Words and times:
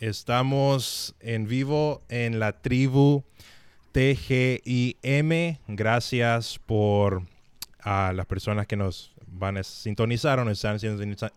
Estamos 0.00 1.14
en 1.20 1.46
vivo 1.46 2.02
en 2.08 2.38
la 2.38 2.62
tribu 2.62 3.22
TGIM. 3.92 5.58
Gracias 5.68 6.58
por 6.64 7.24
a 7.82 8.14
las 8.14 8.24
personas 8.24 8.66
que 8.66 8.78
nos 8.78 9.12
van 9.26 9.58
a 9.58 9.62
sintonizar 9.62 10.38
o 10.38 10.46
nos 10.46 10.64
están 10.64 10.80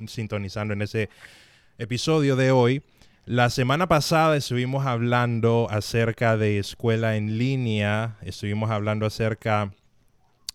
sintonizando 0.07 0.73
en 0.73 0.81
ese 0.81 1.10
episodio 1.78 2.38
de 2.38 2.52
hoy. 2.52 2.81
La 3.26 3.49
semana 3.49 3.89
pasada 3.89 4.38
estuvimos 4.38 4.86
hablando 4.86 5.68
acerca 5.70 6.38
de 6.38 6.57
escuela 6.57 7.18
en 7.18 7.38
línea, 7.38 8.16
estuvimos 8.21 8.71
hablando 8.71 9.05
acerca 9.05 9.73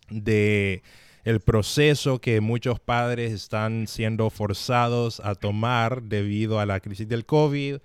de 0.08 0.82
el 1.24 1.40
proceso 1.40 2.22
que 2.22 2.40
muchos 2.40 2.80
padres 2.80 3.32
están 3.32 3.86
siendo 3.86 4.30
forzados 4.30 5.20
a 5.20 5.34
tomar 5.34 6.04
debido 6.04 6.58
a 6.58 6.64
la 6.64 6.80
crisis 6.80 7.06
del 7.06 7.26
COVID, 7.26 7.80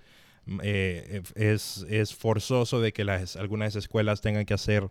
eh, 0.62 1.22
es, 1.34 1.86
es, 1.88 2.14
forzoso 2.14 2.80
de 2.80 2.92
que 2.92 3.04
las, 3.04 3.36
algunas 3.36 3.76
escuelas 3.76 4.20
tengan 4.20 4.44
que 4.44 4.54
hacer 4.54 4.84
uh, 4.84 4.90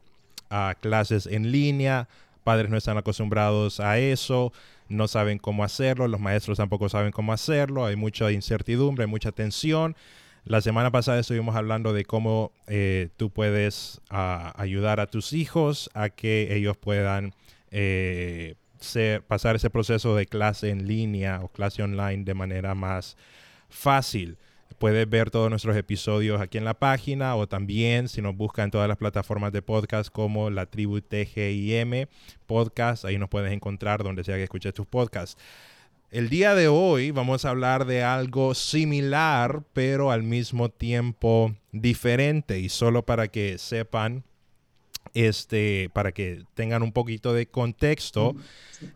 clases 0.80 1.26
en 1.28 1.52
línea. 1.52 2.08
Padres 2.44 2.70
no 2.70 2.78
están 2.78 2.98
acostumbrados 2.98 3.80
a 3.80 4.00
eso, 4.00 4.52
no 4.90 5.08
saben 5.08 5.38
cómo 5.38 5.64
hacerlo, 5.64 6.08
los 6.08 6.20
maestros 6.20 6.58
tampoco 6.58 6.90
saben 6.90 7.12
cómo 7.12 7.32
hacerlo, 7.32 7.86
hay 7.86 7.96
mucha 7.96 8.32
incertidumbre, 8.32 9.06
hay 9.06 9.10
mucha 9.10 9.32
tensión. 9.32 9.96
La 10.46 10.60
semana 10.60 10.92
pasada 10.92 11.20
estuvimos 11.20 11.56
hablando 11.56 11.94
de 11.94 12.04
cómo 12.04 12.52
eh, 12.68 13.10
tú 13.16 13.30
puedes 13.30 14.02
uh, 14.12 14.52
ayudar 14.56 15.00
a 15.00 15.08
tus 15.08 15.32
hijos 15.32 15.90
a 15.94 16.10
que 16.10 16.54
ellos 16.54 16.76
puedan 16.76 17.34
eh, 17.72 18.56
ser, 18.78 19.22
pasar 19.22 19.56
ese 19.56 19.70
proceso 19.70 20.16
de 20.18 20.26
clase 20.26 20.70
en 20.70 20.86
línea 20.86 21.40
o 21.42 21.48
clase 21.48 21.82
online 21.82 22.26
de 22.26 22.34
manera 22.34 22.76
más 22.76 23.16
fácil. 23.70 24.38
Puedes 24.84 25.10
ver 25.10 25.32
todos 25.32 25.50
nuestros 25.50 25.78
episodios 25.78 26.42
aquí 26.42 26.58
en 26.58 26.66
la 26.66 26.74
página 26.74 27.38
o 27.38 27.48
también 27.48 28.10
si 28.10 28.22
nos 28.22 28.36
buscan 28.36 28.66
en 28.66 28.72
todas 28.72 28.90
las 28.90 28.98
plataformas 28.98 29.54
de 29.54 29.62
podcast 29.62 30.12
como 30.12 30.50
la 30.50 30.66
tribu 30.66 31.00
TGIM 31.00 32.08
podcast, 32.46 33.06
ahí 33.06 33.18
nos 33.18 33.30
puedes 33.30 33.54
encontrar 33.54 34.04
donde 34.04 34.26
sea 34.26 34.36
que 34.36 34.44
escuches 34.44 34.74
tus 34.74 34.86
podcasts. 34.86 35.42
El 36.12 36.28
día 36.28 36.54
de 36.54 36.68
hoy 36.68 37.12
vamos 37.12 37.46
a 37.46 37.52
hablar 37.52 37.86
de 37.86 38.04
algo 38.04 38.54
similar, 38.56 39.64
pero 39.72 40.12
al 40.12 40.22
mismo 40.22 40.68
tiempo 40.68 41.56
diferente. 41.72 42.60
Y 42.60 42.68
solo 42.68 43.06
para 43.06 43.30
que 43.30 43.58
sepan, 43.60 44.26
este, 45.14 45.92
para 45.94 46.12
que 46.12 46.44
tengan 46.56 46.84
un 46.84 46.92
poquito 46.92 47.34
de 47.34 47.46
contexto, 47.46 48.36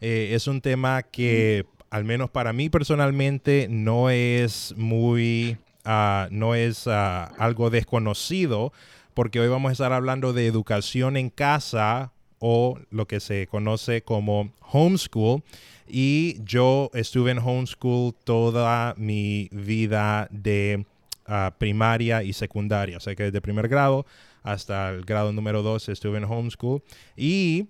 eh, 0.01 0.31
es 0.33 0.47
un 0.47 0.59
tema 0.59 1.01
que, 1.03 1.65
al 1.89 2.03
menos 2.03 2.29
para 2.29 2.51
mí 2.51 2.69
personalmente, 2.69 3.67
no 3.69 4.09
es 4.09 4.73
muy 4.75 5.57
Ah, 5.89 6.27
no 6.31 6.53
es 6.53 6.85
ah, 6.85 7.31
algo 7.37 7.69
desconocido, 7.69 8.73
porque 9.13 9.39
hoy 9.39 9.47
vamos 9.47 9.69
a 9.69 9.71
estar 9.71 9.93
hablando 9.93 10.33
de 10.33 10.45
educación 10.45 11.15
en 11.15 11.29
casa 11.29 12.11
o 12.39 12.77
lo 12.91 13.07
que 13.07 13.21
se 13.21 13.47
conoce 13.47 14.01
como 14.01 14.51
homeschool. 14.69 15.43
Y 15.87 16.43
yo 16.43 16.91
estuve 16.93 17.31
en 17.31 17.39
homeschool 17.39 18.13
toda 18.25 18.95
mi 18.97 19.47
vida 19.53 20.27
de 20.29 20.85
ah, 21.25 21.53
primaria 21.57 22.21
y 22.21 22.33
secundaria. 22.33 22.97
O 22.97 22.99
sea 22.99 23.15
que 23.15 23.23
desde 23.23 23.39
primer 23.39 23.69
grado 23.69 24.05
hasta 24.43 24.89
el 24.89 25.05
grado 25.05 25.31
número 25.31 25.63
2 25.63 25.87
estuve 25.87 26.17
en 26.17 26.25
homeschool. 26.25 26.83
Y 27.15 27.67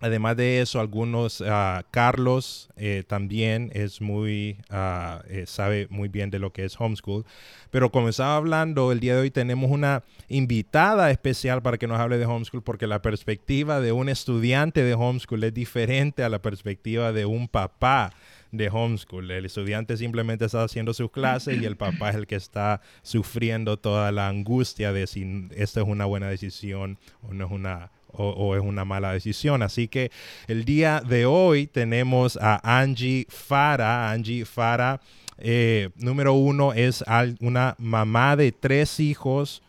Además 0.00 0.36
de 0.36 0.60
eso, 0.60 0.80
algunos, 0.80 1.40
uh, 1.40 1.82
Carlos 1.90 2.68
eh, 2.76 3.04
también 3.06 3.70
es 3.74 4.00
muy, 4.00 4.58
uh, 4.70 5.22
sabe 5.46 5.86
muy 5.88 6.08
bien 6.08 6.30
de 6.30 6.38
lo 6.38 6.52
que 6.52 6.64
es 6.64 6.78
homeschool. 6.78 7.24
Pero 7.70 7.90
como 7.90 8.08
estaba 8.08 8.36
hablando, 8.36 8.92
el 8.92 9.00
día 9.00 9.14
de 9.14 9.22
hoy 9.22 9.30
tenemos 9.30 9.70
una 9.70 10.02
invitada 10.28 11.10
especial 11.10 11.62
para 11.62 11.78
que 11.78 11.86
nos 11.86 12.00
hable 12.00 12.18
de 12.18 12.26
homeschool, 12.26 12.62
porque 12.62 12.86
la 12.86 13.02
perspectiva 13.02 13.80
de 13.80 13.92
un 13.92 14.08
estudiante 14.08 14.82
de 14.82 14.94
homeschool 14.94 15.44
es 15.44 15.54
diferente 15.54 16.22
a 16.22 16.28
la 16.28 16.42
perspectiva 16.42 17.12
de 17.12 17.24
un 17.24 17.48
papá 17.48 18.12
de 18.50 18.68
homeschool. 18.68 19.30
El 19.30 19.46
estudiante 19.46 19.96
simplemente 19.96 20.44
está 20.44 20.64
haciendo 20.64 20.92
sus 20.92 21.10
clases 21.10 21.60
y 21.60 21.64
el 21.64 21.76
papá 21.76 22.10
es 22.10 22.16
el 22.16 22.26
que 22.26 22.36
está 22.36 22.80
sufriendo 23.02 23.78
toda 23.78 24.12
la 24.12 24.28
angustia 24.28 24.92
de 24.92 25.06
si 25.06 25.48
esto 25.56 25.80
es 25.80 25.86
una 25.86 26.04
buena 26.04 26.28
decisión 26.28 26.98
o 27.22 27.32
no 27.32 27.46
es 27.46 27.50
una 27.50 27.90
o, 28.16 28.56
es 28.56 28.62
una 28.62 28.84
mala 28.84 29.12
decisión. 29.12 29.62
Así 29.62 29.88
que 29.88 30.10
el 30.46 30.64
día 30.64 31.00
de 31.00 31.26
hoy 31.26 31.66
tenemos 31.66 32.38
a 32.40 32.60
Angie 32.80 33.26
Fara. 33.28 34.10
Angie 34.10 34.44
Fara, 34.44 35.00
eh, 35.38 35.90
número 35.96 36.34
uno, 36.34 36.72
es 36.72 37.04
una 37.40 37.74
mamá 37.78 38.36
de 38.36 38.52
tres 38.52 39.00
hijos 39.00 39.62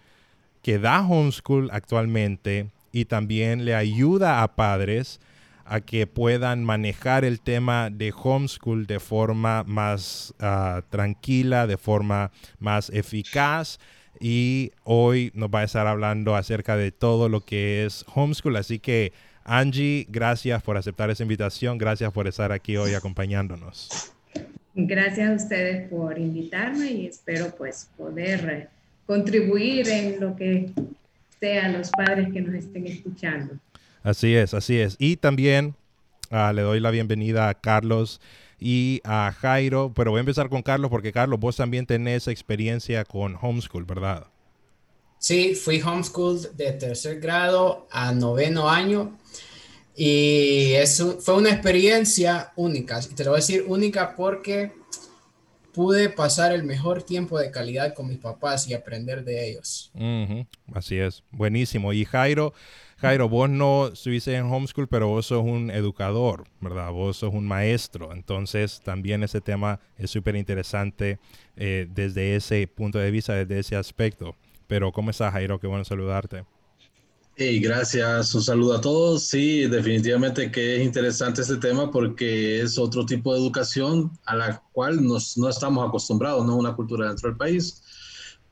que 0.61 0.79
da 0.79 1.01
homeschool 1.01 1.69
actualmente 1.72 2.69
y 2.91 3.05
también 3.05 3.66
le 3.66 3.75
ayuda 3.75 4.41
a 4.41 4.55
padres 4.55 5.19
a 5.66 5.81
que 5.81 6.05
puedan 6.07 6.63
manejar 6.63 7.25
el 7.25 7.41
tema 7.41 7.89
de 7.89 8.13
homeschool 8.16 8.85
de 8.85 9.00
forma 9.00 9.63
más 9.66 10.34
ah, 10.39 10.84
tranquila, 10.89 11.67
de 11.67 11.78
forma 11.78 12.31
más 12.59 12.89
eficaz 12.91 13.79
y 14.19 14.71
hoy 14.83 15.31
nos 15.33 15.49
va 15.49 15.61
a 15.61 15.63
estar 15.63 15.87
hablando 15.87 16.35
acerca 16.35 16.77
de 16.77 16.91
todo 16.91 17.29
lo 17.29 17.41
que 17.41 17.85
es 17.85 18.05
homeschool. 18.13 18.55
Así 18.55 18.79
que 18.79 19.13
Angie, 19.43 20.07
gracias 20.09 20.63
por 20.63 20.77
aceptar 20.77 21.09
esa 21.09 21.23
invitación, 21.23 21.77
gracias 21.77 22.11
por 22.11 22.27
estar 22.27 22.51
aquí 22.51 22.77
hoy 22.77 22.93
acompañándonos. 22.93 24.11
Gracias 24.73 25.29
a 25.29 25.33
ustedes 25.33 25.89
por 25.89 26.17
invitarme 26.17 26.91
y 26.91 27.07
espero 27.07 27.55
pues 27.55 27.89
poder 27.95 28.69
contribuir 29.05 29.87
en 29.87 30.19
lo 30.19 30.35
que 30.35 30.71
sean 31.39 31.73
los 31.73 31.91
padres 31.91 32.33
que 32.33 32.41
nos 32.41 32.55
estén 32.55 32.87
escuchando. 32.87 33.53
Así 34.03 34.35
es, 34.35 34.53
así 34.53 34.79
es. 34.79 34.95
Y 34.99 35.17
también 35.17 35.75
uh, 36.31 36.53
le 36.53 36.61
doy 36.61 36.79
la 36.79 36.91
bienvenida 36.91 37.49
a 37.49 37.53
Carlos 37.53 38.19
y 38.59 39.01
a 39.03 39.31
Jairo, 39.31 39.91
pero 39.95 40.11
voy 40.11 40.19
a 40.19 40.21
empezar 40.21 40.49
con 40.49 40.61
Carlos 40.61 40.89
porque 40.89 41.11
Carlos, 41.11 41.39
vos 41.39 41.57
también 41.57 41.85
tenés 41.85 42.27
experiencia 42.27 43.03
con 43.05 43.38
homeschool, 43.41 43.85
¿verdad? 43.85 44.27
Sí, 45.17 45.55
fui 45.55 45.81
homeschool 45.81 46.55
de 46.55 46.71
tercer 46.73 47.19
grado 47.19 47.88
a 47.91 48.11
noveno 48.11 48.69
año 48.69 49.17
y 49.95 50.73
eso 50.73 51.19
fue 51.19 51.35
una 51.35 51.51
experiencia 51.51 52.51
única. 52.55 52.99
Te 52.99 53.23
lo 53.23 53.31
voy 53.31 53.38
a 53.38 53.41
decir 53.41 53.63
única 53.67 54.16
porque 54.16 54.73
pude 55.73 56.09
pasar 56.09 56.53
el 56.53 56.63
mejor 56.63 57.03
tiempo 57.03 57.37
de 57.37 57.51
calidad 57.51 57.93
con 57.93 58.07
mis 58.07 58.17
papás 58.17 58.67
y 58.67 58.73
aprender 58.73 59.23
de 59.23 59.49
ellos. 59.49 59.91
Así 60.73 60.97
es, 60.97 61.23
buenísimo. 61.31 61.91
Y 61.91 62.05
Jairo, 62.05 62.53
Jairo, 63.05 63.29
vos 63.29 63.47
no 63.47 63.89
estuviste 63.93 64.33
en 64.33 64.51
homeschool, 64.51 64.88
pero 64.88 65.07
vos 65.07 65.27
sos 65.27 65.43
un 65.43 65.69
educador, 65.69 66.45
¿verdad? 66.59 66.91
Vos 66.91 67.17
sos 67.17 67.33
un 67.33 67.47
maestro. 67.47 68.11
Entonces, 68.11 68.81
también 68.83 69.21
ese 69.21 69.41
tema 69.41 69.79
es 69.97 70.09
súper 70.09 70.35
interesante 70.35 71.19
eh, 71.55 71.88
desde 71.93 72.35
ese 72.35 72.67
punto 72.67 72.97
de 72.97 73.11
vista, 73.11 73.33
desde 73.33 73.59
ese 73.59 73.75
aspecto. 73.75 74.35
Pero, 74.67 74.91
¿cómo 74.91 75.11
estás, 75.11 75.31
Jairo? 75.33 75.59
Qué 75.59 75.67
bueno 75.67 75.85
saludarte. 75.85 76.45
Hey, 77.38 77.59
gracias. 77.59 78.33
Un 78.33 78.41
saludo 78.41 78.75
a 78.75 78.81
todos. 78.81 79.27
Sí, 79.27 79.67
definitivamente 79.67 80.51
que 80.51 80.77
es 80.77 80.83
interesante 80.83 81.41
este 81.41 81.57
tema 81.57 81.91
porque 81.91 82.61
es 82.61 82.79
otro 82.79 83.05
tipo 83.05 83.33
de 83.33 83.39
educación 83.39 84.11
a 84.25 84.35
la 84.35 84.63
cual 84.72 85.05
nos, 85.05 85.37
no 85.37 85.47
estamos 85.47 85.87
acostumbrados, 85.87 86.43
no 86.43 86.55
una 86.55 86.75
cultura 86.75 87.07
dentro 87.07 87.29
del 87.29 87.37
país 87.37 87.83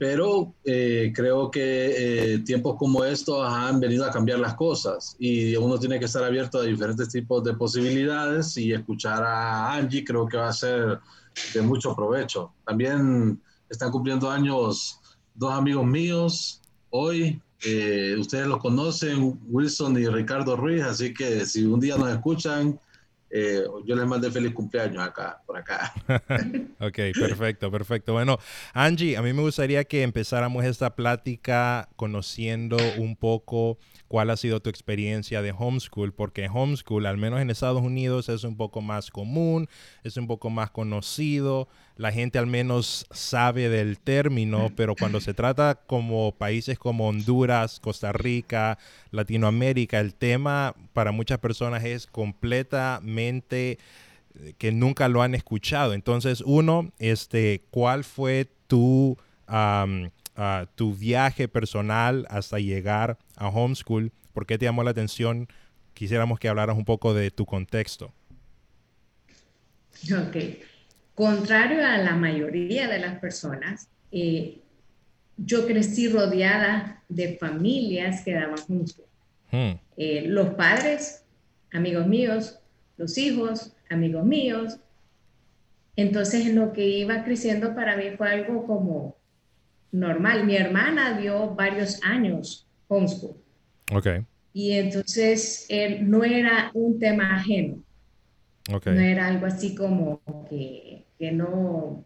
pero 0.03 0.53
eh, 0.66 1.14
creo 1.16 1.50
que 1.50 2.34
eh, 2.34 2.40
tiempos 2.40 2.75
como 2.78 3.06
estos 3.06 3.41
han 3.47 3.80
venido 3.80 4.06
a 4.06 4.12
cambiar 4.12 4.38
las 4.38 4.53
cosas 4.56 5.16
y 5.18 5.56
uno 5.56 5.80
tiene 5.80 5.97
que 5.97 6.03
estar 6.03 6.25
abierto 6.25 6.58
a 6.58 6.64
diferentes 6.64 7.08
tipos 7.08 7.41
de 7.41 7.53
posibilidades 7.53 8.58
y 8.58 8.74
escuchar 8.74 9.24
a 9.24 9.74
Angie 9.74 10.03
creo 10.03 10.28
que 10.28 10.36
va 10.36 10.50
a 10.50 10.53
ser 10.53 11.00
de 11.53 11.62
mucho 11.62 11.96
provecho. 11.96 12.52
También 12.66 13.41
están 13.69 13.91
cumpliendo 13.91 14.30
años 14.30 15.00
dos 15.35 15.53
amigos 15.53 15.85
míos 15.85 16.61
hoy. 16.90 17.41
Eh, 17.66 18.17
ustedes 18.20 18.47
los 18.47 18.59
conocen, 18.59 19.40
Wilson 19.47 19.97
y 19.97 20.08
Ricardo 20.08 20.58
Ruiz, 20.58 20.84
así 20.84 21.14
que 21.14 21.46
si 21.46 21.64
un 21.64 21.79
día 21.79 21.96
nos 21.96 22.09
escuchan, 22.09 22.78
eh, 23.35 23.64
yo 23.84 23.96
les 23.96 24.06
mandé 24.06 24.30
feliz 24.30 24.53
cumpleaños 24.53 25.02
acá, 25.02 25.41
por 25.47 25.58
acá. 25.58 25.91
ok, 26.80 27.18
perfecto, 27.20 27.72
perfecto. 27.72 28.14
Bueno, 28.14 28.38
Angie, 28.74 29.18
a 29.18 29.24
mí 29.24 29.34
me 29.34 29.41
gustaría 29.41 29.84
que 29.85 30.03
empezáramos 30.03 30.64
esta 30.66 30.96
plática 30.96 31.90
conociendo 31.96 32.78
un 33.00 33.16
poco 33.16 33.80
cuál 34.08 34.30
ha 34.30 34.38
sido 34.38 34.59
tu 34.59 34.70
experiencia 34.70 35.41
de 35.41 35.52
homeschool, 35.52 36.14
porque 36.14 36.47
homeschool, 36.47 37.08
al 37.08 37.18
menos 37.18 37.41
en 37.41 37.50
Estados 37.50 37.82
Unidos, 37.82 38.30
es 38.30 38.44
un 38.44 38.56
poco 38.56 38.82
más 38.82 39.09
común, 39.09 39.68
es 40.03 40.16
un 40.18 40.28
poco 40.28 40.52
más 40.52 40.70
conocido, 40.70 41.68
la 41.96 42.12
gente 42.12 42.38
al 42.38 42.46
menos 42.46 43.08
sabe 43.09 43.70
del 43.70 43.97
término, 43.97 44.72
pero 44.76 44.96
cuando 44.96 45.22
se 45.22 45.34
trata 45.34 45.76
como 45.88 46.34
países 46.34 46.78
como 46.78 47.08
Honduras, 47.08 47.79
Costa 47.79 48.12
Rica, 48.12 48.78
Latinoamérica, 49.09 50.00
el 50.00 50.14
tema 50.14 50.76
para 50.94 51.12
muchas 51.12 51.40
personas 51.40 51.84
es 51.84 52.06
completamente 52.06 53.22
eh, 53.29 53.78
que 54.58 54.72
nunca 54.72 55.08
lo 55.08 55.22
han 55.22 55.35
escuchado. 55.35 55.93
Entonces, 55.93 56.41
uno, 56.46 56.91
este, 56.99 57.64
¿cuál 57.70 58.03
fue 58.03 58.49
tu 58.67 59.17
tu 60.75 60.96
viaje 60.96 61.47
personal 61.47 62.25
hasta 62.29 62.58
llegar 62.58 63.17
a 63.35 63.49
homeschool? 63.49 64.11
¿Por 64.34 64.46
qué 64.46 64.58
te 64.58 64.66
llamó 64.66 64.84
la 64.84 64.91
atención? 64.91 65.47
Quisiéramos 65.93 66.40
que 66.40 66.49
hablaras 66.49 66.75
un 66.75 66.85
poco 66.85 67.14
de 67.14 67.29
tu 67.29 67.46
contexto. 67.46 68.11
Ok. 70.05 70.37
Contrario 71.14 71.85
a 71.85 71.97
la 71.97 72.16
mayoría 72.16 72.87
de 72.87 72.99
las 72.99 73.19
personas, 73.19 73.87
eh, 74.11 74.59
yo 75.37 75.67
crecí 75.67 76.08
rodeada 76.08 77.03
de 77.09 77.37
familias 77.37 78.23
que 78.23 78.34
daban 78.34 78.59
homeschool. 78.67 79.05
Hmm. 79.52 79.79
Eh, 79.97 80.23
los 80.26 80.55
padres, 80.55 81.23
amigos 81.72 82.08
míos, 82.08 82.59
los 82.97 83.17
hijos, 83.17 83.73
amigos 83.90 84.25
míos. 84.25 84.78
Entonces, 85.95 86.53
lo 86.53 86.73
que 86.73 86.87
iba 86.87 87.23
creciendo 87.23 87.75
para 87.75 87.95
mí 87.97 88.11
fue 88.17 88.29
algo 88.29 88.66
como 88.66 89.16
normal. 89.91 90.45
Mi 90.45 90.55
hermana 90.55 91.17
dio 91.17 91.53
varios 91.55 91.99
años 92.03 92.67
homeschool. 92.87 93.35
Ok. 93.93 94.07
Y 94.53 94.73
entonces 94.73 95.66
él 95.69 96.09
no 96.09 96.23
era 96.23 96.72
un 96.73 96.99
tema 96.99 97.35
ajeno. 97.35 97.79
Okay. 98.72 98.93
No 98.93 99.01
era 99.01 99.28
algo 99.28 99.45
así 99.45 99.75
como 99.75 100.22
que, 100.49 101.05
que, 101.17 101.31
no, 101.31 102.05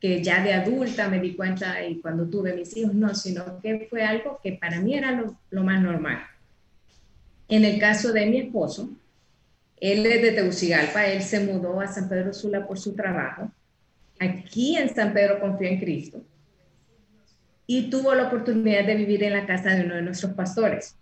que 0.00 0.22
ya 0.22 0.42
de 0.42 0.54
adulta 0.54 1.08
me 1.08 1.20
di 1.20 1.34
cuenta 1.34 1.84
y 1.84 2.00
cuando 2.00 2.28
tuve 2.28 2.54
mis 2.54 2.74
hijos, 2.76 2.94
no, 2.94 3.14
sino 3.14 3.60
que 3.60 3.86
fue 3.90 4.02
algo 4.02 4.40
que 4.42 4.52
para 4.52 4.80
mí 4.80 4.94
era 4.94 5.12
lo, 5.12 5.36
lo 5.50 5.64
más 5.64 5.82
normal. 5.82 6.18
En 7.48 7.64
el 7.64 7.78
caso 7.78 8.12
de 8.12 8.26
mi 8.26 8.38
esposo, 8.38 8.90
él 9.82 10.06
es 10.06 10.22
de 10.22 10.30
Tegucigalpa, 10.30 11.06
él 11.08 11.22
se 11.22 11.40
mudó 11.40 11.80
a 11.80 11.88
San 11.88 12.08
Pedro 12.08 12.32
Sula 12.32 12.64
por 12.68 12.78
su 12.78 12.94
trabajo. 12.94 13.50
Aquí 14.20 14.76
en 14.76 14.88
San 14.94 15.12
Pedro 15.12 15.40
confió 15.40 15.66
en 15.66 15.80
Cristo 15.80 16.24
y 17.66 17.90
tuvo 17.90 18.14
la 18.14 18.28
oportunidad 18.28 18.86
de 18.86 18.94
vivir 18.94 19.24
en 19.24 19.32
la 19.32 19.44
casa 19.44 19.70
de 19.70 19.84
uno 19.84 19.96
de 19.96 20.02
nuestros 20.02 20.34
pastores, 20.34 20.96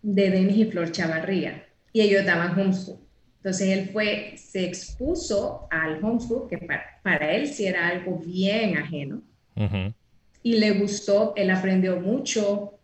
de 0.00 0.30
Denis 0.30 0.56
y 0.56 0.64
Flor 0.70 0.90
Chavarría, 0.90 1.66
y 1.92 2.00
ellos 2.00 2.24
daban 2.24 2.58
homeschool. 2.58 2.96
Entonces 3.36 3.68
él 3.68 3.90
fue, 3.92 4.36
se 4.38 4.64
expuso 4.64 5.68
al 5.70 6.02
homeschool, 6.02 6.48
que 6.48 6.66
para, 7.02 7.30
él 7.30 7.46
sí 7.46 7.66
era 7.66 7.88
algo 7.88 8.18
bien 8.24 8.78
ajeno, 8.78 9.22
y 10.42 10.54
le 10.54 10.70
gustó, 10.78 11.34
él 11.36 11.50
aprendió 11.50 12.00
mucho, 12.00 12.78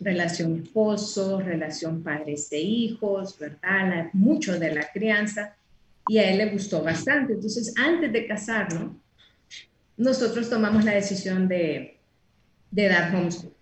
relación 0.00 0.62
esposo, 0.62 1.40
relación 1.40 2.02
padres 2.02 2.48
e 2.52 2.60
hijos, 2.60 3.38
¿verdad? 3.38 4.10
mucho 4.12 4.58
de 4.58 4.74
la 4.74 4.90
crianza, 4.92 5.56
y 6.08 6.18
a 6.18 6.30
él 6.30 6.38
le 6.38 6.50
gustó 6.50 6.82
bastante. 6.82 7.34
Entonces, 7.34 7.74
antes 7.76 8.12
de 8.12 8.26
casarnos, 8.26 8.92
nosotros 9.96 10.48
tomamos 10.48 10.84
la 10.84 10.94
decisión 10.94 11.48
de, 11.48 11.98
de 12.70 12.88
dar 12.88 13.14
homeschool, 13.14 13.52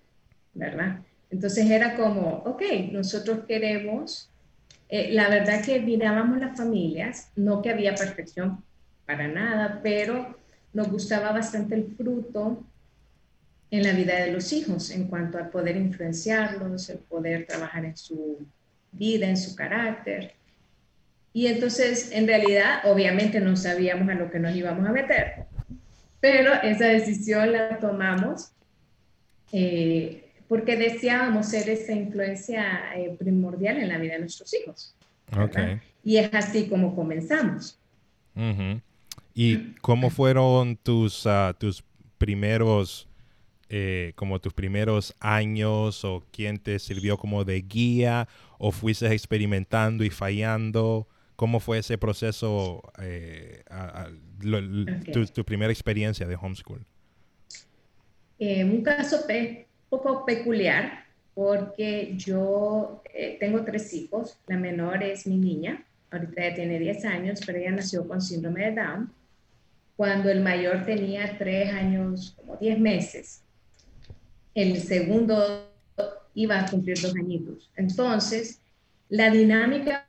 ¿verdad? 0.54 1.00
Entonces 1.30 1.68
era 1.68 1.96
como, 1.96 2.42
ok, 2.44 2.62
nosotros 2.92 3.40
queremos, 3.48 4.30
eh, 4.88 5.12
la 5.12 5.28
verdad 5.28 5.64
que 5.64 5.80
mirábamos 5.80 6.38
las 6.38 6.56
familias, 6.56 7.30
no 7.34 7.62
que 7.62 7.70
había 7.70 7.94
perfección 7.94 8.62
para 9.06 9.26
nada, 9.26 9.80
pero 9.82 10.36
nos 10.72 10.88
gustaba 10.88 11.32
bastante 11.32 11.74
el 11.74 11.94
fruto 11.96 12.64
en 13.76 13.84
la 13.84 13.92
vida 13.92 14.16
de 14.24 14.32
los 14.32 14.52
hijos 14.52 14.90
en 14.90 15.08
cuanto 15.08 15.38
a 15.38 15.50
poder 15.50 15.76
influenciarlos, 15.76 16.88
el 16.90 16.98
poder 16.98 17.46
trabajar 17.46 17.84
en 17.84 17.96
su 17.96 18.46
vida, 18.92 19.28
en 19.28 19.36
su 19.36 19.54
carácter. 19.54 20.34
Y 21.32 21.46
entonces, 21.46 22.10
en 22.12 22.26
realidad, 22.26 22.80
obviamente 22.84 23.40
no 23.40 23.56
sabíamos 23.56 24.08
a 24.08 24.14
lo 24.14 24.30
que 24.30 24.38
nos 24.38 24.54
íbamos 24.56 24.86
a 24.86 24.92
meter, 24.92 25.44
pero 26.20 26.54
esa 26.62 26.86
decisión 26.86 27.52
la 27.52 27.78
tomamos 27.78 28.52
eh, 29.52 30.30
porque 30.48 30.76
deseábamos 30.76 31.46
ser 31.46 31.68
esa 31.68 31.92
influencia 31.92 32.94
eh, 32.96 33.14
primordial 33.18 33.78
en 33.78 33.88
la 33.88 33.98
vida 33.98 34.14
de 34.14 34.20
nuestros 34.20 34.52
hijos. 34.54 34.94
Okay. 35.36 35.80
Y 36.04 36.18
es 36.18 36.32
así 36.32 36.68
como 36.68 36.94
comenzamos. 36.94 37.78
¿Y 39.34 39.74
cómo 39.80 40.10
fueron 40.10 40.76
tus, 40.76 41.26
uh, 41.26 41.52
tus 41.58 41.82
primeros, 42.16 43.08
eh, 43.68 44.12
como 44.14 44.40
tus 44.40 44.52
primeros 44.52 45.14
años 45.20 46.04
o 46.04 46.24
quién 46.30 46.58
te 46.58 46.78
sirvió 46.78 47.16
como 47.18 47.44
de 47.44 47.60
guía 47.62 48.28
o 48.58 48.72
fuiste 48.72 49.12
experimentando 49.12 50.04
y 50.04 50.10
fallando? 50.10 51.08
¿Cómo 51.36 51.60
fue 51.60 51.78
ese 51.78 51.98
proceso, 51.98 52.82
eh, 52.98 53.62
tu, 55.34 55.44
primera 55.44 55.70
experiencia 55.70 56.26
de 56.26 56.34
homeschool? 56.34 56.86
Eh, 58.38 58.64
un 58.64 58.82
caso 58.82 59.18
un 59.28 59.66
poco 59.90 60.24
peculiar 60.24 61.06
porque 61.36 62.14
yo 62.16 63.02
eh, 63.12 63.36
tengo 63.38 63.62
tres 63.62 63.92
hijos, 63.92 64.38
la 64.46 64.56
menor 64.56 65.02
es 65.02 65.26
mi 65.26 65.36
niña, 65.36 65.84
ahorita 66.10 66.48
ya 66.48 66.54
tiene 66.54 66.78
10 66.78 67.04
años, 67.04 67.40
pero 67.44 67.58
ella 67.58 67.72
nació 67.72 68.08
con 68.08 68.22
síndrome 68.22 68.70
de 68.70 68.80
Down, 68.80 69.12
cuando 69.98 70.30
el 70.30 70.40
mayor 70.40 70.86
tenía 70.86 71.36
3 71.36 71.74
años, 71.74 72.34
como 72.38 72.56
10 72.56 72.78
meses. 72.78 73.42
El 74.56 74.80
segundo 74.80 75.70
iba 76.32 76.58
a 76.58 76.70
cumplir 76.70 76.98
dos 76.98 77.14
añitos. 77.14 77.70
Entonces, 77.76 78.62
la 79.10 79.28
dinámica 79.28 80.06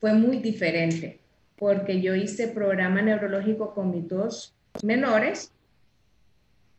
fue 0.00 0.14
muy 0.14 0.38
diferente 0.38 1.20
porque 1.58 2.00
yo 2.00 2.14
hice 2.14 2.48
programa 2.48 3.02
neurológico 3.02 3.74
con 3.74 3.90
mis 3.90 4.08
dos 4.08 4.54
menores 4.82 5.52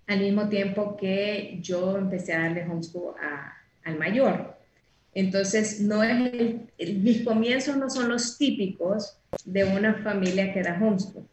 al 0.07 0.19
mismo 0.19 0.50
tiempo 0.50 0.98
que 0.98 1.60
yo 1.62 1.96
empecé 1.96 2.34
a 2.34 2.40
darle 2.40 2.63
homeschool 2.63 3.13
al 3.84 4.00
mayor. 4.00 4.57
Entonces, 5.13 5.81
mis 6.80 7.24
comienzos 7.24 7.78
no 7.78 7.88
son 7.88 8.10
los 8.10 8.36
típicos 8.40 9.19
de 9.46 9.63
una 9.63 9.94
familia 10.02 10.52
que 10.52 10.63
da 10.63 10.74
homeschool. 10.81 11.24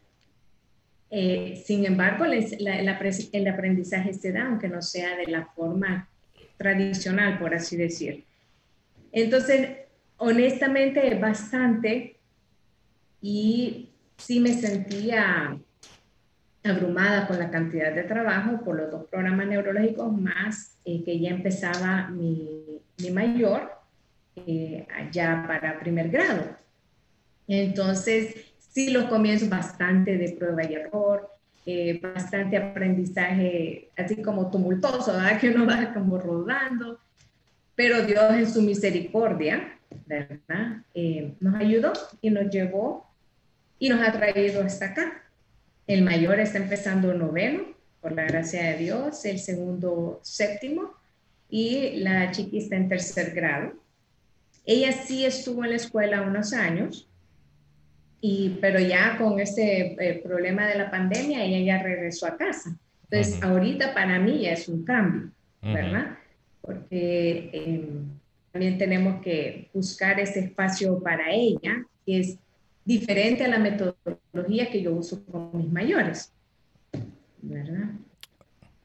Eh, 1.15 1.61
sin 1.63 1.85
embargo, 1.85 2.25
el 2.25 3.47
aprendizaje 3.47 4.15
se 4.15 4.31
da, 4.31 4.47
aunque 4.47 4.67
no 4.67 4.81
sea 4.81 5.15
de 5.15 5.27
la 5.27 5.45
forma 5.45 6.09
tradicional, 6.57 7.37
por 7.37 7.53
así 7.53 7.77
decir. 7.77 8.23
Entonces, 9.11 9.77
honestamente 10.17 11.13
bastante 11.19 12.15
y 13.21 13.91
sí 14.17 14.39
me 14.39 14.53
sentía 14.53 15.55
abrumada 16.63 17.27
con 17.27 17.37
la 17.37 17.51
cantidad 17.51 17.93
de 17.93 18.05
trabajo 18.05 18.63
por 18.63 18.77
los 18.77 18.89
dos 18.89 19.05
programas 19.05 19.45
neurológicos 19.45 20.11
más 20.19 20.79
eh, 20.83 21.03
que 21.03 21.19
ya 21.19 21.29
empezaba 21.29 22.07
mi, 22.07 22.81
mi 22.97 23.11
mayor 23.11 23.71
eh, 24.35 24.87
allá 24.97 25.43
para 25.45 25.79
primer 25.79 26.09
grado. 26.09 26.57
Entonces, 27.47 28.52
sí 28.73 28.89
los 28.89 29.05
comienzos 29.05 29.49
bastante 29.49 30.17
de 30.17 30.33
prueba 30.33 30.63
y 30.63 30.73
error, 30.73 31.29
eh, 31.65 31.99
bastante 32.01 32.57
aprendizaje 32.57 33.89
así 33.95 34.21
como 34.21 34.51
tumultuoso, 34.51 35.13
¿verdad? 35.13 35.39
que 35.39 35.49
uno 35.49 35.65
va 35.65 35.93
como 35.93 36.17
rodando, 36.17 36.99
pero 37.75 38.05
Dios 38.05 38.33
en 38.33 38.49
su 38.49 38.61
misericordia 38.61 39.73
¿verdad? 40.05 40.83
Eh, 40.93 41.33
nos 41.39 41.55
ayudó 41.55 41.93
y 42.21 42.29
nos 42.29 42.49
llevó 42.49 43.07
y 43.79 43.89
nos 43.89 44.01
ha 44.01 44.11
traído 44.11 44.61
hasta 44.61 44.87
acá. 44.87 45.23
El 45.87 46.03
mayor 46.03 46.39
está 46.39 46.57
empezando 46.57 47.13
noveno, 47.13 47.73
por 48.01 48.13
la 48.13 48.23
gracia 48.23 48.63
de 48.63 48.77
Dios, 48.77 49.23
el 49.25 49.39
segundo 49.39 50.19
séptimo 50.23 50.93
y 51.49 51.97
la 51.97 52.31
chiqui 52.31 52.57
está 52.57 52.75
en 52.75 52.89
tercer 52.89 53.31
grado. 53.33 53.73
Ella 54.65 54.91
sí 54.91 55.25
estuvo 55.25 55.63
en 55.63 55.71
la 55.71 55.75
escuela 55.77 56.21
unos 56.21 56.53
años, 56.53 57.09
y, 58.23 58.57
pero 58.59 58.79
ya 58.79 59.17
con 59.17 59.39
este 59.39 59.95
eh, 59.99 60.21
problema 60.23 60.65
de 60.67 60.77
la 60.77 60.89
pandemia, 60.89 61.43
ella 61.43 61.59
ya 61.59 61.83
regresó 61.83 62.25
a 62.25 62.37
casa. 62.37 62.75
Entonces, 63.03 63.43
ahorita 63.43 63.93
para 63.93 64.17
mí 64.17 64.41
ya 64.41 64.53
es 64.53 64.67
un 64.67 64.83
cambio, 64.83 65.31
¿verdad? 65.61 66.17
Porque... 66.61 67.49
Eh, 67.53 67.87
también 68.53 68.77
tenemos 68.77 69.19
que 69.23 69.67
buscar 69.73 70.19
ese 70.19 70.41
espacio 70.41 71.01
para 71.01 71.31
ella, 71.31 71.83
que 72.05 72.19
es 72.19 72.37
diferente 72.85 73.43
a 73.43 73.47
la 73.47 73.57
metodología 73.57 74.69
que 74.69 74.83
yo 74.83 74.93
uso 74.93 75.25
con 75.25 75.49
mis 75.57 75.71
mayores, 75.71 76.31
¿verdad? 77.41 77.89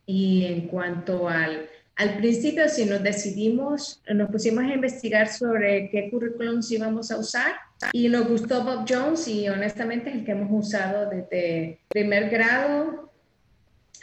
Y 0.07 0.47
en 0.47 0.68
cuanto 0.68 1.28
al, 1.28 1.68
al 1.99 2.17
principio, 2.19 2.69
si 2.69 2.85
nos 2.85 3.02
decidimos, 3.02 4.00
nos 4.09 4.31
pusimos 4.31 4.62
a 4.62 4.73
investigar 4.73 5.26
sobre 5.26 5.90
qué 5.90 6.09
currículums 6.09 6.71
íbamos 6.71 7.11
a 7.11 7.19
usar 7.19 7.57
y 7.93 8.09
nos 8.09 8.28
gustó 8.28 8.62
Bob 8.62 8.87
Jones 8.88 9.26
y 9.26 9.49
honestamente 9.49 10.11
es 10.11 10.17
el 10.17 10.25
que 10.25 10.31
hemos 10.31 10.67
usado 10.67 11.11
desde 11.11 11.81
primer 11.88 12.31
grado 12.31 13.12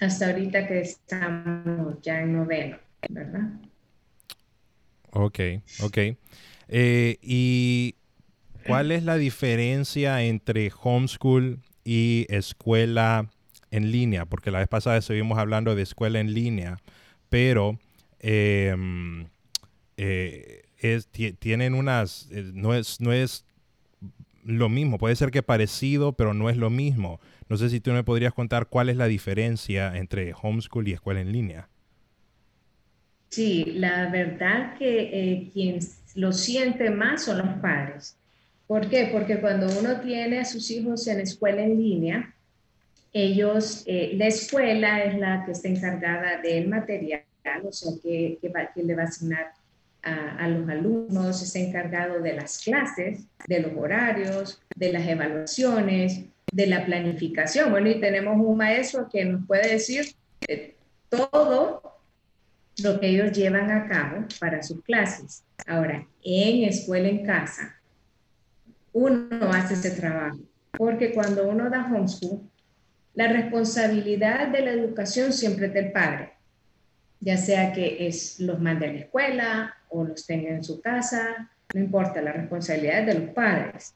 hasta 0.01 0.27
ahorita 0.27 0.67
que 0.67 0.81
estamos 0.81 2.01
ya 2.01 2.19
en 2.19 2.33
noveno, 2.33 2.77
¿verdad? 3.07 3.49
Ok, 5.11 5.39
ok. 5.81 5.97
Eh, 6.67 7.17
¿Y 7.21 7.95
cuál 8.67 8.91
es 8.91 9.03
la 9.03 9.15
diferencia 9.15 10.21
entre 10.21 10.69
homeschool 10.83 11.61
y 11.85 12.25
escuela 12.27 13.29
en 13.71 13.89
línea, 13.89 14.25
porque 14.25 14.51
la 14.51 14.59
vez 14.59 14.67
pasada 14.67 14.97
estuvimos 14.97 15.37
hablando 15.37 15.75
de 15.75 15.83
escuela 15.83 16.19
en 16.19 16.33
línea, 16.33 16.77
pero 17.29 17.79
em, 18.19 19.27
eh, 19.97 20.63
es, 20.77 21.07
tienen 21.39 21.73
unas, 21.73 22.29
eh, 22.31 22.51
no 22.53 22.73
es, 22.73 22.99
no 23.01 23.13
es 23.13 23.45
lo 24.43 24.69
mismo, 24.69 24.97
puede 24.97 25.15
ser 25.15 25.31
que 25.31 25.41
parecido, 25.41 26.13
pero 26.13 26.33
no 26.33 26.49
es 26.49 26.57
lo 26.57 26.69
mismo. 26.69 27.19
No 27.49 27.57
sé 27.57 27.69
si 27.69 27.79
tú 27.79 27.91
me 27.91 28.03
podrías 28.03 28.33
contar 28.33 28.67
cuál 28.67 28.89
es 28.89 28.97
la 28.97 29.07
diferencia 29.07 29.95
entre 29.97 30.33
homeschool 30.39 30.87
y 30.87 30.93
escuela 30.93 31.21
en 31.21 31.31
línea. 31.31 31.69
Sí, 33.29 33.65
la 33.75 34.09
verdad 34.09 34.77
que 34.77 35.09
eh, 35.11 35.49
quien 35.51 35.79
lo 36.15 36.31
siente 36.31 36.89
más 36.89 37.25
son 37.25 37.39
los 37.39 37.57
padres. 37.59 38.17
¿Por 38.67 38.89
qué? 38.89 39.09
Porque 39.11 39.39
cuando 39.39 39.67
uno 39.77 39.99
tiene 39.99 40.39
a 40.39 40.45
sus 40.45 40.71
hijos 40.71 41.05
en 41.07 41.19
escuela 41.19 41.61
en 41.63 41.77
línea, 41.77 42.33
ellos, 43.13 43.83
eh, 43.85 44.13
la 44.15 44.27
escuela 44.27 45.03
es 45.03 45.19
la 45.19 45.45
que 45.45 45.51
está 45.51 45.67
encargada 45.67 46.41
del 46.41 46.67
material, 46.67 47.23
o 47.63 47.71
sea, 47.71 47.91
que, 48.01 48.37
que, 48.41 48.83
le 48.83 48.95
va 48.95 49.03
a 49.03 49.05
asignar 49.05 49.53
a, 50.03 50.37
a, 50.37 50.47
los 50.47 50.67
alumnos, 50.69 51.41
está 51.41 51.59
encargado 51.59 52.21
de 52.21 52.33
las 52.33 52.59
clases, 52.59 53.25
de 53.47 53.59
los 53.59 53.71
horarios, 53.75 54.61
de 54.75 54.93
las 54.93 55.07
evaluaciones, 55.07 56.25
de 56.51 56.67
la 56.67 56.85
planificación. 56.85 57.71
Bueno, 57.71 57.89
y 57.89 57.99
tenemos 57.99 58.35
un 58.37 58.57
maestro 58.57 59.07
que 59.11 59.25
nos 59.25 59.45
puede 59.45 59.69
decir 59.69 60.05
todo 61.09 61.81
lo 62.83 62.99
que 62.99 63.07
ellos 63.07 63.31
llevan 63.31 63.71
a 63.71 63.87
cabo 63.87 64.25
para 64.39 64.61
sus 64.61 64.83
clases. 64.83 65.43
Ahora, 65.67 66.05
en 66.23 66.63
escuela 66.65 67.07
en 67.07 67.25
casa, 67.25 67.79
uno 68.93 69.51
hace 69.51 69.75
ese 69.75 69.91
trabajo, 69.91 70.39
porque 70.71 71.13
cuando 71.13 71.47
uno 71.47 71.69
da 71.69 71.85
homeschool, 71.85 72.41
la 73.13 73.27
responsabilidad 73.27 74.49
de 74.49 74.61
la 74.61 74.71
educación 74.71 75.31
siempre 75.31 75.67
es 75.67 75.73
del 75.73 75.91
padre, 75.91 76.33
ya 77.25 77.37
sea 77.37 77.73
que 77.73 78.05
es, 78.05 78.39
los 78.39 78.59
mande 78.61 78.85
a 78.85 78.93
la 78.93 78.99
escuela 78.99 79.75
o 79.89 80.03
los 80.03 80.27
tenga 80.27 80.49
en 80.49 80.63
su 80.63 80.79
casa, 80.79 81.49
no 81.73 81.79
importa, 81.79 82.21
la 82.21 82.31
responsabilidad 82.31 82.99
es 82.99 83.05
de 83.07 83.19
los 83.19 83.29
padres. 83.31 83.95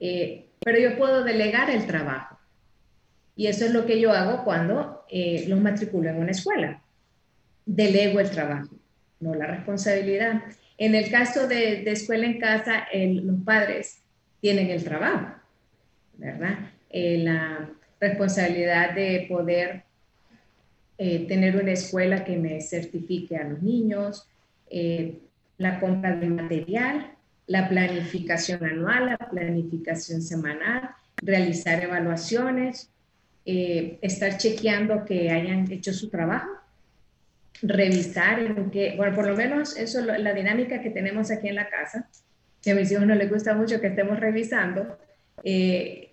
Eh, 0.00 0.46
pero 0.58 0.80
yo 0.80 0.98
puedo 0.98 1.22
delegar 1.22 1.70
el 1.70 1.86
trabajo. 1.86 2.36
Y 3.36 3.46
eso 3.46 3.64
es 3.64 3.72
lo 3.72 3.86
que 3.86 4.00
yo 4.00 4.12
hago 4.12 4.42
cuando 4.42 5.04
eh, 5.08 5.44
los 5.46 5.60
matriculo 5.60 6.10
en 6.10 6.16
una 6.16 6.32
escuela. 6.32 6.82
Delego 7.64 8.18
el 8.18 8.30
trabajo, 8.30 8.74
no 9.20 9.36
la 9.36 9.46
responsabilidad. 9.46 10.42
En 10.78 10.96
el 10.96 11.12
caso 11.12 11.46
de, 11.46 11.88
escuela 11.88 12.26
en 12.26 12.40
casa, 12.40 12.88
los 12.92 13.40
padres 13.44 14.02
tienen 14.40 14.70
el 14.70 14.82
trabajo, 14.82 15.32
¿verdad? 16.16 16.58
Eh, 16.90 17.18
la 17.18 17.70
responsabilidad 18.00 18.94
de 18.94 19.26
poder 19.28 19.84
eh, 20.98 21.26
tener 21.26 21.56
una 21.56 21.72
escuela 21.72 22.24
que 22.24 22.36
me 22.36 22.60
certifique 22.60 23.36
a 23.36 23.44
los 23.44 23.62
niños, 23.62 24.28
la 25.56 25.80
compra 25.80 26.14
de 26.14 26.28
material, 26.28 27.14
la 27.46 27.68
planificación 27.68 28.64
anual, 28.64 29.16
la 29.18 29.30
planificación 29.30 30.20
semanal, 30.20 30.90
realizar 31.20 31.82
evaluaciones, 31.82 32.90
eh, 33.44 33.98
estar 34.02 34.36
chequeando 34.36 35.06
que 35.06 35.30
hayan 35.30 35.70
hecho 35.72 35.94
su 35.94 36.10
trabajo, 36.10 36.50
revisar 37.62 38.40
en 38.40 38.70
que, 38.70 38.94
bueno, 38.96 39.16
por 39.16 39.26
lo 39.26 39.34
menos 39.34 39.76
eso 39.76 40.00
es 40.00 40.20
la 40.20 40.34
dinámica 40.34 40.82
que 40.82 40.90
tenemos 40.90 41.30
aquí 41.30 41.48
en 41.48 41.54
la 41.54 41.70
casa, 41.70 42.08
que 42.62 42.72
a 42.72 42.74
mis 42.74 42.92
hijos 42.92 43.06
no 43.06 43.14
les 43.14 43.30
gusta 43.30 43.54
mucho 43.54 43.80
que 43.80 43.86
estemos 43.86 44.20
revisando. 44.20 44.98
Eh, 45.42 46.10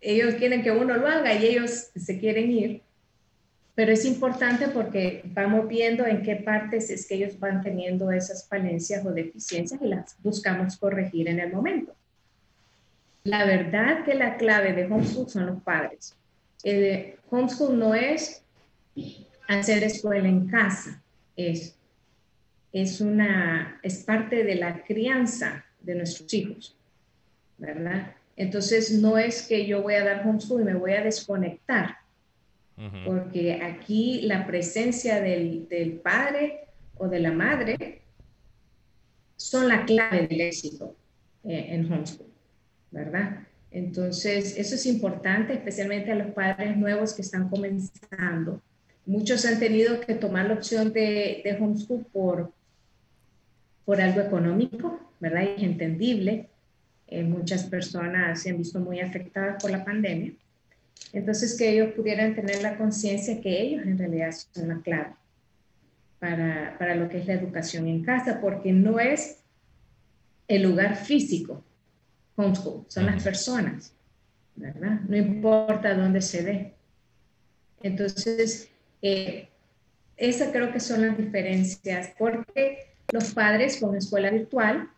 ellos 0.00 0.34
quieren 0.34 0.62
que 0.62 0.72
uno 0.72 0.96
lo 0.96 1.06
haga 1.06 1.32
y 1.34 1.46
ellos 1.46 1.90
se 1.94 2.18
quieren 2.18 2.50
ir, 2.50 2.82
pero 3.74 3.92
es 3.92 4.04
importante 4.04 4.68
porque 4.68 5.22
vamos 5.24 5.66
viendo 5.66 6.06
en 6.06 6.22
qué 6.22 6.36
partes 6.36 6.90
es 6.90 7.06
que 7.06 7.14
ellos 7.14 7.38
van 7.38 7.62
teniendo 7.62 8.10
esas 8.10 8.46
falencias 8.46 9.04
o 9.06 9.12
deficiencias 9.12 9.80
y 9.80 9.86
las 9.86 10.16
buscamos 10.22 10.76
corregir 10.76 11.28
en 11.28 11.40
el 11.40 11.52
momento. 11.52 11.94
La 13.24 13.46
verdad 13.46 14.04
que 14.04 14.14
la 14.14 14.36
clave 14.36 14.74
de 14.74 14.84
homeschool 14.84 15.28
son 15.28 15.46
los 15.46 15.62
padres. 15.62 16.14
El 16.62 17.14
homeschool 17.30 17.78
no 17.78 17.94
es 17.94 18.42
hacer 19.48 19.84
escuela 19.84 20.28
en 20.28 20.48
casa, 20.48 21.02
es, 21.34 21.74
es, 22.72 23.00
una, 23.00 23.80
es 23.82 24.04
parte 24.04 24.44
de 24.44 24.56
la 24.56 24.82
crianza 24.84 25.64
de 25.80 25.94
nuestros 25.94 26.32
hijos, 26.34 26.76
¿verdad? 27.56 28.14
Entonces 28.36 28.92
no 28.92 29.16
es 29.16 29.46
que 29.46 29.66
yo 29.66 29.82
voy 29.82 29.94
a 29.94 30.04
dar 30.04 30.26
homeschool 30.26 30.60
y 30.60 30.64
me 30.64 30.74
voy 30.74 30.92
a 30.92 31.02
desconectar 31.02 32.01
porque 33.04 33.60
aquí 33.62 34.22
la 34.22 34.46
presencia 34.46 35.20
del, 35.20 35.68
del, 35.68 35.92
padre 35.92 36.60
o 36.96 37.06
de 37.08 37.20
la 37.20 37.30
madre 37.30 38.02
son 39.36 39.68
la 39.68 39.84
clave 39.84 40.26
del 40.26 40.40
éxito 40.40 40.96
eh, 41.44 41.66
en 41.70 41.92
homeschool, 41.92 42.26
¿verdad? 42.90 43.46
Entonces, 43.70 44.56
eso 44.58 44.74
es 44.74 44.86
importante, 44.86 45.54
especialmente 45.54 46.12
a 46.12 46.14
los 46.14 46.32
padres 46.32 46.76
nuevos 46.76 47.14
que 47.14 47.22
están 47.22 47.48
comenzando. 47.48 48.60
Muchos 49.06 49.44
han 49.44 49.58
tenido 49.58 50.00
que 50.00 50.14
tomar 50.14 50.46
la 50.46 50.54
opción 50.54 50.92
de, 50.92 51.40
de 51.44 51.56
homeschool 51.58 52.04
por, 52.12 52.52
por 53.84 54.00
algo 54.00 54.20
económico, 54.20 55.00
¿verdad? 55.20 55.42
Y 55.42 55.60
es 55.60 55.62
entendible. 55.62 56.48
Eh, 57.08 57.22
muchas 57.24 57.64
personas 57.64 58.42
se 58.42 58.50
han 58.50 58.58
visto 58.58 58.80
muy 58.80 59.00
afectadas 59.00 59.62
por 59.62 59.70
la 59.70 59.84
pandemia. 59.84 60.32
Entonces, 61.12 61.56
que 61.56 61.70
ellos 61.70 61.92
pudieran 61.94 62.34
tener 62.34 62.62
la 62.62 62.78
conciencia 62.78 63.40
que 63.40 63.60
ellos 63.60 63.84
en 63.84 63.98
realidad 63.98 64.30
son 64.52 64.68
la 64.68 64.80
clave 64.80 65.14
para, 66.18 66.76
para, 66.78 66.94
lo 66.94 67.08
que 67.08 67.18
es 67.18 67.26
la 67.26 67.34
educación 67.34 67.86
en 67.88 68.02
casa, 68.02 68.40
porque 68.40 68.72
no 68.72 68.98
es 68.98 69.42
el 70.48 70.62
lugar 70.62 70.96
físico, 70.96 71.64
homeschool, 72.36 72.84
son 72.88 73.06
las 73.06 73.22
personas, 73.22 73.92
¿verdad? 74.54 75.00
No 75.08 75.16
importa 75.16 75.94
dónde 75.94 76.20
se 76.20 76.42
dé. 76.42 76.74
Entonces, 77.82 78.70
eh, 79.02 79.48
esas 80.16 80.52
creo 80.52 80.72
que 80.72 80.80
son 80.80 81.02
las 81.06 81.18
diferencias, 81.18 82.12
porque 82.18 82.92
los 83.12 83.34
padres 83.34 83.78
con 83.78 83.96
escuela 83.96 84.30
virtual, 84.30 84.88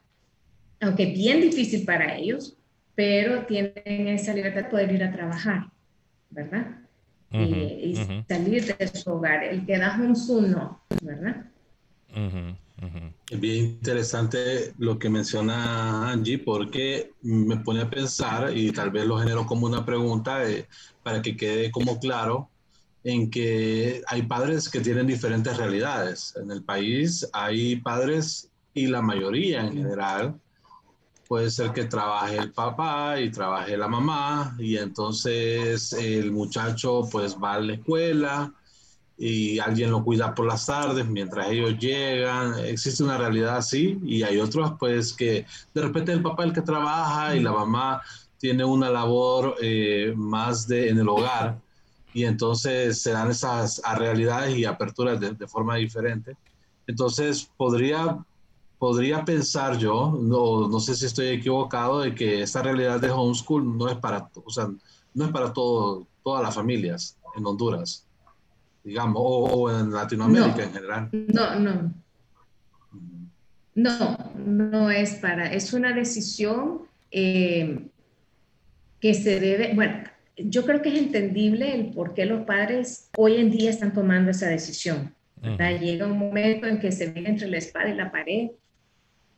aunque 0.80 1.06
bien 1.06 1.40
difícil 1.40 1.84
para 1.84 2.16
ellos, 2.16 2.56
pero 2.94 3.46
tienen 3.46 4.08
esa 4.08 4.34
libertad 4.34 4.64
de 4.64 4.70
poder 4.70 4.92
ir 4.92 5.02
a 5.02 5.12
trabajar. 5.12 5.73
¿Verdad? 6.34 6.66
y, 7.30 7.96
salir 8.28 8.76
de 8.76 8.88
su 8.88 9.10
hogar. 9.10 9.42
El 9.44 9.64
que 9.66 9.78
da 9.78 9.96
un 9.96 10.50
no, 10.50 10.80
¿verdad? 11.00 11.46
Es 13.28 13.40
bien 13.40 13.64
interesante 13.64 14.72
lo 14.78 14.98
que 14.98 15.08
menciona 15.08 16.10
Angie 16.10 16.38
porque 16.38 17.12
me 17.22 17.56
pone 17.58 17.82
a 17.82 17.90
pensar 17.90 18.56
y 18.56 18.70
tal 18.72 18.90
vez 18.90 19.06
lo 19.06 19.18
genero 19.18 19.46
como 19.46 19.66
una 19.66 19.84
pregunta 19.84 20.42
para 21.02 21.22
que 21.22 21.36
quede 21.36 21.70
como 21.70 21.98
claro 21.98 22.50
en 23.02 23.30
que 23.30 24.02
hay 24.06 24.22
padres 24.22 24.68
que 24.68 24.80
tienen 24.80 25.06
diferentes 25.06 25.56
realidades. 25.56 26.34
En 26.40 26.50
el 26.50 26.62
país 26.62 27.28
hay 27.32 27.76
padres 27.76 28.50
y 28.72 28.86
la 28.86 29.02
mayoría 29.02 29.60
en 29.60 29.72
general 29.72 30.40
puede 31.34 31.50
ser 31.50 31.72
que 31.72 31.86
trabaje 31.86 32.36
el 32.36 32.52
papá 32.52 33.20
y 33.20 33.28
trabaje 33.28 33.76
la 33.76 33.88
mamá 33.88 34.54
y 34.56 34.76
entonces 34.76 35.92
el 35.92 36.30
muchacho 36.30 37.08
pues 37.10 37.36
va 37.42 37.54
a 37.54 37.58
la 37.58 37.72
escuela 37.72 38.52
y 39.18 39.58
alguien 39.58 39.90
lo 39.90 40.04
cuida 40.04 40.32
por 40.32 40.46
las 40.46 40.64
tardes 40.64 41.04
mientras 41.04 41.50
ellos 41.50 41.76
llegan. 41.76 42.56
Existe 42.60 43.02
una 43.02 43.18
realidad 43.18 43.56
así 43.56 43.98
y 44.04 44.22
hay 44.22 44.38
otros 44.38 44.74
pues 44.78 45.12
que 45.12 45.44
de 45.74 45.82
repente 45.82 46.12
el 46.12 46.22
papá 46.22 46.44
es 46.44 46.50
el 46.50 46.54
que 46.54 46.62
trabaja 46.62 47.34
y 47.34 47.40
la 47.40 47.50
mamá 47.50 48.00
tiene 48.38 48.64
una 48.64 48.88
labor 48.88 49.56
eh, 49.60 50.14
más 50.16 50.68
de, 50.68 50.88
en 50.88 51.00
el 51.00 51.08
hogar 51.08 51.58
y 52.12 52.26
entonces 52.26 53.02
se 53.02 53.10
dan 53.10 53.32
esas 53.32 53.82
realidades 53.96 54.56
y 54.56 54.64
aperturas 54.64 55.18
de, 55.18 55.32
de 55.32 55.48
forma 55.48 55.74
diferente. 55.74 56.36
Entonces 56.86 57.50
podría 57.56 58.24
podría 58.78 59.24
pensar 59.24 59.78
yo, 59.78 60.18
no, 60.20 60.68
no 60.68 60.80
sé 60.80 60.94
si 60.94 61.06
estoy 61.06 61.28
equivocado, 61.28 62.00
de 62.00 62.14
que 62.14 62.42
esta 62.42 62.62
realidad 62.62 63.00
de 63.00 63.10
homeschool 63.10 63.76
no 63.76 63.88
es 63.88 63.96
para, 63.96 64.28
o 64.44 64.50
sea, 64.50 64.68
no 65.14 65.24
es 65.24 65.30
para 65.30 65.52
todo, 65.52 66.06
todas 66.22 66.42
las 66.42 66.54
familias 66.54 67.16
en 67.36 67.46
Honduras, 67.46 68.06
digamos, 68.82 69.22
o, 69.24 69.70
en 69.70 69.92
Latinoamérica 69.92 70.64
en 70.64 70.72
general. 70.72 71.08
No, 71.12 71.58
no. 71.58 71.94
No, 73.76 74.18
no 74.36 74.90
es 74.90 75.14
para, 75.14 75.52
es 75.52 75.72
una 75.72 75.92
decisión 75.92 76.82
eh, 77.10 77.88
que 79.00 79.14
se 79.14 79.40
debe, 79.40 79.74
bueno, 79.74 80.04
yo 80.36 80.64
creo 80.64 80.82
que 80.82 80.90
es 80.90 80.98
entendible 80.98 81.74
el 81.74 81.90
por 81.90 82.14
qué 82.14 82.24
los 82.24 82.44
padres 82.44 83.08
hoy 83.16 83.36
en 83.36 83.50
día 83.50 83.70
están 83.70 83.92
tomando 83.92 84.30
esa 84.30 84.48
decisión. 84.48 85.14
Llega 85.42 86.06
un 86.06 86.18
momento 86.18 86.66
en 86.66 86.78
que 86.78 86.90
se 86.90 87.10
ven 87.10 87.26
entre 87.26 87.48
la 87.48 87.58
espada 87.58 87.90
y 87.90 87.94
la 87.94 88.10
pared 88.10 88.48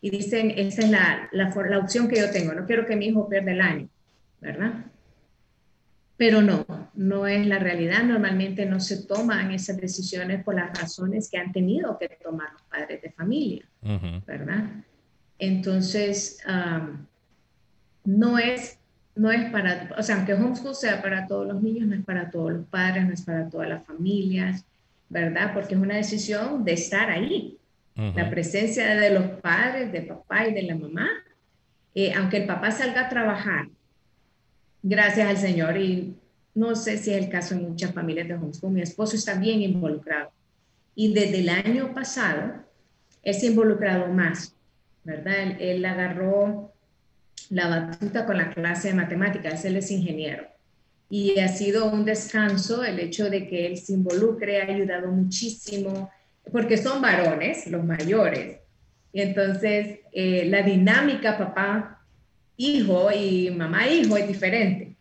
y 0.06 0.10
dicen, 0.10 0.52
esa 0.56 0.82
es 0.82 0.90
la, 0.90 1.28
la, 1.32 1.50
la, 1.68 1.78
opción 1.78 2.08
que 2.08 2.20
yo 2.20 2.30
tengo, 2.30 2.54
no 2.54 2.66
quiero 2.66 2.86
que 2.86 2.96
mi 2.96 3.06
hijo 3.06 3.28
pierda 3.28 3.52
el 3.52 3.60
año, 3.60 3.88
¿verdad? 4.40 4.84
pero 6.16 6.40
no, 6.40 6.66
no 6.94 7.26
es 7.26 7.46
la 7.46 7.58
realidad. 7.58 8.02
Normalmente 8.04 8.64
no 8.66 8.80
se 8.80 9.04
toman 9.04 9.50
esas 9.50 9.76
decisiones 9.76 10.42
por 10.42 10.54
las 10.54 10.78
razones 10.78 11.30
que 11.30 11.38
han 11.38 11.52
tenido 11.52 11.98
que 11.98 12.08
tomar 12.22 12.52
los 12.52 12.62
padres 12.62 13.02
de 13.02 13.10
familia, 13.10 13.64
¿verdad? 14.26 14.64
Entonces, 15.38 16.38
no 18.04 18.38
es 18.38 18.78
no 19.14 19.32
es 19.32 19.50
para, 19.50 19.88
o 19.96 20.02
sea, 20.02 20.16
aunque 20.16 20.34
homeschool 20.34 20.74
sea 20.74 21.00
para 21.00 21.26
todos 21.26 21.46
los 21.46 21.62
niños, 21.62 21.88
no 21.88 21.94
es 21.94 22.04
para 22.04 22.30
todos 22.30 22.52
los 22.52 22.66
padres, 22.66 23.06
no 23.06 23.14
es 23.14 23.22
para 23.22 23.48
todas 23.48 23.66
las 23.66 23.82
familias, 23.86 24.66
¿verdad? 25.08 25.54
Porque 25.54 25.74
es 25.74 25.80
una 25.80 25.96
decisión 25.96 26.62
de 26.64 26.74
estar 26.74 27.08
ahí. 27.08 27.55
La 27.96 28.28
presencia 28.28 28.94
de 28.94 29.10
los 29.10 29.24
padres, 29.40 29.90
de 29.90 30.02
papá 30.02 30.46
y 30.46 30.52
de 30.52 30.62
la 30.62 30.76
mamá, 30.76 31.08
eh, 31.94 32.12
aunque 32.12 32.36
el 32.36 32.46
papá 32.46 32.70
salga 32.70 33.06
a 33.06 33.08
trabajar, 33.08 33.68
gracias 34.82 35.26
al 35.26 35.38
Señor, 35.38 35.78
y 35.78 36.14
no 36.54 36.76
sé 36.76 36.98
si 36.98 37.10
es 37.10 37.24
el 37.24 37.30
caso 37.30 37.54
en 37.54 37.70
muchas 37.70 37.94
familias 37.94 38.28
de 38.28 38.34
homeschool, 38.34 38.72
mi 38.72 38.82
esposo 38.82 39.16
está 39.16 39.34
bien 39.34 39.62
involucrado. 39.62 40.30
Y 40.94 41.14
desde 41.14 41.38
el 41.38 41.48
año 41.48 41.94
pasado, 41.94 42.52
él 43.22 43.34
se 43.34 43.46
ha 43.46 43.50
involucrado 43.50 44.08
más, 44.08 44.54
¿verdad? 45.02 45.58
él 45.58 45.82
agarró 45.84 46.72
la 47.50 47.68
batuta 47.68 48.26
con 48.26 48.36
la 48.36 48.52
clase 48.52 48.88
de 48.88 48.94
matemáticas, 48.94 49.64
él 49.64 49.76
es 49.76 49.90
ingeniero. 49.90 50.46
Y 51.08 51.38
ha 51.38 51.48
sido 51.48 51.90
un 51.90 52.04
descanso 52.04 52.84
el 52.84 52.98
hecho 52.98 53.30
de 53.30 53.46
que 53.46 53.66
él 53.66 53.78
se 53.78 53.92
involucre, 53.92 54.60
ha 54.60 54.66
ayudado 54.66 55.08
muchísimo, 55.08 56.10
porque 56.50 56.76
son 56.76 57.02
varones, 57.02 57.66
los 57.66 57.84
mayores. 57.84 58.58
Y 59.12 59.20
entonces 59.20 60.00
eh, 60.12 60.46
la 60.46 60.62
dinámica 60.62 61.38
papá-hijo 61.38 63.10
y 63.12 63.50
mamá-hijo 63.50 64.16
es 64.16 64.28
diferente. 64.28 64.96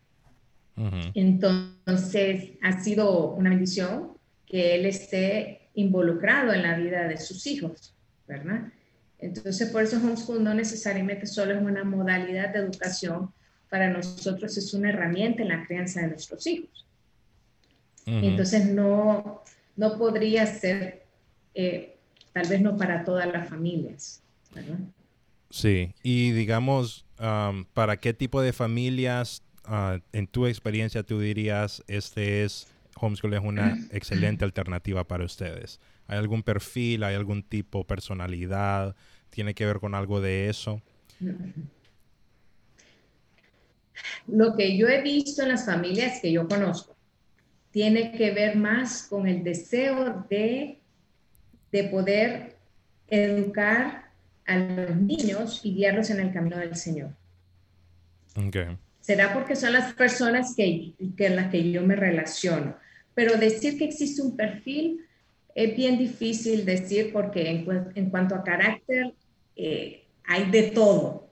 Entonces 1.13 2.51
ha 2.61 2.81
sido 2.83 3.31
una 3.31 3.49
bendición 3.49 4.11
que 4.45 4.75
él 4.75 4.85
esté 4.85 5.69
involucrado 5.73 6.53
en 6.53 6.63
la 6.63 6.77
vida 6.77 7.07
de 7.07 7.17
sus 7.17 7.47
hijos, 7.47 7.93
¿verdad? 8.27 8.71
Entonces, 9.19 9.69
por 9.69 9.83
eso 9.83 9.97
homeschool 9.97 10.43
no 10.43 10.53
necesariamente 10.53 11.25
solo 11.25 11.55
es 11.55 11.61
una 11.61 11.83
modalidad 11.83 12.53
de 12.53 12.59
educación, 12.59 13.31
para 13.69 13.89
nosotros 13.89 14.57
es 14.57 14.73
una 14.73 14.89
herramienta 14.89 15.41
en 15.41 15.49
la 15.49 15.65
crianza 15.65 16.01
de 16.01 16.07
nuestros 16.07 16.45
hijos. 16.47 16.85
Entonces, 18.05 18.67
no, 18.67 19.41
no 19.75 19.97
podría 19.97 20.45
ser, 20.45 21.04
eh, 21.55 21.97
tal 22.33 22.47
vez 22.47 22.61
no 22.61 22.77
para 22.77 23.03
todas 23.03 23.31
las 23.31 23.49
familias. 23.49 24.21
Sí, 25.49 25.93
y 26.03 26.31
digamos, 26.31 27.05
¿para 27.73 27.97
qué 27.97 28.13
tipo 28.13 28.41
de 28.41 28.53
familias, 28.53 29.41
ah, 29.63 29.99
en 30.11 30.27
tu 30.27 30.45
experiencia, 30.45 31.03
tú 31.03 31.19
dirías, 31.19 31.83
este 31.87 32.43
es, 32.43 32.67
homeschool 32.99 33.33
es 33.33 33.41
una 33.41 33.77
excelente 33.91 34.45
alternativa 34.45 35.07
para 35.07 35.25
ustedes? 35.25 35.79
¿Hay 36.07 36.17
algún 36.17 36.43
perfil, 36.43 37.03
hay 37.03 37.15
algún 37.15 37.41
tipo, 37.41 37.85
personalidad? 37.85 38.95
¿Tiene 39.29 39.53
que 39.53 39.65
ver 39.65 39.79
con 39.79 39.95
algo 39.95 40.21
de 40.21 40.49
eso? 40.49 40.81
Lo 44.27 44.55
que 44.55 44.77
yo 44.77 44.87
he 44.87 45.01
visto 45.01 45.41
en 45.41 45.49
las 45.49 45.65
familias 45.65 46.19
que 46.21 46.31
yo 46.31 46.47
conozco 46.47 46.95
tiene 47.71 48.13
que 48.13 48.31
ver 48.31 48.55
más 48.55 49.03
con 49.03 49.27
el 49.27 49.43
deseo 49.43 50.25
de, 50.29 50.79
de 51.75 51.83
poder 51.83 52.55
educar 53.09 54.05
a 54.45 54.57
los 54.57 54.95
niños 54.95 55.59
y 55.63 55.73
guiarlos 55.73 56.09
en 56.09 56.21
el 56.21 56.31
camino 56.31 56.57
del 56.57 56.75
Señor. 56.75 57.09
Okay. 58.47 58.77
Será 59.01 59.33
porque 59.33 59.57
son 59.57 59.73
las 59.73 59.93
personas 59.93 60.55
que, 60.55 60.93
que 61.17 61.29
las 61.29 61.51
que 61.51 61.71
yo 61.71 61.81
me 61.81 61.97
relaciono. 61.97 62.77
Pero 63.13 63.35
decir 63.37 63.77
que 63.77 63.85
existe 63.85 64.21
un 64.21 64.37
perfil, 64.37 65.01
es 65.53 65.75
bien 65.75 65.97
difícil 65.97 66.65
decir 66.65 67.11
porque 67.11 67.65
en, 67.95 68.09
cuanto 68.09 68.35
a 68.35 68.43
carácter 68.43 69.13
eh, 69.57 70.05
hay 70.25 70.49
de 70.51 70.63
todo, 70.71 71.27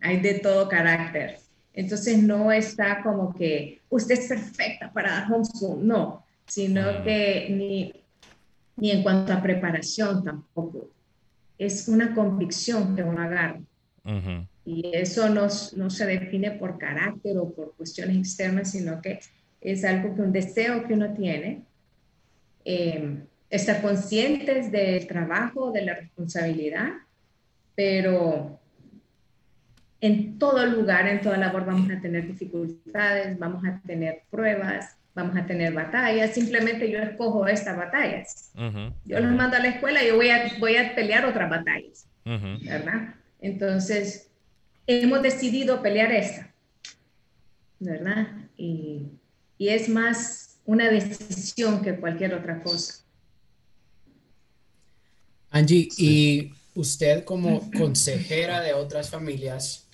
hay 0.00 0.20
de 0.20 0.34
todo 0.34 0.68
carácter. 0.68 1.38
Entonces 1.72 2.18
no 2.22 2.50
está 2.50 3.02
como 3.02 3.34
que 3.34 3.82
usted 3.88 4.18
es 4.18 4.28
perfecta 4.28 4.92
para 4.92 5.10
dar 5.12 5.32
homeschool, 5.32 5.86
no, 5.86 6.24
sino 6.46 7.02
que 7.04 7.48
ni, 7.50 8.05
ni 8.76 8.90
en 8.90 9.02
cuanto 9.02 9.32
a 9.32 9.42
preparación 9.42 10.22
tampoco. 10.24 10.90
Es 11.58 11.88
una 11.88 12.14
convicción 12.14 12.94
que 12.94 13.02
uno 13.02 13.20
agarra. 13.20 13.60
Y 14.64 14.90
eso 14.94 15.28
no, 15.28 15.48
no, 15.76 15.90
se 15.90 16.06
define 16.06 16.52
por 16.52 16.78
carácter 16.78 17.38
o 17.38 17.50
por 17.50 17.74
cuestiones 17.76 18.16
externas, 18.16 18.70
sino 18.70 19.00
que 19.00 19.20
es 19.60 19.84
algo 19.84 20.14
que 20.14 20.22
un 20.22 20.32
deseo 20.32 20.86
que 20.86 20.94
uno 20.94 21.12
tiene. 21.14 21.62
Eh, 22.64 23.22
estar 23.50 23.80
conscientes 23.80 24.72
del 24.72 25.06
trabajo, 25.06 25.70
de 25.70 25.82
la 25.82 25.94
responsabilidad, 25.94 26.90
pero 27.74 28.58
en 30.00 30.38
todo 30.38 30.66
lugar, 30.66 31.06
en 31.08 31.20
toda 31.20 31.36
labor 31.36 31.64
vamos 31.64 31.90
a 31.90 32.00
tener 32.00 32.26
dificultades, 32.26 33.38
vamos 33.38 33.64
a 33.64 33.80
tener 33.86 34.22
pruebas, 34.30 34.96
vamos 35.16 35.34
a 35.34 35.46
tener 35.46 35.72
batallas, 35.72 36.34
simplemente 36.34 36.90
yo 36.90 36.98
escojo 36.98 37.48
estas 37.48 37.74
batallas. 37.74 38.52
Yo 39.06 39.18
los 39.18 39.32
mando 39.32 39.56
a 39.56 39.60
la 39.60 39.68
escuela 39.68 40.04
y 40.04 40.08
yo 40.08 40.16
voy 40.16 40.28
a, 40.28 40.52
voy 40.60 40.76
a 40.76 40.94
pelear 40.94 41.24
otras 41.24 41.48
batallas, 41.48 42.06
¿verdad? 42.22 43.14
Entonces, 43.40 44.28
hemos 44.86 45.22
decidido 45.22 45.80
pelear 45.80 46.12
esta, 46.12 46.52
¿verdad? 47.78 48.28
Y, 48.58 49.06
y 49.56 49.68
es 49.70 49.88
más 49.88 50.58
una 50.66 50.90
decisión 50.90 51.82
que 51.82 51.96
cualquier 51.96 52.34
otra 52.34 52.62
cosa. 52.62 53.02
Angie, 55.50 55.88
y 55.96 56.52
usted 56.74 57.24
como 57.24 57.70
consejera 57.70 58.60
de 58.60 58.74
otras 58.74 59.08
familias, 59.08 59.88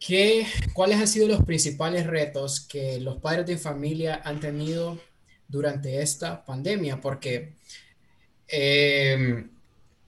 ¿qué, 0.00 0.46
¿cuáles 0.72 0.98
han 0.98 1.08
sido 1.08 1.28
los 1.28 1.44
principales 1.44 2.06
retos 2.06 2.60
que 2.60 3.00
los 3.00 3.18
padres 3.18 3.46
de 3.46 3.58
familia 3.58 4.20
han 4.24 4.40
tenido 4.40 4.98
durante 5.48 6.02
esta 6.02 6.44
pandemia? 6.44 7.00
Porque, 7.00 7.54
em, 8.48 9.50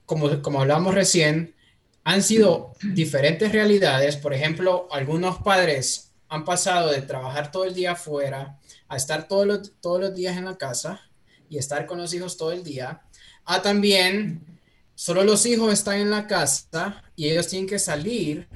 como, 0.05 0.41
como 0.41 0.61
hablamos 0.61 0.93
recién, 0.93 1.55
han 2.03 2.23
sido 2.23 2.73
diferentes 2.81 3.51
realidades. 3.51 4.17
Por 4.17 4.33
ejemplo, 4.33 4.87
algunos 4.91 5.37
padres 5.39 6.11
han 6.29 6.45
pasado 6.45 6.91
de 6.91 7.01
trabajar 7.01 7.51
todo 7.51 7.65
el 7.65 7.73
día 7.73 7.91
afuera 7.91 8.59
a 8.87 8.95
estar 8.97 9.27
todos 9.27 9.45
los, 9.45 9.73
todos 9.81 10.01
los 10.01 10.15
días 10.15 10.37
en 10.37 10.45
la 10.45 10.57
casa 10.57 11.01
y 11.49 11.57
estar 11.57 11.85
con 11.85 11.97
los 11.97 12.13
hijos 12.13 12.37
todo 12.37 12.51
el 12.51 12.63
día 12.63 13.01
Ah, 13.45 13.61
también, 13.61 14.59
solo 14.95 15.23
los 15.23 15.45
hijos 15.45 15.73
están 15.73 15.99
en 15.99 16.11
la 16.11 16.27
casa 16.27 17.03
y 17.15 17.29
ellos 17.29 17.47
tienen 17.47 17.67
que 17.67 17.79
salir 17.79 18.47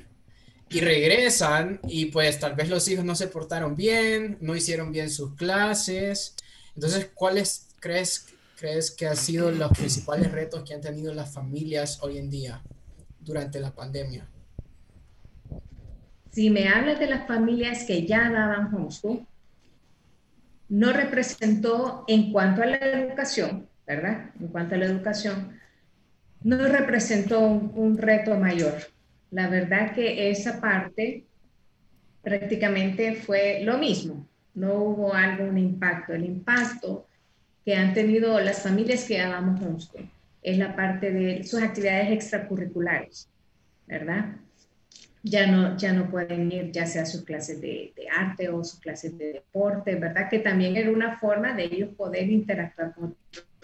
y 0.75 0.81
regresan 0.81 1.79
y 1.87 2.07
pues 2.07 2.39
tal 2.39 2.53
vez 2.53 2.67
los 2.67 2.87
hijos 2.89 3.05
no 3.05 3.15
se 3.15 3.27
portaron 3.27 3.75
bien, 3.75 4.37
no 4.41 4.55
hicieron 4.55 4.91
bien 4.91 5.09
sus 5.09 5.33
clases. 5.35 6.35
Entonces, 6.75 7.09
¿cuáles 7.13 7.69
crees, 7.79 8.27
crees 8.57 8.91
que 8.91 9.07
han 9.07 9.15
sido 9.15 9.51
los 9.51 9.71
principales 9.71 10.31
retos 10.31 10.63
que 10.63 10.73
han 10.73 10.81
tenido 10.81 11.13
las 11.13 11.33
familias 11.33 11.99
hoy 12.01 12.17
en 12.17 12.29
día 12.29 12.61
durante 13.19 13.59
la 13.59 13.73
pandemia? 13.73 14.27
Si 16.31 16.49
me 16.49 16.67
hablas 16.67 16.99
de 16.99 17.07
las 17.07 17.25
familias 17.25 17.85
que 17.85 18.05
ya 18.05 18.29
daban 18.29 18.73
homeschool, 18.73 19.25
no 20.67 20.91
representó 20.91 22.03
en 22.07 22.33
cuanto 22.33 22.63
a 22.63 22.65
la 22.65 22.77
educación 22.77 23.69
¿verdad? 23.85 24.31
En 24.39 24.47
cuanto 24.47 24.75
a 24.75 24.77
la 24.77 24.85
educación, 24.85 25.59
no 26.43 26.57
representó 26.67 27.39
un, 27.39 27.97
reto 27.97 28.35
mayor. 28.37 28.75
La 29.35 29.49
verdad 29.49 29.93
que 29.93 30.29
esa 30.29 30.61
parte 30.61 31.25
prácticamente 32.21 33.15
fue 33.15 33.63
lo 33.63 33.77
mismo, 33.77 34.25
no 34.53 34.75
hubo 34.75 35.13
algún 35.13 35.57
impacto. 35.57 36.13
El 36.13 36.23
impacto 36.23 37.05
que 37.65 37.75
han 37.75 37.93
tenido 37.93 38.39
las 38.39 38.63
familias 38.63 39.03
que 39.03 39.17
llamamos 39.17 39.61
homeschool 39.61 40.09
es 40.41 40.57
la 40.57 40.73
parte 40.73 41.11
de 41.11 41.43
sus 41.43 41.61
actividades 41.61 42.11
extracurriculares, 42.11 43.27
¿verdad? 43.85 44.37
Ya 45.21 45.47
no, 45.47 45.75
ya 45.75 45.91
no 45.91 46.09
pueden 46.09 46.49
ir 46.49 46.71
ya 46.71 46.85
sea 46.85 47.05
sus 47.05 47.25
clases 47.25 47.59
de, 47.59 47.91
de, 47.93 48.07
arte 48.07 48.47
o 48.47 48.63
sus 48.63 48.79
clases 48.79 49.17
de 49.17 49.33
deporte, 49.33 49.95
¿verdad? 49.95 50.29
Que 50.29 50.39
también 50.39 50.77
era 50.77 50.89
una 50.89 51.17
forma 51.17 51.53
de 51.53 51.65
ellos 51.65 51.89
poder 51.97 52.29
interactuar 52.29 52.95
con 52.95 53.17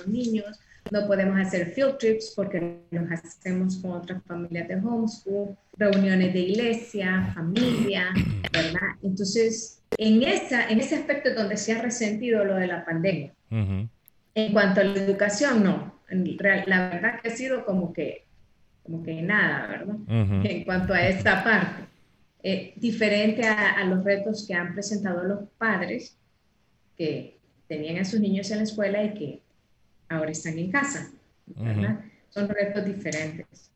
niños, 0.05 0.59
no 0.91 1.07
podemos 1.07 1.39
hacer 1.39 1.67
field 1.67 1.97
trips 1.97 2.33
porque 2.35 2.81
nos 2.91 3.09
hacemos 3.11 3.77
con 3.77 3.91
otras 3.91 4.21
familias 4.25 4.67
de 4.67 4.75
homeschool, 4.75 5.57
reuniones 5.77 6.33
de 6.33 6.39
iglesia, 6.39 7.31
familia, 7.33 8.09
¿verdad? 8.53 8.97
Entonces, 9.01 9.81
en, 9.97 10.21
esa, 10.21 10.69
en 10.69 10.81
ese 10.81 10.95
aspecto 10.97 11.29
es 11.29 11.35
donde 11.35 11.55
se 11.55 11.71
ha 11.71 11.81
resentido 11.81 12.43
lo 12.43 12.55
de 12.55 12.67
la 12.67 12.83
pandemia. 12.83 13.33
En 13.49 14.51
cuanto 14.51 14.81
a 14.81 14.83
la 14.83 14.99
educación, 14.99 15.63
no. 15.63 15.99
La 16.09 16.89
verdad 16.89 17.21
que 17.21 17.29
ha 17.29 17.35
sido 17.35 17.65
como 17.65 17.93
que, 17.93 18.25
como 18.83 19.01
que 19.01 19.21
nada, 19.21 19.67
¿verdad? 19.67 19.95
En 20.09 20.65
cuanto 20.65 20.93
a 20.93 21.07
esta 21.07 21.41
parte. 21.43 21.85
eh, 22.43 22.73
diferente 22.75 23.47
a, 23.47 23.83
los 23.85 24.03
retos 24.03 24.45
que 24.45 24.55
han 24.55 24.73
presentado 24.73 25.23
los 25.23 25.47
padres 25.57 26.17
que 26.97 27.37
tenían 27.67 27.99
a 27.99 28.05
sus 28.05 28.19
niños 28.19 28.49
en 28.51 28.57
la 28.57 28.63
escuela 28.63 29.03
y 29.03 29.13
que 29.13 29.41
ahora 30.11 30.31
están 30.31 30.57
en 30.57 30.71
casa. 30.71 31.11
Son 32.29 32.47
retos 32.47 32.85
diferentes. 32.85 33.71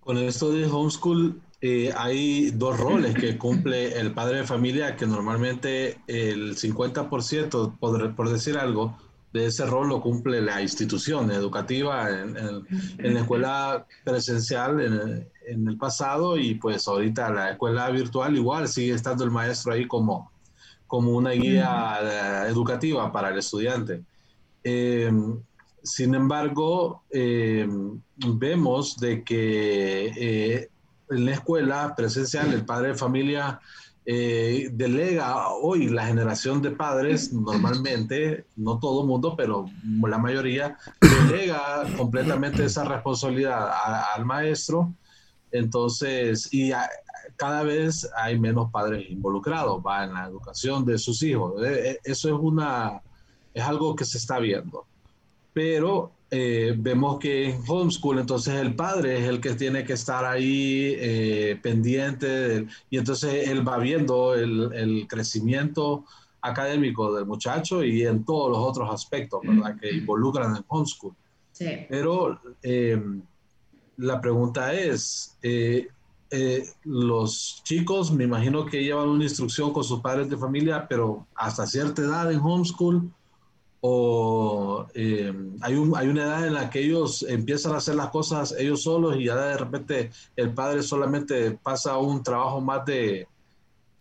Con 0.00 0.18
esto 0.18 0.52
de 0.52 0.66
homeschool, 0.66 1.40
eh, 1.60 1.92
hay 1.96 2.50
dos 2.50 2.78
roles 2.78 3.14
que 3.14 3.38
cumple 3.38 3.98
el 3.98 4.12
padre 4.12 4.38
de 4.38 4.44
familia, 4.44 4.96
que 4.96 5.06
normalmente 5.06 5.98
el 6.06 6.56
50%, 6.56 7.78
por, 7.78 8.14
por 8.14 8.28
decir 8.30 8.58
algo, 8.58 8.98
de 9.32 9.46
ese 9.46 9.66
rol 9.66 9.88
lo 9.88 10.00
cumple 10.00 10.40
la 10.40 10.62
institución 10.62 11.30
educativa 11.32 12.08
en, 12.08 12.34
la 12.98 13.20
escuela 13.20 13.84
presencial 14.04 14.80
en, 14.80 15.28
en, 15.48 15.68
el 15.68 15.76
pasado 15.76 16.38
y 16.38 16.54
pues 16.54 16.86
ahorita 16.86 17.30
la 17.30 17.50
escuela 17.50 17.90
virtual 17.90 18.36
igual 18.36 18.68
sigue 18.68 18.94
estando 18.94 19.24
el 19.24 19.32
maestro 19.32 19.72
ahí 19.72 19.88
como, 19.88 20.30
como 20.86 21.10
una 21.16 21.30
guía 21.30 21.98
eh, 22.00 22.48
educativa 22.48 23.10
para 23.10 23.30
el 23.30 23.38
estudiante. 23.38 24.04
Eh, 24.64 25.12
sin 25.82 26.14
embargo, 26.14 27.02
eh, 27.10 27.68
vemos 28.16 28.96
de 28.96 29.22
que 29.22 30.68
en 31.10 31.24
la 31.24 31.32
escuela 31.32 31.94
presencial 31.94 32.52
el 32.52 32.64
padre 32.64 32.88
de 32.88 32.94
familia 32.94 33.60
eh, 34.06 34.68
delega 34.70 35.48
hoy 35.48 35.88
la 35.88 36.06
generación 36.06 36.60
de 36.60 36.72
padres, 36.72 37.32
normalmente, 37.32 38.44
no 38.56 38.78
todo 38.78 39.00
el 39.00 39.08
mundo, 39.08 39.34
pero 39.36 39.66
la 40.06 40.18
mayoría, 40.18 40.76
delega 41.00 41.84
completamente 41.96 42.64
esa 42.64 42.84
responsabilidad 42.84 43.70
al 44.14 44.26
maestro. 44.26 44.92
Entonces, 45.50 46.52
y 46.52 46.72
cada 47.36 47.62
vez 47.62 48.08
hay 48.16 48.38
menos 48.38 48.70
padres 48.70 49.08
involucrados 49.08 49.82
va, 49.84 50.04
en 50.04 50.12
la 50.12 50.26
educación 50.26 50.84
de 50.84 50.98
sus 50.98 51.22
hijos. 51.22 51.62
Eh, 51.64 51.90
eh, 51.90 52.00
eso 52.04 52.28
es, 52.28 52.34
una, 52.38 53.00
es 53.54 53.62
algo 53.62 53.94
que 53.94 54.04
se 54.04 54.18
está 54.18 54.40
viendo. 54.40 54.84
Pero 55.52 56.10
eh, 56.30 56.74
vemos 56.76 57.20
que 57.20 57.50
en 57.50 57.62
homeschool 57.64 58.18
entonces 58.18 58.54
el 58.54 58.74
padre 58.74 59.20
es 59.20 59.28
el 59.28 59.40
que 59.40 59.54
tiene 59.54 59.84
que 59.84 59.92
estar 59.92 60.24
ahí 60.24 60.92
eh, 60.96 61.60
pendiente 61.62 62.66
y 62.90 62.98
entonces 62.98 63.48
él 63.48 63.66
va 63.66 63.78
viendo 63.78 64.34
el, 64.34 65.06
crecimiento 65.08 66.04
académico 66.40 67.14
del 67.14 67.24
muchacho 67.24 67.84
y 67.84 68.02
en 68.02 68.24
todos 68.24 68.50
los 68.50 68.58
otros 68.58 68.92
aspectos 68.92 69.42
que 69.80 69.94
involucran 69.94 70.56
el 70.56 70.64
homeschool. 70.66 71.14
Pero 71.88 72.40
eh, 72.62 73.00
la 73.98 74.20
pregunta 74.20 74.74
es, 74.74 75.38
los 76.82 77.62
chicos 77.62 78.10
me 78.10 78.24
imagino 78.24 78.66
que 78.66 78.82
llevan 78.82 79.08
una 79.08 79.22
instrucción 79.22 79.72
con 79.72 79.84
sus 79.84 80.00
padres 80.00 80.28
de 80.28 80.36
familia, 80.36 80.86
pero 80.88 81.28
hasta 81.36 81.64
cierta 81.64 82.02
edad 82.02 82.32
en 82.32 82.40
homeschool 82.40 83.08
o 83.86 84.86
eh, 84.94 85.30
hay, 85.60 85.74
un, 85.74 85.94
hay 85.94 86.08
una 86.08 86.22
edad 86.22 86.46
en 86.46 86.54
la 86.54 86.70
que 86.70 86.80
ellos 86.80 87.22
empiezan 87.28 87.74
a 87.74 87.76
hacer 87.76 87.94
las 87.96 88.08
cosas 88.08 88.54
ellos 88.58 88.82
solos 88.82 89.14
y 89.18 89.26
ya 89.26 89.36
de 89.36 89.58
repente 89.58 90.10
el 90.36 90.54
padre 90.54 90.82
solamente 90.82 91.50
pasa 91.50 91.98
un 91.98 92.22
trabajo 92.22 92.62
más 92.62 92.86
de 92.86 93.28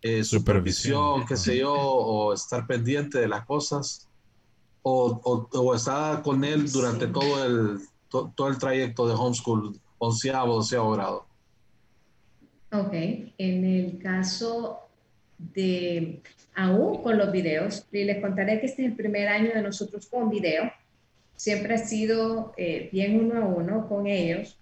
eh, 0.02 0.24
supervisión, 0.24 1.26
qué 1.26 1.36
sé 1.36 1.58
yo, 1.58 1.74
o 1.74 2.34
estar 2.34 2.66
pendiente 2.66 3.20
de 3.20 3.28
las 3.28 3.46
cosas, 3.46 4.08
o, 4.84 5.50
o, 5.52 5.76
está 5.76 6.22
con 6.24 6.46
él 6.46 6.72
durante 6.72 7.08
todo 7.08 7.44
el, 7.44 7.80
todo 8.10 8.48
el 8.48 8.58
trayecto 8.58 9.06
de 9.06 9.16
homeschool, 9.16 9.78
onceavo, 9.98 10.56
doceavo 10.56 10.92
grado. 10.92 11.26
Ok, 12.72 12.94
en 13.38 13.66
el 13.66 14.00
caso 14.00 14.83
de 15.54 16.22
aún 16.56 17.02
con 17.02 17.18
los 17.18 17.32
videos, 17.32 17.86
y 17.92 18.04
les 18.04 18.22
contaré 18.22 18.60
que 18.60 18.68
este 18.68 18.84
es 18.84 18.90
el 18.90 18.96
primer 18.96 19.28
año 19.28 19.52
de 19.54 19.62
nosotros 19.62 20.08
con 20.08 20.30
video, 20.30 20.72
siempre 21.36 21.74
ha 21.74 21.78
sido 21.78 22.54
eh, 22.58 22.90
bien 22.92 23.20
uno 23.20 23.42
a 23.42 23.46
uno 23.46 23.88
con 23.88 24.08
ellos, 24.08 24.58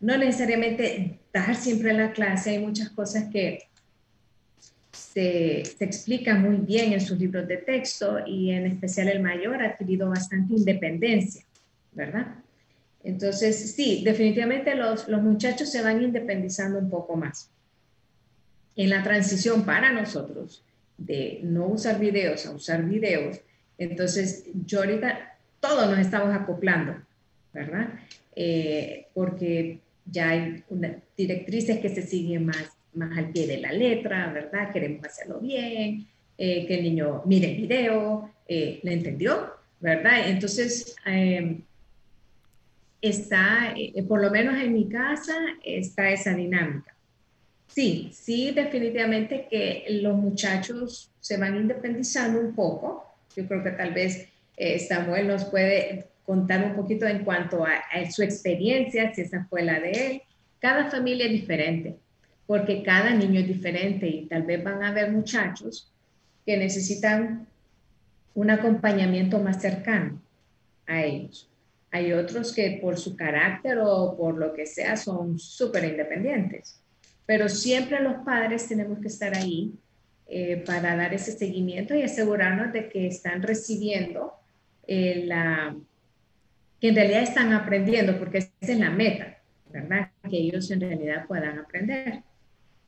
no 0.00 0.16
necesariamente 0.16 1.18
dar 1.32 1.56
siempre 1.56 1.92
la 1.92 2.12
clase, 2.12 2.50
hay 2.50 2.58
muchas 2.58 2.90
cosas 2.90 3.24
que 3.32 3.64
se, 4.92 5.64
se, 5.64 5.84
explican 5.84 6.42
muy 6.42 6.56
bien 6.56 6.92
en 6.92 7.00
sus 7.00 7.18
libros 7.18 7.46
de 7.48 7.56
texto 7.56 8.18
y 8.26 8.50
en 8.50 8.66
especial 8.66 9.08
el 9.08 9.20
mayor 9.20 9.62
ha 9.62 9.70
adquirido 9.70 10.08
bastante 10.08 10.54
independencia, 10.54 11.44
¿verdad? 11.92 12.36
Entonces, 13.02 13.74
sí, 13.74 14.02
definitivamente 14.04 14.74
los, 14.74 15.08
los 15.08 15.22
muchachos 15.22 15.70
se 15.70 15.82
van 15.82 16.02
independizando 16.02 16.78
un 16.78 16.90
poco 16.90 17.16
más 17.16 17.50
en 18.76 18.90
la 18.90 19.02
transición 19.02 19.64
para 19.64 19.92
nosotros 19.92 20.62
de 20.96 21.40
no 21.42 21.68
usar 21.68 21.98
videos 21.98 22.46
a 22.46 22.52
usar 22.52 22.84
videos, 22.84 23.40
entonces 23.78 24.44
yo 24.66 24.80
ahorita 24.80 25.36
todos 25.60 25.90
nos 25.90 25.98
estamos 25.98 26.34
acoplando, 26.34 26.96
¿verdad? 27.52 27.88
Eh, 28.36 29.06
porque 29.14 29.78
ya 30.04 30.30
hay 30.30 30.62
una, 30.68 30.96
directrices 31.16 31.78
que 31.78 31.88
se 31.88 32.02
siguen 32.02 32.46
más, 32.46 32.70
más 32.92 33.16
al 33.16 33.30
pie 33.30 33.46
de 33.46 33.58
la 33.58 33.72
letra, 33.72 34.30
¿verdad? 34.32 34.72
Queremos 34.72 35.04
hacerlo 35.04 35.40
bien, 35.40 36.06
eh, 36.36 36.66
que 36.66 36.74
el 36.74 36.82
niño 36.82 37.22
mire 37.24 37.52
el 37.52 37.62
video, 37.62 38.30
eh, 38.46 38.80
¿le 38.82 38.92
entendió? 38.92 39.54
¿Verdad? 39.80 40.28
Entonces, 40.28 40.96
em, 41.04 41.62
está, 43.00 43.74
por 44.08 44.20
lo 44.20 44.30
menos 44.30 44.56
en 44.56 44.72
mi 44.72 44.88
casa, 44.88 45.34
está 45.62 46.10
esa 46.10 46.34
dinámica. 46.34 46.93
Sí, 47.74 48.12
sí, 48.12 48.52
definitivamente 48.52 49.48
que 49.50 49.84
los 50.00 50.16
muchachos 50.16 51.10
se 51.18 51.36
van 51.38 51.56
independizando 51.56 52.38
un 52.38 52.54
poco. 52.54 53.04
Yo 53.34 53.48
creo 53.48 53.64
que 53.64 53.72
tal 53.72 53.92
vez 53.92 54.28
eh, 54.56 54.78
Samuel 54.78 55.26
nos 55.26 55.46
puede 55.46 56.06
contar 56.24 56.64
un 56.64 56.76
poquito 56.76 57.04
en 57.08 57.24
cuanto 57.24 57.64
a, 57.64 57.82
su 58.12 58.22
experiencia, 58.22 59.12
si 59.12 59.22
esa 59.22 59.44
fue 59.46 59.64
la 59.64 59.80
de 59.80 59.90
él. 59.90 60.22
Cada 60.60 60.88
familia 60.88 61.26
es 61.26 61.32
diferente, 61.32 61.96
porque 62.46 62.84
cada 62.84 63.10
niño 63.10 63.40
es 63.40 63.48
diferente 63.48 64.06
y 64.06 64.26
tal 64.26 64.44
vez 64.44 64.62
van 64.62 64.84
a 64.84 64.90
haber 64.90 65.10
muchachos 65.10 65.90
que 66.46 66.56
necesitan 66.56 67.44
un 68.36 68.50
acompañamiento 68.50 69.40
más 69.40 69.60
cercano 69.60 70.22
a 70.86 71.02
ellos. 71.02 71.50
Hay 71.90 72.12
otros 72.12 72.54
que 72.54 72.78
por 72.80 72.98
su 72.98 73.16
carácter 73.16 73.78
o 73.82 74.16
por 74.16 74.38
lo 74.38 74.54
que 74.54 74.64
sea 74.64 74.96
son 74.96 75.40
súper 75.40 75.84
independientes. 75.86 76.83
Pero 77.26 77.48
siempre 77.48 78.00
los 78.00 78.16
padres 78.24 78.68
tenemos 78.68 78.98
que 78.98 79.08
estar 79.08 79.34
ahí 79.34 79.72
eh, 80.26 80.62
para 80.66 80.96
dar 80.96 81.14
ese 81.14 81.32
seguimiento 81.32 81.94
y 81.94 82.02
asegurarnos 82.02 82.72
de 82.72 82.88
que 82.88 83.06
están 83.06 83.42
recibiendo 83.42 84.34
eh, 84.86 85.24
la, 85.26 85.76
que 86.80 86.88
en 86.88 86.94
realidad 86.94 87.22
están 87.22 87.52
aprendiendo, 87.52 88.18
porque 88.18 88.38
esa 88.38 88.50
es 88.60 88.78
la 88.78 88.90
meta, 88.90 89.38
¿verdad? 89.70 90.10
Que 90.28 90.36
ellos 90.36 90.70
en 90.70 90.80
realidad 90.80 91.26
puedan 91.26 91.58
aprender. 91.58 92.22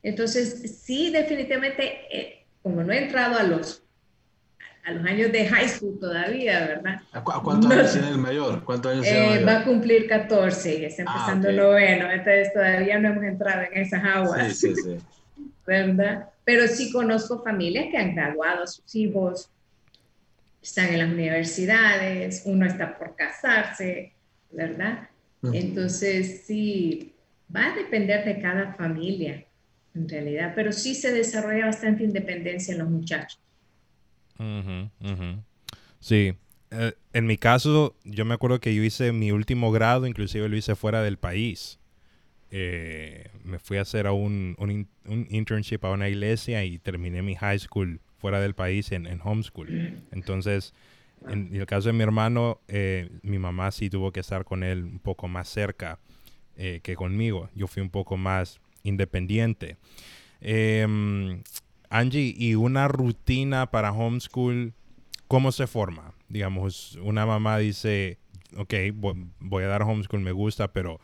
Entonces, 0.03 0.81
sí, 0.83 1.11
definitivamente, 1.11 2.01
eh, 2.11 2.45
como 2.61 2.83
no 2.83 2.93
he 2.93 3.03
entrado 3.03 3.37
a 3.37 3.43
los 3.43 3.86
a 4.87 4.91
los 4.91 5.05
años 5.05 5.31
de 5.33 5.45
high 5.45 5.67
school 5.67 5.99
todavía, 5.99 6.61
¿verdad? 6.61 7.01
¿A, 7.11 7.21
cuántos 7.21 7.69
años 7.69 7.91
tiene 7.91 8.09
el 8.09 8.17
mayor? 8.17 8.63
¿Cuántos 8.63 8.93
años 8.93 9.05
el 9.05 9.27
mayor? 9.27 9.47
Va 9.47 9.59
a 9.59 9.63
cumplir 9.65 10.07
14 10.07 10.79
y 10.79 10.85
está 10.85 11.03
ah, 11.05 11.11
empezando 11.11 11.49
el 11.49 11.57
noveno, 11.57 12.09
entonces 12.09 12.53
todavía 12.53 12.97
no 12.97 13.09
hemos 13.09 13.23
entrado 13.25 13.63
en 13.69 13.81
esas 13.81 14.01
aguas. 14.01 14.57
Sí, 14.57 14.73
sí, 14.73 14.81
sí. 14.81 14.97
¿Verdad? 15.67 16.29
Pero 16.45 16.67
sí 16.69 16.89
conozco 16.89 17.43
familias 17.43 17.87
que 17.91 17.97
han 17.97 18.15
graduado 18.15 18.63
a 18.63 18.67
sus 18.67 18.95
hijos, 18.95 19.49
están 20.63 20.87
en 20.87 20.99
las 20.99 21.09
universidades, 21.09 22.43
uno 22.45 22.65
está 22.65 22.97
por 22.97 23.13
casarse, 23.13 24.13
¿verdad? 24.51 25.09
Entonces, 25.51 26.43
sí, 26.45 27.13
va 27.53 27.73
a 27.73 27.75
depender 27.75 28.23
de 28.23 28.41
cada 28.41 28.73
familia, 28.73 29.43
en 29.93 30.07
realidad, 30.07 30.53
pero 30.55 30.71
sí 30.71 30.95
se 30.95 31.11
desarrolla 31.11 31.65
bastante 31.65 32.05
independencia 32.05 32.71
en 32.71 32.79
los 32.79 32.89
muchachos. 32.89 33.41
Sí. 35.99 36.33
Eh, 36.71 36.93
en 37.13 37.25
mi 37.25 37.37
caso, 37.37 37.95
yo 38.03 38.25
me 38.25 38.33
acuerdo 38.33 38.59
que 38.59 38.75
yo 38.75 38.83
hice 38.83 39.11
mi 39.11 39.31
último 39.31 39.71
grado, 39.71 40.05
inclusive 40.05 40.49
lo 40.49 40.57
hice 40.57 40.75
fuera 40.75 41.01
del 41.01 41.17
país. 41.17 41.79
Eh, 42.51 43.29
me 43.43 43.59
fui 43.59 43.77
a 43.77 43.81
hacer 43.81 44.07
un, 44.07 44.55
un, 44.57 45.27
internship 45.29 45.83
a 45.83 45.91
una 45.91 46.09
iglesia 46.09 46.63
y 46.63 46.79
terminé 46.79 47.21
mi 47.21 47.35
high 47.35 47.59
school 47.59 47.99
fuera 48.17 48.39
del 48.39 48.53
país 48.53 48.91
en, 48.91 49.05
en 49.05 49.19
homeschool. 49.23 50.01
Entonces, 50.11 50.73
en, 51.27 51.53
el 51.53 51.65
caso 51.65 51.89
de 51.89 51.93
mi 51.93 52.03
hermano, 52.03 52.59
eh, 52.67 53.09
mi 53.21 53.39
mamá 53.39 53.71
sí 53.71 53.89
tuvo 53.89 54.11
que 54.11 54.19
estar 54.19 54.43
con 54.43 54.63
él 54.63 54.83
un 54.83 54.99
poco 54.99 55.27
más 55.27 55.49
cerca 55.49 55.99
que 56.57 56.95
conmigo. 56.95 57.51
Yo 57.53 57.67
fui 57.67 57.83
un 57.83 57.91
poco 57.91 58.17
más 58.17 58.59
independiente. 58.81 59.77
Angie, 61.89 62.35
¿y 62.37 62.55
una 62.55 62.87
rutina 62.87 63.71
para 63.71 63.91
homeschool, 63.91 64.73
cómo 65.27 65.51
se 65.51 65.67
forma? 65.67 66.13
Digamos, 66.27 66.97
una 67.01 67.25
mamá 67.25 67.57
dice, 67.57 68.17
ok, 68.55 68.73
voy 69.39 69.63
a 69.63 69.67
dar 69.67 69.83
homeschool, 69.83 70.21
me 70.21 70.31
gusta, 70.31 70.73
pero 70.73 70.99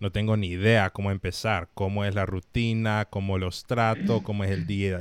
no 0.00 0.12
tengo 0.12 0.36
ni 0.36 0.48
idea 0.48 0.90
cómo 0.90 1.10
empezar, 1.10 1.68
cómo 1.74 2.04
es 2.04 2.14
la 2.14 2.24
rutina, 2.24 3.06
cómo 3.10 3.38
los 3.38 3.64
trato, 3.64 4.22
cómo 4.22 4.44
es 4.44 4.50
el 4.50 4.66
día, 4.66 5.00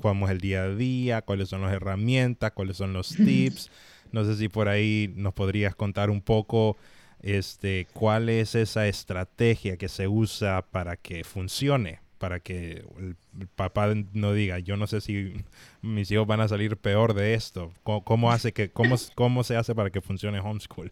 cómo 0.00 0.26
es 0.26 0.32
el 0.32 0.40
día 0.40 0.64
a 0.64 0.74
día, 0.74 1.22
cuáles 1.22 1.48
son 1.48 1.62
las 1.62 1.72
herramientas, 1.72 2.52
cuáles 2.52 2.76
son 2.76 2.92
los 2.92 3.08
tips. 3.08 3.70
No 4.12 4.24
sé 4.24 4.36
si 4.36 4.48
por 4.48 4.68
ahí 4.68 5.12
nos 5.16 5.32
podrías 5.32 5.74
contar 5.74 6.10
un 6.10 6.20
poco 6.20 6.76
este, 7.22 7.86
cuál 7.94 8.28
es 8.28 8.54
esa 8.54 8.86
estrategia 8.86 9.78
que 9.78 9.88
se 9.88 10.08
usa 10.08 10.62
para 10.62 10.96
que 10.96 11.24
funcione, 11.24 12.00
para 12.24 12.40
que 12.40 12.82
el, 12.98 13.16
papá 13.54 13.92
no 14.14 14.32
diga, 14.32 14.58
yo 14.58 14.78
no 14.78 14.86
sé 14.86 15.02
si 15.02 15.34
mis 15.82 16.10
hijos 16.10 16.26
van 16.26 16.40
a 16.40 16.48
salir 16.48 16.78
peor 16.78 17.12
de 17.12 17.34
esto. 17.34 17.70
¿Cómo, 17.82 18.32
hace 18.32 18.52
que, 18.52 18.70
cómo, 18.70 18.96
cómo 19.14 19.44
se 19.44 19.56
hace 19.56 19.74
para 19.74 19.90
que 19.90 20.00
funcione 20.00 20.40
homeschool? 20.40 20.90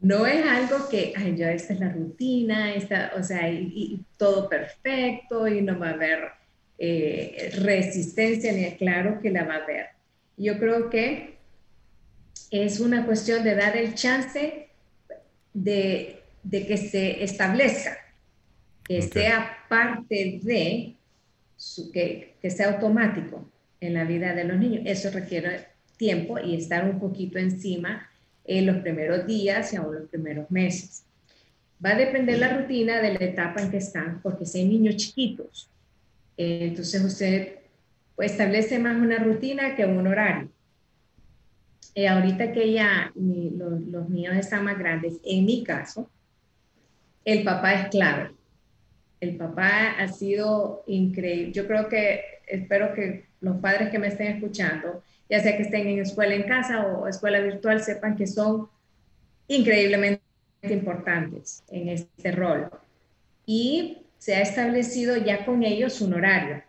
No 0.00 0.26
es 0.26 0.46
algo 0.46 0.88
que, 0.88 1.12
ay, 1.16 1.34
ya 1.36 1.50
esta 1.50 1.72
es 1.72 1.80
la 1.80 1.88
rutina, 1.88 2.72
esta, 2.72 3.10
o 3.18 3.22
sea, 3.24 3.50
todo 4.16 4.48
perfecto 4.48 5.48
y 5.48 5.60
no 5.60 5.76
va 5.76 5.88
a 5.88 5.94
haber 5.94 6.20
eh, 6.78 7.50
resistencia, 7.58 8.52
ni 8.52 8.70
claro 8.76 9.18
que 9.20 9.30
la 9.30 9.42
va 9.42 9.54
a 9.54 9.64
haber. 9.64 9.86
Yo 10.36 10.56
creo 10.60 10.88
que 10.88 11.34
es 12.52 12.78
una 12.78 13.06
cuestión 13.06 13.42
de 13.42 13.56
dar 13.56 13.76
el 13.76 13.96
chance 13.96 14.68
de, 15.52 16.20
que 16.48 16.76
se 16.76 17.24
establezca, 17.24 17.98
que 18.90 19.02
sea 19.02 19.56
parte 19.68 20.40
de, 20.42 20.96
su, 21.56 21.92
que, 21.92 22.34
que 22.42 22.50
sea 22.50 22.72
automático 22.72 23.48
en 23.80 23.94
la 23.94 24.02
vida 24.02 24.34
de 24.34 24.42
los 24.42 24.58
niños. 24.58 24.82
Eso 24.84 25.10
requiere 25.12 25.68
tiempo 25.96 26.40
y 26.40 26.56
estar 26.56 26.84
un 26.90 26.98
poquito 26.98 27.38
encima 27.38 28.10
en 28.44 28.66
los 28.66 28.78
primeros 28.78 29.28
días 29.28 29.72
y 29.72 29.76
aún 29.76 29.94
los 29.94 30.08
primeros 30.08 30.50
meses. 30.50 31.04
Va 31.84 31.90
a 31.90 31.98
depender 31.98 32.40
la 32.40 32.58
rutina 32.58 33.00
de 33.00 33.14
la 33.14 33.24
etapa 33.24 33.62
en 33.62 33.70
que 33.70 33.76
están, 33.76 34.20
porque 34.22 34.44
si 34.44 34.58
hay 34.58 34.66
niños 34.66 34.96
chiquitos, 34.96 35.70
eh, 36.36 36.62
entonces 36.62 37.04
usted 37.04 37.60
pues, 38.16 38.32
establece 38.32 38.80
más 38.80 38.96
una 38.96 39.20
rutina 39.20 39.76
que 39.76 39.86
un 39.86 40.04
horario. 40.04 40.48
Eh, 41.94 42.08
ahorita 42.08 42.52
que 42.52 42.72
ya 42.72 43.12
los, 43.14 43.82
los 43.82 44.10
niños 44.10 44.36
están 44.36 44.64
más 44.64 44.76
grandes, 44.76 45.20
en 45.24 45.44
mi 45.44 45.62
caso, 45.62 46.10
el 47.24 47.44
papá 47.44 47.74
es 47.74 47.88
clave. 47.90 48.39
El 49.20 49.36
papá 49.36 49.92
ha 49.98 50.08
sido 50.08 50.82
increíble. 50.86 51.52
Yo 51.52 51.66
creo 51.66 51.88
que, 51.88 52.22
espero 52.46 52.94
que 52.94 53.26
los 53.40 53.58
padres 53.58 53.90
que 53.90 53.98
me 53.98 54.08
estén 54.08 54.36
escuchando, 54.36 55.02
ya 55.28 55.40
sea 55.40 55.56
que 55.56 55.62
estén 55.62 55.86
en 55.86 56.00
escuela 56.00 56.34
en 56.34 56.44
casa 56.44 56.86
o 56.86 57.06
escuela 57.06 57.40
virtual, 57.40 57.82
sepan 57.82 58.16
que 58.16 58.26
son 58.26 58.68
increíblemente 59.48 60.22
importantes 60.62 61.62
en 61.68 61.88
este 61.88 62.32
rol. 62.32 62.70
Y 63.46 64.06
se 64.18 64.36
ha 64.36 64.42
establecido 64.42 65.16
ya 65.16 65.44
con 65.44 65.62
ellos 65.62 66.00
un 66.00 66.14
horario, 66.14 66.62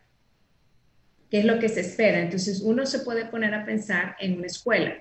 que 1.30 1.40
es 1.40 1.46
lo 1.46 1.60
que 1.60 1.70
se 1.70 1.82
espera. 1.82 2.20
Entonces 2.20 2.62
uno 2.62 2.86
se 2.86 3.00
puede 3.00 3.26
poner 3.26 3.54
a 3.54 3.66
pensar 3.66 4.16
en 4.20 4.38
una 4.38 4.48
escuela. 4.48 4.96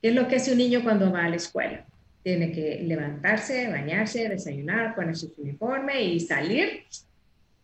¿Qué 0.00 0.08
es 0.08 0.14
lo 0.14 0.26
que 0.26 0.36
hace 0.36 0.52
un 0.52 0.58
niño 0.58 0.82
cuando 0.82 1.12
va 1.12 1.24
a 1.24 1.28
la 1.28 1.36
escuela? 1.36 1.86
Tiene 2.22 2.52
que 2.52 2.80
levantarse, 2.84 3.68
bañarse, 3.68 4.28
desayunar, 4.28 4.94
ponerse 4.94 5.26
su 5.26 5.42
uniforme 5.42 6.02
y 6.02 6.20
salir 6.20 6.84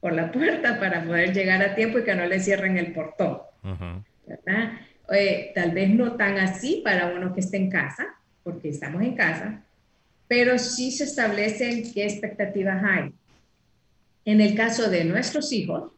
por 0.00 0.12
la 0.12 0.30
puerta 0.30 0.78
para 0.78 1.04
poder 1.04 1.32
llegar 1.32 1.62
a 1.62 1.74
tiempo 1.74 1.98
y 1.98 2.04
que 2.04 2.14
no 2.14 2.26
le 2.26 2.40
cierren 2.40 2.76
el 2.76 2.92
portón. 2.92 3.38
Eh, 5.10 5.52
tal 5.54 5.70
vez 5.70 5.88
no 5.90 6.16
tan 6.16 6.38
así 6.38 6.82
para 6.84 7.06
uno 7.08 7.32
que 7.32 7.40
esté 7.40 7.56
en 7.56 7.70
casa, 7.70 8.06
porque 8.42 8.68
estamos 8.68 9.02
en 9.02 9.14
casa, 9.14 9.62
pero 10.26 10.58
sí 10.58 10.90
se 10.90 11.04
establecen 11.04 11.92
qué 11.92 12.04
expectativas 12.04 12.82
hay. 12.84 13.12
En 14.24 14.40
el 14.40 14.54
caso 14.54 14.90
de 14.90 15.04
nuestros 15.04 15.52
hijos, 15.52 15.92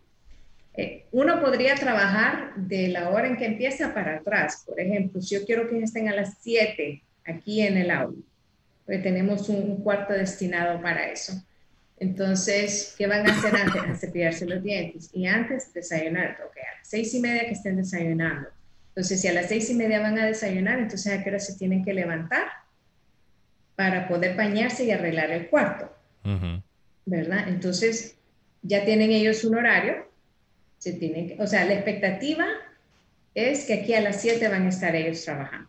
eh, 0.74 1.06
uno 1.10 1.40
podría 1.40 1.74
trabajar 1.74 2.54
de 2.54 2.88
la 2.88 3.10
hora 3.10 3.26
en 3.26 3.36
que 3.36 3.46
empieza 3.46 3.92
para 3.92 4.16
atrás. 4.16 4.62
Por 4.64 4.78
ejemplo, 4.78 5.20
si 5.20 5.34
yo 5.34 5.44
quiero 5.44 5.68
que 5.68 5.82
estén 5.82 6.08
a 6.08 6.14
las 6.14 6.38
7 6.40 7.02
aquí 7.24 7.62
en 7.62 7.76
el 7.76 7.90
aula, 7.90 8.16
pues 8.90 9.04
tenemos 9.04 9.48
un, 9.48 9.76
cuarto 9.84 10.14
destinado 10.14 10.82
para 10.82 11.12
eso. 11.12 11.32
Entonces, 11.96 12.96
¿qué 12.98 13.06
van 13.06 13.24
a 13.28 13.32
hacer 13.32 13.54
antes? 13.54 13.82
A 13.82 13.94
cepillarse 13.94 14.46
los 14.46 14.60
dientes. 14.64 15.10
Y 15.12 15.28
antes, 15.28 15.72
desayunar. 15.72 16.38
Ok, 16.44 16.56
a 16.56 16.78
las 16.78 16.88
seis 16.88 17.14
y 17.14 17.20
media 17.20 17.46
que 17.46 17.52
estén 17.52 17.76
desayunando. 17.76 18.48
Entonces, 18.88 19.20
si 19.20 19.28
a 19.28 19.32
las 19.32 19.46
seis 19.46 19.70
y 19.70 19.74
media 19.74 20.00
van 20.00 20.18
a 20.18 20.26
desayunar, 20.26 20.80
entonces 20.80 21.12
a 21.12 21.22
qué 21.22 21.30
hora 21.30 21.38
se 21.38 21.54
tienen 21.54 21.84
que 21.84 21.94
levantar 21.94 22.48
para 23.76 24.08
poder 24.08 24.36
bañarse 24.36 24.84
y 24.84 24.90
arreglar 24.90 25.30
el 25.30 25.48
cuarto. 25.48 25.94
¿Verdad? 27.06 27.48
Entonces, 27.48 28.16
ya 28.62 28.84
tienen 28.84 29.12
ellos 29.12 29.44
un 29.44 29.54
horario 29.54 30.10
se 30.78 30.94
tienen 30.94 31.36
o 31.38 31.46
sea, 31.46 31.64
la 31.64 31.74
expectativa 31.74 32.44
es 33.36 33.66
que 33.66 33.74
aquí 33.74 33.94
a 33.94 34.00
las 34.00 34.20
7 34.20 34.48
van 34.48 34.66
a 34.66 34.70
estar 34.70 34.96
ellos 34.96 35.24
trabajando. 35.24 35.68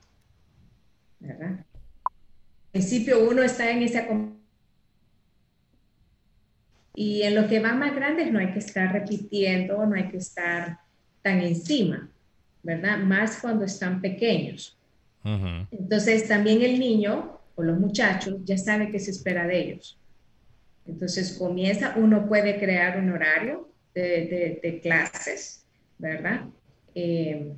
¿Verdad? 1.19 1.65
Principio 2.71 3.29
uno 3.29 3.43
está 3.43 3.69
en 3.69 3.83
esa 3.83 4.07
y 6.93 7.23
en 7.23 7.35
lo 7.35 7.47
que 7.47 7.59
va 7.59 7.73
más 7.73 7.95
grandes 7.95 8.31
no 8.31 8.39
hay 8.39 8.51
que 8.51 8.59
estar 8.59 8.91
repitiendo, 8.91 9.85
no 9.85 9.95
hay 9.95 10.09
que 10.09 10.17
estar 10.17 10.79
tan 11.21 11.39
encima, 11.39 12.09
¿verdad? 12.63 12.97
Más 12.99 13.39
cuando 13.41 13.65
están 13.65 14.01
pequeños. 14.01 14.77
Entonces 15.23 16.27
también 16.27 16.61
el 16.61 16.79
niño 16.79 17.39
o 17.55 17.63
los 17.63 17.79
muchachos 17.79 18.37
ya 18.43 18.57
sabe 18.57 18.91
qué 18.91 18.99
se 18.99 19.11
espera 19.11 19.45
de 19.47 19.59
ellos. 19.59 19.97
Entonces 20.85 21.37
comienza, 21.37 21.93
uno 21.95 22.27
puede 22.27 22.59
crear 22.59 22.99
un 22.99 23.11
horario, 23.11 23.69
de, 23.93 24.79
clases, 24.81 25.65
¿verdad? 25.97 26.45
Eh, 26.95 27.53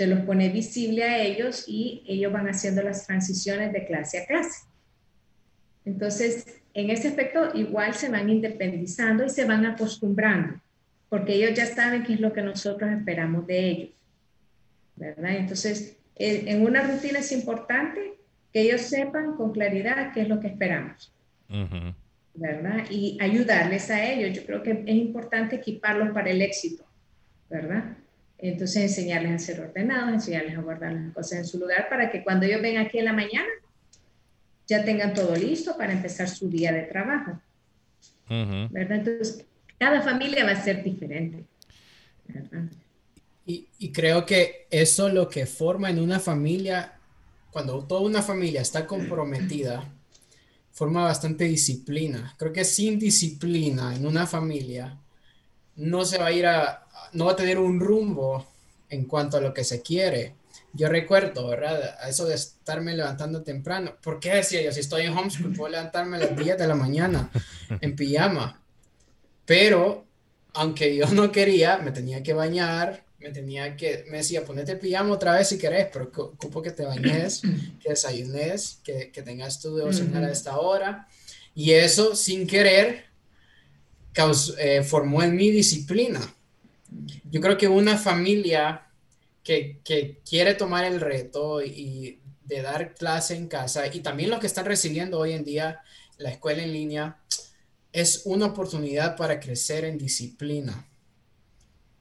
se 0.00 0.06
los 0.06 0.20
pone 0.20 0.48
visible 0.48 1.04
a 1.04 1.18
ellos 1.18 1.64
y 1.66 2.02
ellos 2.08 2.32
van 2.32 2.48
haciendo 2.48 2.82
las 2.82 3.06
transiciones 3.06 3.70
de 3.70 3.84
clase 3.84 4.16
a 4.16 4.24
clase. 4.24 4.60
Entonces, 5.84 6.46
en 6.72 6.88
ese 6.88 7.08
aspecto 7.08 7.50
igual 7.54 7.92
se 7.92 8.08
van 8.08 8.30
independizando 8.30 9.26
y 9.26 9.28
se 9.28 9.44
van 9.44 9.66
acostumbrando, 9.66 10.58
porque 11.10 11.34
ellos 11.34 11.52
ya 11.52 11.66
saben 11.66 12.02
qué 12.04 12.14
es 12.14 12.20
lo 12.20 12.32
que 12.32 12.40
nosotros 12.40 12.90
esperamos 12.90 13.46
de 13.46 13.68
ellos, 13.68 13.90
¿verdad? 14.96 15.36
Entonces, 15.36 15.98
en 16.16 16.62
una 16.62 16.80
rutina 16.80 17.18
es 17.18 17.30
importante 17.32 18.14
que 18.54 18.62
ellos 18.62 18.80
sepan 18.80 19.36
con 19.36 19.52
claridad 19.52 20.14
qué 20.14 20.22
es 20.22 20.28
lo 20.30 20.40
que 20.40 20.46
esperamos. 20.46 21.12
¿verdad? 22.32 22.86
Y 22.88 23.18
ayudarles 23.20 23.90
a 23.90 24.02
ellos. 24.02 24.34
Yo 24.34 24.46
creo 24.46 24.62
que 24.62 24.82
es 24.86 24.96
importante 24.96 25.56
equiparlos 25.56 26.08
para 26.14 26.30
el 26.30 26.40
éxito, 26.40 26.86
¿verdad? 27.50 27.98
Entonces 28.42 28.82
enseñarles 28.82 29.32
a 29.32 29.38
ser 29.38 29.60
ordenados, 29.60 30.14
enseñarles 30.14 30.56
a 30.56 30.62
guardar 30.62 30.92
las 30.92 31.12
cosas 31.12 31.38
en 31.40 31.44
su 31.44 31.58
lugar 31.58 31.88
para 31.88 32.10
que 32.10 32.24
cuando 32.24 32.46
ellos 32.46 32.62
vengan 32.62 32.86
aquí 32.86 32.98
en 32.98 33.04
la 33.04 33.12
mañana 33.12 33.48
ya 34.66 34.84
tengan 34.84 35.14
todo 35.14 35.34
listo 35.36 35.76
para 35.76 35.92
empezar 35.92 36.28
su 36.28 36.48
día 36.48 36.72
de 36.72 36.82
trabajo. 36.82 37.40
¿Verdad? 38.28 38.98
Entonces, 38.98 39.44
cada 39.78 40.00
familia 40.02 40.44
va 40.44 40.52
a 40.52 40.62
ser 40.62 40.84
diferente. 40.84 41.44
Y, 43.44 43.66
y 43.78 43.90
creo 43.90 44.24
que 44.24 44.68
eso 44.70 45.08
lo 45.08 45.28
que 45.28 45.44
forma 45.46 45.90
en 45.90 45.98
una 45.98 46.20
familia, 46.20 46.92
cuando 47.50 47.84
toda 47.84 48.02
una 48.02 48.22
familia 48.22 48.60
está 48.60 48.86
comprometida 48.86 49.84
forma 50.72 51.04
bastante 51.04 51.44
disciplina. 51.44 52.34
Creo 52.38 52.52
que 52.52 52.64
sin 52.64 52.98
disciplina 52.98 53.94
en 53.94 54.06
una 54.06 54.26
familia 54.26 54.96
no 55.76 56.04
se 56.04 56.18
va 56.18 56.26
a 56.26 56.32
ir 56.32 56.46
a, 56.46 56.88
no 57.12 57.26
va 57.26 57.32
a 57.32 57.36
tener 57.36 57.58
un 57.58 57.80
rumbo 57.80 58.46
en 58.88 59.04
cuanto 59.04 59.36
a 59.36 59.40
lo 59.40 59.54
que 59.54 59.64
se 59.64 59.82
quiere. 59.82 60.34
Yo 60.72 60.88
recuerdo, 60.88 61.48
¿verdad? 61.48 61.96
A 62.00 62.08
eso 62.08 62.26
de 62.26 62.34
estarme 62.34 62.94
levantando 62.94 63.42
temprano. 63.42 63.96
¿Por 64.02 64.20
qué 64.20 64.34
decía 64.34 64.62
yo? 64.62 64.72
Si 64.72 64.80
estoy 64.80 65.02
en 65.02 65.16
homeschool, 65.16 65.52
puedo 65.52 65.72
levantarme 65.72 66.16
a 66.16 66.20
las 66.20 66.36
10 66.36 66.58
de 66.58 66.66
la 66.66 66.74
mañana 66.74 67.30
en 67.80 67.96
pijama. 67.96 68.62
Pero, 69.44 70.04
aunque 70.54 70.94
yo 70.94 71.06
no 71.08 71.32
quería, 71.32 71.78
me 71.78 71.90
tenía 71.90 72.22
que 72.22 72.32
bañar, 72.32 73.04
me 73.18 73.30
tenía 73.30 73.76
que, 73.76 74.04
me 74.08 74.18
decía, 74.18 74.44
ponete 74.44 74.72
el 74.72 74.78
pijama 74.78 75.12
otra 75.12 75.34
vez 75.34 75.48
si 75.48 75.58
querés, 75.58 75.88
pero 75.92 76.10
ocupo 76.14 76.62
que 76.62 76.70
te 76.70 76.84
bañes, 76.84 77.42
que 77.82 77.90
desayunes, 77.90 78.80
que, 78.82 79.10
que 79.10 79.22
tengas 79.22 79.60
tu 79.60 79.76
devocional 79.76 80.24
a 80.24 80.30
esta 80.32 80.58
hora. 80.58 81.08
Y 81.54 81.72
eso, 81.72 82.14
sin 82.14 82.46
querer, 82.46 83.10
eh, 84.58 84.82
formó 84.82 85.22
en 85.22 85.36
mi 85.36 85.50
disciplina. 85.50 86.20
Yo 87.30 87.40
creo 87.40 87.56
que 87.56 87.68
una 87.68 87.96
familia 87.96 88.86
que, 89.42 89.80
que 89.84 90.20
quiere 90.28 90.54
tomar 90.54 90.84
el 90.84 91.00
reto 91.00 91.62
y, 91.62 92.20
de 92.44 92.62
dar 92.62 92.94
clase 92.94 93.36
en 93.36 93.46
casa, 93.46 93.86
y 93.86 94.00
también 94.00 94.28
los 94.28 94.40
que 94.40 94.48
están 94.48 94.64
recibiendo 94.64 95.20
hoy 95.20 95.32
en 95.32 95.44
día 95.44 95.80
la 96.18 96.30
escuela 96.30 96.62
en 96.62 96.72
línea, 96.72 97.18
es 97.92 98.22
una 98.24 98.46
oportunidad 98.46 99.16
para 99.16 99.38
crecer 99.38 99.84
en 99.84 99.96
disciplina. 99.96 100.86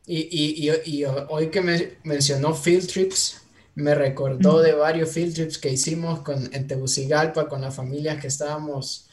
Y, 0.08 0.28
y, 0.32 0.72
y, 0.86 1.06
hoy 1.06 1.50
que 1.50 1.62
me 1.62 1.98
mencionó 2.04 2.56
field 2.56 2.88
trips, 2.88 3.42
me 3.76 3.94
recordó 3.94 4.60
de 4.60 4.74
varios 4.74 5.12
field 5.12 5.36
trips 5.36 5.58
que 5.60 5.70
hicimos 5.70 6.22
con, 6.22 6.50
en 6.54 6.68
Tegucigalpa 6.68 7.48
con 7.48 7.62
las 7.62 7.76
familias 7.76 8.20
que 8.20 8.28
estábamos 8.28 9.08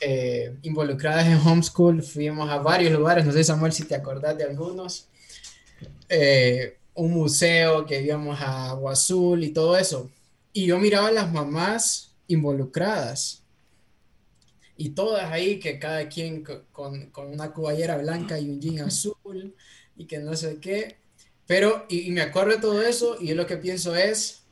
eh, 0.00 0.56
involucradas 0.62 1.26
en 1.26 1.38
homeschool, 1.38 2.02
fuimos 2.02 2.48
a 2.50 2.58
varios 2.58 2.92
lugares, 2.92 3.26
no 3.26 3.32
sé 3.32 3.44
Samuel 3.44 3.72
si 3.72 3.84
te 3.84 3.94
acordás 3.94 4.38
de 4.38 4.44
algunos, 4.44 5.08
eh, 6.08 6.76
un 6.94 7.12
museo 7.12 7.86
que 7.86 8.02
íbamos 8.02 8.40
a 8.40 8.70
Agua 8.70 8.92
Azul 8.92 9.42
y 9.44 9.50
todo 9.50 9.76
eso. 9.76 10.10
Y 10.52 10.66
yo 10.66 10.78
miraba 10.78 11.08
a 11.08 11.12
las 11.12 11.32
mamás 11.32 12.14
involucradas 12.26 13.42
y 14.76 14.90
todas 14.90 15.30
ahí, 15.30 15.58
que 15.58 15.78
cada 15.78 16.08
quien 16.08 16.42
con, 16.72 17.10
con 17.10 17.28
una 17.28 17.52
cuballera 17.52 17.98
blanca 17.98 18.38
y 18.38 18.50
un 18.50 18.60
jean 18.60 18.86
azul 18.86 19.54
y 19.96 20.06
que 20.06 20.18
no 20.18 20.34
sé 20.34 20.58
qué. 20.60 20.96
Pero, 21.46 21.86
y, 21.88 22.10
me 22.10 22.22
acuerdo 22.22 22.52
de 22.52 22.60
todo 22.60 22.82
eso 22.82 23.16
y 23.20 23.28
yo 23.28 23.34
lo 23.34 23.46
que 23.46 23.56
pienso 23.56 23.94
es, 23.94 24.42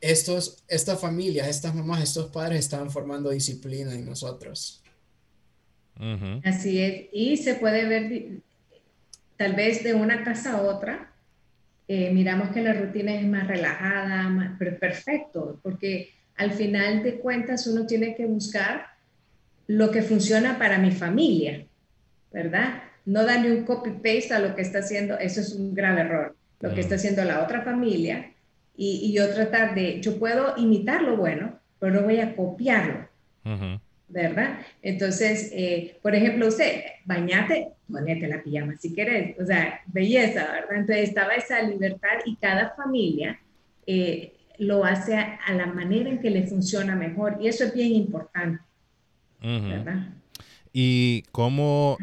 estos, 0.00 0.62
estas 0.68 1.00
familias, 1.00 1.48
estas 1.48 1.74
mamás, 1.74 2.02
estos 2.02 2.30
padres 2.30 2.60
estaban 2.60 2.90
formando 2.90 3.30
disciplina 3.30 3.94
en 3.94 4.04
nosotros. 4.04 4.82
Así 6.44 6.80
es. 6.80 7.06
Y 7.12 7.36
se 7.38 7.54
puede 7.54 7.86
ver 7.86 8.42
tal 9.36 9.54
vez 9.54 9.84
de 9.84 9.94
una 9.94 10.24
casa 10.24 10.52
a 10.52 10.62
otra. 10.62 11.12
Eh, 11.88 12.10
miramos 12.12 12.50
que 12.50 12.62
la 12.62 12.72
rutina 12.72 13.14
es 13.14 13.24
más 13.26 13.46
relajada, 13.46 14.28
más, 14.28 14.56
pero 14.58 14.76
perfecto, 14.78 15.60
porque 15.62 16.10
al 16.36 16.52
final 16.52 17.02
de 17.02 17.18
cuentas 17.18 17.66
uno 17.66 17.86
tiene 17.86 18.14
que 18.16 18.26
buscar 18.26 18.86
lo 19.68 19.90
que 19.90 20.02
funciona 20.02 20.58
para 20.58 20.78
mi 20.78 20.90
familia, 20.90 21.64
¿verdad? 22.32 22.82
No 23.04 23.24
darle 23.24 23.52
un 23.52 23.64
copy-paste 23.64 24.34
a 24.34 24.40
lo 24.40 24.54
que 24.54 24.62
está 24.62 24.80
haciendo, 24.80 25.18
eso 25.18 25.40
es 25.40 25.52
un 25.52 25.74
grave 25.74 26.02
error, 26.02 26.36
lo 26.60 26.74
que 26.74 26.80
está 26.80 26.96
haciendo 26.96 27.24
la 27.24 27.42
otra 27.42 27.62
familia 27.62 28.32
y, 28.76 29.12
yo 29.12 29.32
tratar 29.32 29.74
de, 29.74 30.00
yo 30.00 30.18
puedo 30.18 30.54
imitar 30.56 31.02
lo 31.02 31.16
bueno, 31.16 31.58
pero 31.78 31.94
no 31.94 32.02
voy 32.02 32.20
a 32.20 32.34
copiarlo, 32.34 33.08
¿verdad? 34.08 34.60
Entonces, 34.82 35.50
eh, 35.52 35.98
por 36.02 36.14
ejemplo, 36.14 36.48
usted, 36.48 36.82
bañate, 37.04 37.68
ponete 37.90 38.28
la 38.28 38.42
pijama 38.42 38.76
si 38.76 38.94
quieres, 38.94 39.38
o 39.40 39.44
sea, 39.44 39.80
belleza, 39.86 40.52
¿verdad? 40.52 40.76
Entonces 40.76 41.08
estaba 41.08 41.34
esa 41.34 41.62
libertad 41.62 42.18
y 42.24 42.36
cada 42.36 42.74
familia 42.76 43.40
eh, 43.86 44.32
lo 44.58 44.84
hace 44.84 45.16
a, 45.16 45.38
a, 45.46 45.52
la 45.54 45.66
manera 45.66 46.08
en 46.08 46.20
que 46.20 46.30
le 46.30 46.46
funciona 46.46 46.94
mejor 46.94 47.38
y 47.40 47.48
eso 47.48 47.64
es 47.64 47.74
bien 47.74 47.92
importante. 47.92 48.60
Y 50.72 51.22
cómo, 51.32 51.96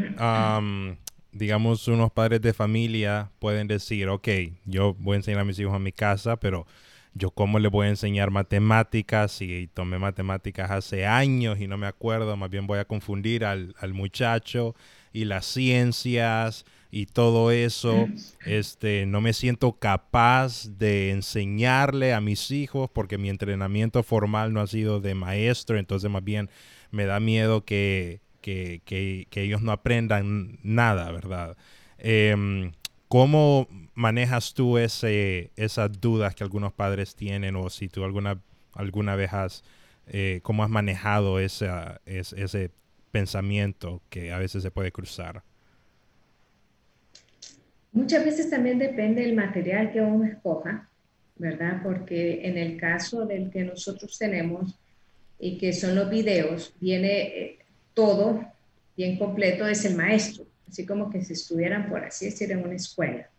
digamos, 1.32 1.88
unos 1.88 2.12
padres 2.12 2.42
de 2.42 2.54
familia 2.54 3.30
pueden 3.40 3.68
decir, 3.68 4.08
ok, 4.08 4.28
yo 4.66 4.96
voy 5.00 5.14
a 5.14 5.18
enseñar 5.18 5.42
a 5.42 5.46
mis 5.46 5.60
hijos 5.60 5.74
a 5.74 5.80
mi 5.80 5.92
casa, 5.92 6.38
pero 6.38 6.66
yo 7.14 7.32
cómo 7.32 7.60
le 7.60 7.68
voy 7.68 7.88
a 7.88 7.90
enseñar 7.90 8.32
matemáticas 8.32 9.32
si 9.32 9.70
tomé 9.74 10.00
matemáticas 10.00 10.72
hace 10.72 11.06
años 11.06 11.60
y 11.60 11.68
no 11.68 11.78
me 11.78 11.88
acuerdo, 11.88 12.36
más 12.38 12.50
bien 12.50 12.68
voy 12.68 12.80
a 12.80 12.86
confundir 12.86 13.46
al, 13.46 13.76
al 13.80 13.94
muchacho 13.94 14.76
y 15.14 15.26
las 15.26 15.46
ciencias 15.46 16.66
y 16.96 17.08
todo 17.08 17.50
eso, 17.50 18.08
este, 18.46 19.08
no 19.08 19.20
me 19.20 19.34
siento 19.34 19.74
capaz 19.80 20.70
de 20.78 21.10
enseñarle 21.10 22.14
a 22.14 22.22
mis 22.22 22.52
hijos 22.52 22.88
porque 22.94 23.18
mi 23.18 23.30
entrenamiento 23.30 24.04
formal 24.04 24.54
no 24.54 24.62
ha 24.62 24.68
sido 24.68 25.00
de 25.00 25.16
maestro, 25.16 25.80
entonces 25.80 26.12
más 26.12 26.24
bien 26.24 26.52
me 26.92 27.06
da 27.06 27.20
miedo 27.20 27.66
que, 27.66 28.22
ellos 28.46 29.62
no 29.64 29.72
aprendan 29.72 30.60
nada, 30.62 31.12
¿verdad? 31.12 31.58
Em, 31.98 32.74
¿Cómo 33.14 33.68
manejas 33.94 34.56
tú 34.56 34.80
ese, 34.80 35.52
esas 35.56 36.02
dudas 36.02 36.34
que 36.34 36.44
algunos 36.44 36.74
padres 36.74 37.16
tienen 37.16 37.56
o 37.56 37.70
si 37.70 37.88
tú 37.88 38.04
alguna, 38.04 38.42
alguna 38.74 39.16
vez 39.16 39.32
has, 39.34 39.64
eh, 40.08 40.40
cómo 40.42 40.64
has 40.64 40.72
manejado 40.72 41.40
esa, 41.40 42.02
ese 42.08 42.72
pensamiento 43.12 44.02
que 44.10 44.32
a 44.32 44.40
veces 44.40 44.64
se 44.64 44.72
puede 44.72 44.92
cruzar? 44.92 45.44
Muchas 47.92 48.26
veces 48.26 48.50
también 48.50 48.80
depende 48.80 49.22
del 49.22 49.36
material 49.36 49.92
que 49.92 50.02
uno 50.02 50.26
escoja, 50.26 50.90
¿verdad? 51.36 51.82
Porque 51.84 52.48
en 52.48 52.58
el 52.58 52.78
caso 52.78 53.28
del 53.28 53.52
que 53.52 53.64
nosotros 53.64 54.18
tenemos, 54.18 54.76
y 55.38 55.60
que 55.60 55.72
son 55.72 55.94
los 55.94 56.10
videos, 56.10 56.74
viene 56.80 57.22
eh, 57.22 57.60
todo 57.94 58.44
bien 58.98 59.20
completo, 59.20 59.68
es 59.68 59.86
el 59.86 59.96
maestro, 59.96 60.48
así 60.68 60.86
como 60.86 61.10
que 61.10 61.24
si 61.24 61.34
estuvieran, 61.34 61.90
por 61.90 62.04
así 62.04 62.26
decir, 62.26 62.52
en 62.52 62.64
una 62.64 62.76
escuela. 62.76 63.30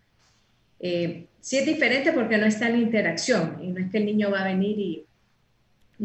Eh, 0.80 1.26
sí 1.40 1.56
es 1.56 1.66
diferente 1.66 2.12
porque 2.12 2.37
no 2.37 2.46
está 2.46 2.68
la 2.68 2.76
interacción 2.76 3.58
y 3.62 3.68
no 3.68 3.80
es 3.80 3.90
que 3.90 3.98
el 3.98 4.06
niño 4.06 4.30
va 4.30 4.42
a 4.42 4.48
venir 4.48 4.78
y, 4.78 5.06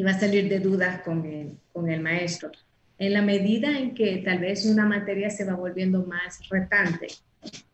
va 0.04 0.12
a 0.12 0.20
salir 0.20 0.48
de 0.48 0.60
dudas 0.60 1.02
con 1.02 1.26
el, 1.26 1.58
con 1.74 1.90
el 1.90 2.00
maestro. 2.00 2.52
En 2.98 3.14
la 3.14 3.22
medida 3.22 3.78
en 3.78 3.94
que 3.94 4.18
tal 4.18 4.40
vez 4.40 4.66
una 4.66 4.86
materia 4.86 5.30
se 5.30 5.44
va 5.44 5.56
volviendo 5.56 6.04
más 6.06 6.40
retante 6.50 7.08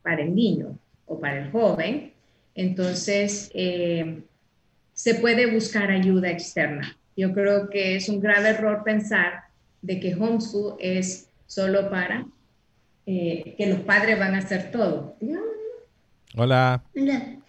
para 0.02 0.24
el 0.24 0.34
niño 0.34 0.78
o 1.06 1.20
para 1.20 1.44
el 1.44 1.52
joven, 1.52 2.14
entonces 2.56 3.52
eh, 3.54 4.24
se 4.94 5.16
puede 5.16 5.54
buscar 5.54 5.92
ayuda 5.92 6.32
externa. 6.32 6.98
Yo 7.16 7.34
creo 7.34 7.70
que 7.70 7.98
es 7.98 8.10
un 8.10 8.20
grave 8.20 8.50
error 8.50 8.84
pensar 8.84 9.44
de 9.82 10.00
que 10.00 10.16
homeschool 10.16 10.78
es 10.80 11.30
solo 11.48 11.90
para 11.90 12.26
eh, 13.06 13.56
que 13.58 13.68
los 13.68 13.80
padres 13.82 14.20
van 14.20 14.36
a 14.36 14.40
hacer 14.40 14.72
todo. 14.72 15.18
Hola. 16.36 16.84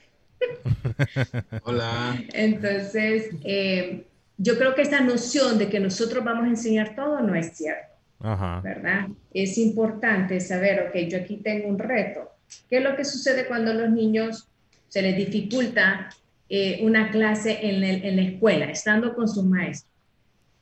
Hola. 1.65 2.23
Entonces, 2.33 3.31
eh, 3.45 4.07
yo 4.39 4.59
creo 4.59 4.75
que 4.75 4.83
esta 4.83 5.01
noción 5.01 5.59
de 5.59 5.69
que 5.69 5.81
nosotros 5.81 6.25
vamos 6.25 6.45
a 6.45 6.49
enseñar 6.49 6.95
todo 6.95 7.21
no 7.21 7.35
es 7.35 7.57
cierto. 7.57 7.95
¿Verdad? 8.19 9.09
Es 9.33 9.59
importante 9.59 10.41
saber, 10.41 10.89
ok, 10.89 10.97
yo 11.09 11.19
aquí 11.19 11.37
tengo 11.37 11.69
un 11.69 11.79
reto. 11.79 12.33
¿Qué 12.69 12.79
es 12.79 12.83
lo 12.83 12.97
que 12.97 13.05
sucede 13.05 13.47
cuando 13.47 13.75
los 13.75 13.91
niños 13.91 14.49
se 14.89 15.03
les 15.03 15.17
dificulta 15.17 16.09
eh, 16.49 16.79
una 16.83 17.11
clase 17.11 17.59
en, 17.61 18.17
la 18.17 18.23
escuela, 18.23 18.67
estando 18.67 19.15
con 19.15 19.29
sus 19.29 19.45
maestros. 19.45 19.93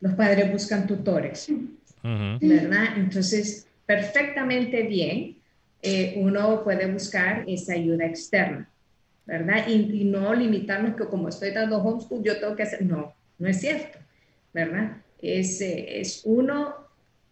Los 0.01 0.15
padres 0.15 0.51
buscan 0.51 0.87
tutores, 0.87 1.51
¿verdad? 2.03 2.97
Entonces, 2.97 3.67
perfectamente 3.87 4.83
bien, 4.83 5.37
eh, 5.83 6.15
uno 6.17 6.65
puede 6.65 6.91
buscar 6.91 7.45
esa 7.47 7.75
ayuda 7.75 8.07
externa, 8.07 8.69
¿verdad? 9.27 9.69
Y, 9.69 10.05
no 10.05 10.35
limitarnos 10.35 10.97
que 10.97 11.05
como 11.05 11.29
estoy 11.29 11.51
dando 11.51 11.79
homeschool, 11.79 12.23
yo 12.23 12.41
tengo 12.41 12.57
que 12.57 12.63
hacer, 12.63 12.83
no, 12.83 13.13
no 13.39 13.49
es 13.49 13.61
cierto, 13.61 13.99
¿verdad? 14.53 14.97
Es, 15.21 15.61
eh, 15.61 16.01
es 16.01 16.23
uno, 16.25 16.75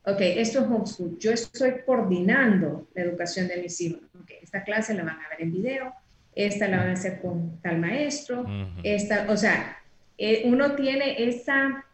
ok, 0.04 0.20
esto 0.20 0.60
es 0.60 0.66
homeschool, 0.66 1.18
yo 1.18 1.32
estoy 1.32 1.76
coordinando 1.86 2.88
la 2.94 3.02
educación 3.02 3.48
de 3.48 3.56
mis 3.62 3.80
hijos, 3.80 4.02
okay, 4.22 4.38
esta 4.42 4.62
clase 4.64 4.94
la 4.94 5.04
van 5.04 5.16
a 5.16 5.28
ver 5.30 5.40
en 5.40 5.52
video, 5.52 5.94
esta 6.34 6.68
la 6.68 6.78
van 6.78 6.88
a 6.88 6.92
hacer 6.92 7.20
con 7.20 7.58
tal 7.62 7.78
maestro, 7.78 8.44
esta, 8.82 9.30
o 9.30 9.36
sea, 9.36 9.78
eh, 10.18 10.42
uno 10.44 10.74
tiene 10.76 11.24
esa, 11.26 11.84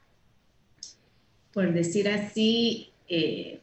por 1.52 1.72
decir 1.72 2.08
así, 2.08 2.92
eh, 3.08 3.60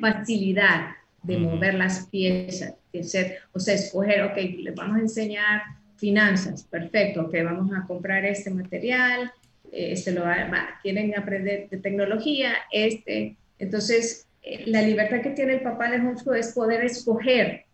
facilidad 0.00 0.96
de 1.22 1.38
mover 1.38 1.74
las 1.74 2.06
piezas, 2.06 2.74
de 2.92 3.02
ser, 3.02 3.38
o 3.52 3.60
sea, 3.60 3.74
escoger, 3.74 4.22
ok, 4.22 4.36
les 4.36 4.74
vamos 4.74 4.96
a 4.96 5.00
enseñar 5.00 5.62
finanzas, 5.96 6.64
perfecto, 6.64 7.22
ok, 7.22 7.34
vamos 7.44 7.70
a 7.76 7.86
comprar 7.86 8.24
este 8.24 8.50
material, 8.50 9.32
este 9.72 10.12
lo 10.12 10.22
va, 10.22 10.78
quieren 10.82 11.16
aprender 11.18 11.68
de 11.68 11.78
tecnología, 11.78 12.52
este, 12.72 13.36
entonces, 13.58 14.26
eh, 14.42 14.64
la 14.66 14.82
libertad 14.82 15.20
que 15.20 15.30
tiene 15.30 15.54
el 15.54 15.60
papá 15.60 15.90
de 15.90 15.98
homeschool 15.98 16.36
es 16.36 16.52
poder 16.52 16.84
escoger 16.84 17.66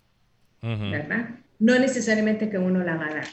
¿verdad? 0.65 1.29
No 1.59 1.79
necesariamente 1.79 2.49
que 2.49 2.59
uno 2.59 2.83
la 2.83 2.97
va 2.97 3.07
a 3.07 3.15
dar, 3.15 3.29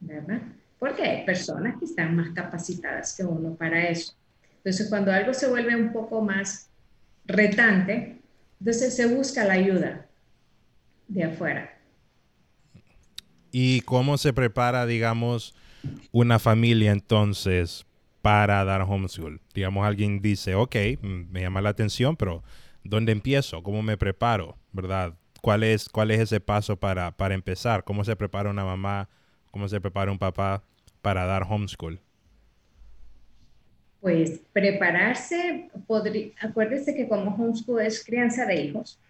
¿verdad? 0.00 0.40
Porque 0.78 1.02
hay 1.02 1.26
personas 1.26 1.76
que 1.78 1.86
están 1.86 2.14
más 2.14 2.30
capacitadas 2.30 3.16
que 3.16 3.24
uno 3.24 3.54
para 3.54 3.88
eso. 3.88 4.14
Entonces, 4.58 4.88
cuando 4.88 5.12
algo 5.12 5.32
se 5.32 5.48
vuelve 5.48 5.74
un 5.74 5.92
poco 5.92 6.22
más 6.22 6.68
retante, 7.26 8.20
entonces 8.60 8.94
se 8.94 9.06
busca 9.06 9.44
la 9.44 9.54
ayuda 9.54 10.06
de 11.08 11.24
afuera. 11.24 11.72
¿Y 13.52 13.80
cómo 13.82 14.18
se 14.18 14.32
prepara, 14.32 14.86
digamos, 14.86 15.54
una 16.12 16.38
familia 16.38 16.92
entonces 16.92 17.86
para 18.22 18.64
dar 18.64 18.82
homeschool? 18.82 19.40
Digamos, 19.54 19.86
alguien 19.86 20.20
dice, 20.20 20.54
ok, 20.54 20.76
me 21.00 21.40
llama 21.40 21.60
la 21.60 21.70
atención, 21.70 22.16
pero 22.16 22.42
¿dónde 22.84 23.12
empiezo? 23.12 23.62
¿Cómo 23.62 23.82
me 23.82 23.96
preparo? 23.96 24.58
¿Verdad? 24.72 25.14
¿Cuál 25.40 25.62
es, 25.62 25.88
cuál 25.88 26.10
es 26.10 26.20
ese 26.20 26.40
paso 26.40 26.76
para, 26.76 27.16
para 27.16 27.34
empezar? 27.34 27.84
¿Cómo 27.84 28.04
se 28.04 28.16
prepara 28.16 28.50
una 28.50 28.64
mamá? 28.64 29.08
¿Cómo 29.50 29.68
se 29.68 29.80
prepara 29.80 30.10
un 30.12 30.18
papá 30.18 30.64
para 31.00 31.24
dar 31.24 31.44
homeschool? 31.48 32.00
Pues 34.06 34.40
prepararse, 34.52 35.68
podría, 35.84 36.28
acuérdese 36.40 36.94
que 36.94 37.08
como 37.08 37.34
homeschool 37.34 37.82
es 37.82 38.04
crianza 38.04 38.46
de 38.46 38.54
hijos, 38.54 39.00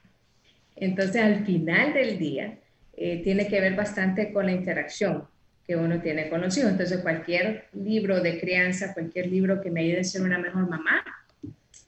entonces 0.74 1.22
al 1.22 1.44
final 1.44 1.92
del 1.92 2.18
día 2.18 2.56
eh, 2.96 3.20
tiene 3.22 3.46
que 3.46 3.60
ver 3.60 3.76
bastante 3.76 4.32
con 4.32 4.46
la 4.46 4.52
interacción. 4.52 5.24
que 5.66 5.76
uno 5.76 6.00
tiene 6.00 6.30
con 6.30 6.40
los 6.40 6.56
hijos. 6.56 6.70
Entonces, 6.70 7.00
cualquier 7.00 7.66
libro 7.74 8.20
de 8.22 8.40
crianza, 8.40 8.94
cualquier 8.94 9.26
libro 9.26 9.60
que 9.60 9.70
me 9.70 9.80
ayude 9.80 10.00
a 10.00 10.04
ser 10.04 10.22
una 10.22 10.38
mejor 10.38 10.66
mamá, 10.66 11.04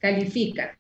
califica. 0.01 0.77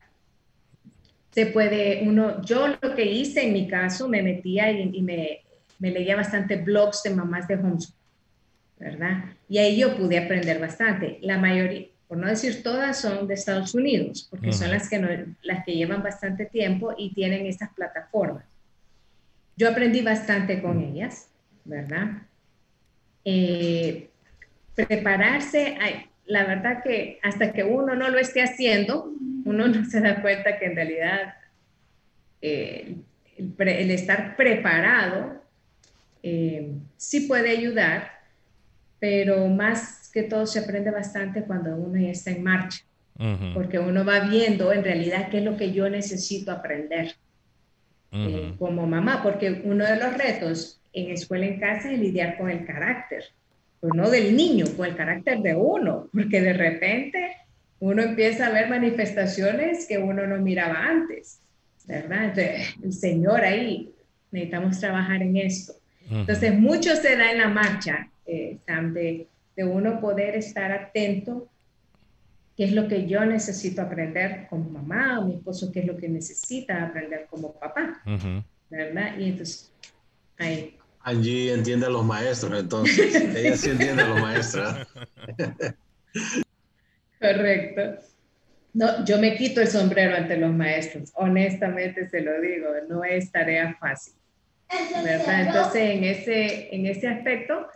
Se 1.30 1.46
puede, 1.46 2.02
uno, 2.02 2.42
yo 2.42 2.66
lo 2.66 2.94
que 2.94 3.06
hice 3.06 3.46
en 3.46 3.54
mi 3.54 3.66
caso, 3.68 4.06
me 4.06 4.22
metía 4.22 4.70
y, 4.70 5.00
me, 5.00 5.40
me, 5.78 5.90
leía 5.90 6.14
bastante 6.14 6.56
blogs 6.56 7.02
de 7.04 7.10
mamás 7.10 7.48
de 7.48 7.54
homeschool, 7.54 7.94
¿verdad? 8.78 9.24
Y 9.48 9.56
ahí 9.56 9.78
yo 9.78 9.96
pude 9.96 10.18
aprender 10.18 10.58
bastante. 10.58 11.18
La 11.22 11.38
mayoría, 11.38 11.86
por 12.08 12.16
no 12.16 12.26
decir 12.26 12.62
todas, 12.62 12.98
son 13.00 13.28
de 13.28 13.34
Estados 13.34 13.74
Unidos, 13.74 14.26
porque 14.30 14.52
son 14.52 14.70
las 14.70 14.88
que, 14.88 14.98
no, 14.98 15.08
las 15.42 15.64
que 15.64 15.76
llevan 15.76 16.02
bastante 16.02 16.46
tiempo 16.46 16.94
y 16.96 17.12
tienen 17.12 17.46
estas 17.46 17.72
plataformas. 17.74 18.44
Yo 19.56 19.68
aprendí 19.68 20.00
bastante 20.00 20.62
con 20.62 20.80
ellas, 20.80 21.28
¿verdad? 21.64 22.22
Eh, 23.24 24.08
prepararse, 24.74 25.76
la 26.26 26.44
verdad 26.44 26.82
que 26.82 27.18
hasta 27.22 27.52
que 27.52 27.64
uno 27.64 27.94
no 27.94 28.08
lo 28.08 28.18
esté 28.18 28.42
haciendo, 28.42 29.12
uno 29.44 29.68
no 29.68 29.84
se 29.84 30.00
da 30.00 30.22
cuenta 30.22 30.58
que 30.58 30.66
en 30.66 30.76
realidad 30.76 31.34
eh, 32.40 32.96
el, 33.36 33.90
estar 33.90 34.36
preparado 34.36 35.42
eh, 36.22 36.70
sí 36.96 37.22
puede 37.22 37.50
ayudar, 37.50 38.12
pero 38.98 39.46
más 39.48 39.97
que 40.18 40.24
todo 40.24 40.46
se 40.46 40.58
aprende 40.58 40.90
bastante 40.90 41.44
cuando 41.44 41.76
uno 41.76 41.96
ya 41.96 42.10
está 42.10 42.32
en 42.32 42.42
marcha, 42.42 42.82
porque 43.54 43.78
uno 43.78 44.04
va 44.04 44.18
viendo 44.20 44.72
en 44.72 44.82
realidad 44.82 45.28
qué 45.30 45.38
es 45.38 45.44
lo 45.44 45.56
que 45.56 45.72
yo 45.72 45.88
necesito 45.88 46.50
aprender 46.50 47.14
como 48.58 48.84
mamá, 48.84 49.22
porque 49.22 49.62
uno 49.64 49.84
de 49.84 49.96
los 49.96 50.18
retos 50.18 50.80
en 50.92 51.10
escuela 51.10 51.46
en 51.46 51.60
casa 51.60 51.92
es 51.92 52.00
lidiar 52.00 52.36
con 52.36 52.50
el 52.50 52.66
carácter, 52.66 53.22
pues 53.78 53.92
no 53.94 54.10
del 54.10 54.34
niño, 54.34 54.64
con 54.76 54.86
el 54.86 54.96
carácter 54.96 55.38
de 55.38 55.54
uno, 55.54 56.08
porque 56.12 56.40
de 56.40 56.52
repente 56.52 57.36
uno 57.78 58.02
empieza 58.02 58.48
a 58.48 58.50
ver 58.50 58.68
manifestaciones 58.68 59.86
que 59.86 59.98
uno 59.98 60.26
no 60.26 60.38
miraba 60.38 60.84
antes, 60.84 61.38
¿verdad? 61.86 62.24
Entonces, 62.24 62.74
el 62.82 62.92
Señor 62.92 63.42
ahí, 63.42 63.92
necesitamos 64.32 64.80
trabajar 64.80 65.22
en 65.22 65.36
esto. 65.36 65.74
Entonces, 66.10 66.58
mucho 66.58 66.96
se 66.96 67.16
da 67.16 67.30
en 67.30 67.38
la 67.38 67.48
marcha, 67.48 68.10
eh, 68.26 68.58
de, 68.66 69.28
de, 69.58 69.64
uno 69.64 70.00
poder 70.00 70.36
estar 70.36 70.70
atento, 70.72 71.48
qué 72.56 72.64
es 72.64 72.72
lo 72.72 72.88
que 72.88 73.06
yo 73.06 73.24
necesito 73.24 73.82
aprender 73.82 74.46
como 74.48 74.70
mamá, 74.70 75.20
o 75.20 75.26
mi 75.26 75.34
esposo, 75.34 75.70
qué 75.72 75.80
es 75.80 75.86
lo 75.86 75.96
que 75.96 76.08
necesita 76.08 76.84
aprender 76.84 77.26
como 77.28 77.52
papá, 77.52 78.02
¿verdad? 78.70 79.18
Y 79.18 79.30
entonces, 79.30 79.72
ahí 80.38 80.78
Angie 81.08 81.52
entiende 81.52 81.86
a 81.86 81.90
los 81.90 82.04
maestros, 82.04 82.60
entonces. 82.60 83.14
Ella 83.36 83.56
sí 83.56 83.70
entiende 83.70 84.02
a 84.02 84.08
los 84.08 84.20
maestros. 84.20 84.86
Correcto. 87.20 88.02
No, 88.74 89.04
yo 89.04 89.18
me 89.18 89.36
quito 89.36 89.60
el 89.60 89.68
sombrero 89.68 90.16
ante 90.16 90.36
los 90.36 90.52
maestros. 90.52 91.10
Honestamente 91.14 92.08
se 92.08 92.20
lo 92.20 92.40
digo, 92.40 92.68
no 92.88 93.04
es 93.04 93.32
tarea 93.32 93.76
fácil. 93.80 94.14
¿verdad? 95.02 95.46
Entonces, 95.46 95.82
en 95.82 96.04
ese, 96.04 96.74
en 96.74 96.86
ese 96.86 97.08
aspecto, 97.08 97.66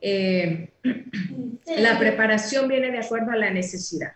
eh, 0.00 0.70
la 1.78 1.98
preparación 1.98 2.68
viene 2.68 2.90
de 2.90 2.98
acuerdo 2.98 3.32
a 3.32 3.36
la 3.36 3.50
necesidad. 3.50 4.12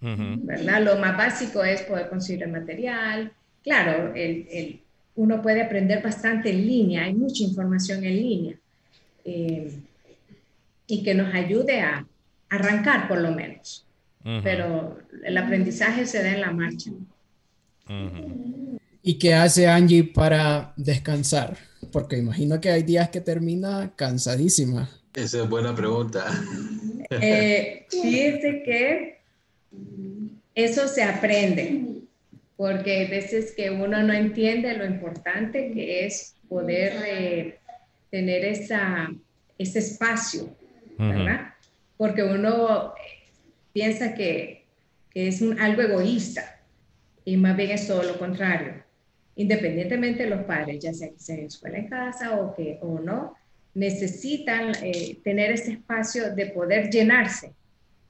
¿verdad? 0.00 0.82
Lo 0.82 0.96
más 0.96 1.16
básico 1.16 1.64
es 1.64 1.82
poder 1.82 2.08
conseguir 2.08 2.44
el 2.44 2.52
material. 2.52 3.32
Claro, 3.62 4.14
el, 4.14 4.46
el 4.50 4.80
uno 5.16 5.42
puede 5.42 5.62
aprender 5.62 6.02
bastante 6.02 6.50
en 6.50 6.66
línea, 6.66 7.04
hay 7.04 7.14
mucha 7.14 7.42
información 7.42 8.04
en 8.04 8.16
línea 8.16 8.56
eh, 9.24 9.80
y 10.86 11.02
que 11.02 11.14
nos 11.14 11.34
ayude 11.34 11.80
a 11.80 12.06
arrancar 12.48 13.08
por 13.08 13.20
lo 13.20 13.32
menos. 13.32 13.82
Pero 14.42 14.98
el 15.24 15.38
aprendizaje 15.38 16.04
se 16.04 16.20
da 16.20 16.34
en 16.34 16.40
la 16.40 16.50
marcha. 16.50 16.90
¿Y 19.00 19.18
qué 19.18 19.34
hace 19.34 19.68
Angie 19.68 20.02
para 20.02 20.74
descansar? 20.76 21.56
Porque 21.92 22.18
imagino 22.18 22.60
que 22.60 22.70
hay 22.70 22.82
días 22.82 23.08
que 23.10 23.20
termina 23.20 23.92
cansadísima. 23.94 24.90
Esa 25.16 25.44
es 25.44 25.48
buena 25.48 25.74
pregunta. 25.74 26.26
Eh, 27.08 27.86
fíjese 27.88 28.62
que 28.64 29.20
eso 30.54 30.86
se 30.88 31.02
aprende 31.02 31.86
porque 32.54 32.98
hay 32.98 33.06
veces 33.06 33.54
que 33.56 33.70
uno 33.70 34.02
no 34.02 34.12
entiende 34.12 34.76
lo 34.76 34.84
importante 34.84 35.72
que 35.72 36.04
es 36.04 36.34
poder 36.50 36.92
eh, 37.06 37.58
tener 38.10 38.44
esa, 38.44 39.10
ese 39.56 39.78
espacio, 39.78 40.54
¿verdad? 40.98 41.54
Porque 41.96 42.22
uno 42.22 42.92
piensa 43.72 44.12
que, 44.12 44.66
que 45.10 45.28
es 45.28 45.40
un, 45.40 45.58
algo 45.58 45.80
egoísta 45.80 46.60
y 47.24 47.38
más 47.38 47.56
bien 47.56 47.70
es 47.70 47.88
todo 47.88 48.02
lo 48.02 48.18
contrario. 48.18 48.84
Independientemente 49.36 50.24
de 50.24 50.30
los 50.30 50.44
padres, 50.44 50.78
ya 50.82 50.92
sea 50.92 51.08
que 51.08 51.18
sea 51.18 51.36
en 51.36 51.46
escuela 51.46 51.78
en 51.78 51.88
casa 51.88 52.38
o, 52.38 52.54
que, 52.54 52.78
o 52.82 53.00
no, 53.00 53.34
necesitan 53.76 54.72
eh, 54.82 55.18
tener 55.22 55.52
ese 55.52 55.72
espacio 55.72 56.34
de 56.34 56.46
poder 56.46 56.90
llenarse. 56.90 57.52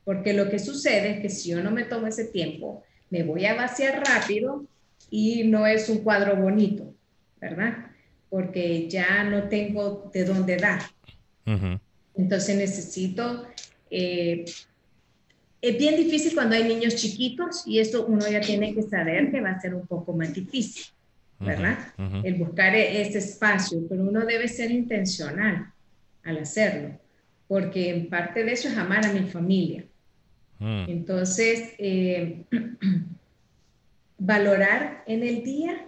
Porque 0.05 0.33
lo 0.33 0.49
que 0.49 0.61
sucede 0.61 1.11
es 1.11 1.21
que 1.21 1.29
si 1.29 1.51
yo 1.51 1.63
no 1.63 1.73
me 1.73 1.85
tomo 1.85 2.07
ese 2.07 2.27
tiempo, 2.27 2.85
me 3.11 3.25
voy 3.25 3.47
a 3.47 3.55
vaciar 3.55 4.01
rápido 4.07 4.65
y 5.11 5.43
no 5.43 5.67
es 5.67 5.89
un 5.89 5.99
cuadro 5.99 6.37
bonito, 6.37 6.95
¿verdad? 7.41 7.91
Porque 8.31 8.89
ya 8.89 9.25
no 9.25 9.49
tengo 9.49 10.09
de 10.15 10.25
dónde 10.25 10.57
dar. 10.57 10.81
Entonces 12.15 12.57
necesito... 12.57 13.47
Eh, 13.91 14.45
es 15.61 15.79
bien 15.79 15.97
difícil 15.97 16.35
cuando 16.35 16.55
hay 16.55 16.63
niños 16.63 16.95
chiquitos 16.95 17.67
y 17.67 17.81
eso 17.81 18.07
uno 18.07 18.29
ya 18.29 18.41
tiene 18.41 18.73
que 18.73 18.83
saber 18.83 19.33
que 19.33 19.41
va 19.41 19.51
a 19.51 19.61
ser 19.61 19.75
un 19.75 19.87
poco 19.87 20.13
más 20.13 20.33
difícil, 20.33 20.85
¿verdad? 21.39 21.79
El 22.25 22.35
buscar 22.35 22.75
e-, 22.75 23.03
ese 23.03 23.19
espacio, 23.19 23.87
pero 23.89 24.03
uno 24.03 24.25
debe 24.25 24.49
ser 24.49 24.71
intencional 24.71 25.73
al 26.25 26.39
hacerlo, 26.39 26.99
porque 27.49 27.91
en 27.91 28.09
parte 28.09 28.45
de 28.45 28.53
eso 28.53 28.69
es 28.69 28.77
amar 28.77 29.05
a 29.07 29.13
mi 29.13 29.29
familia. 29.29 29.85
Mm. 30.59 30.85
Entonces, 30.89 31.75
eh, 31.79 32.45
valorar 34.19 35.05
en 35.07 35.23
el 35.23 35.45
día, 35.45 35.87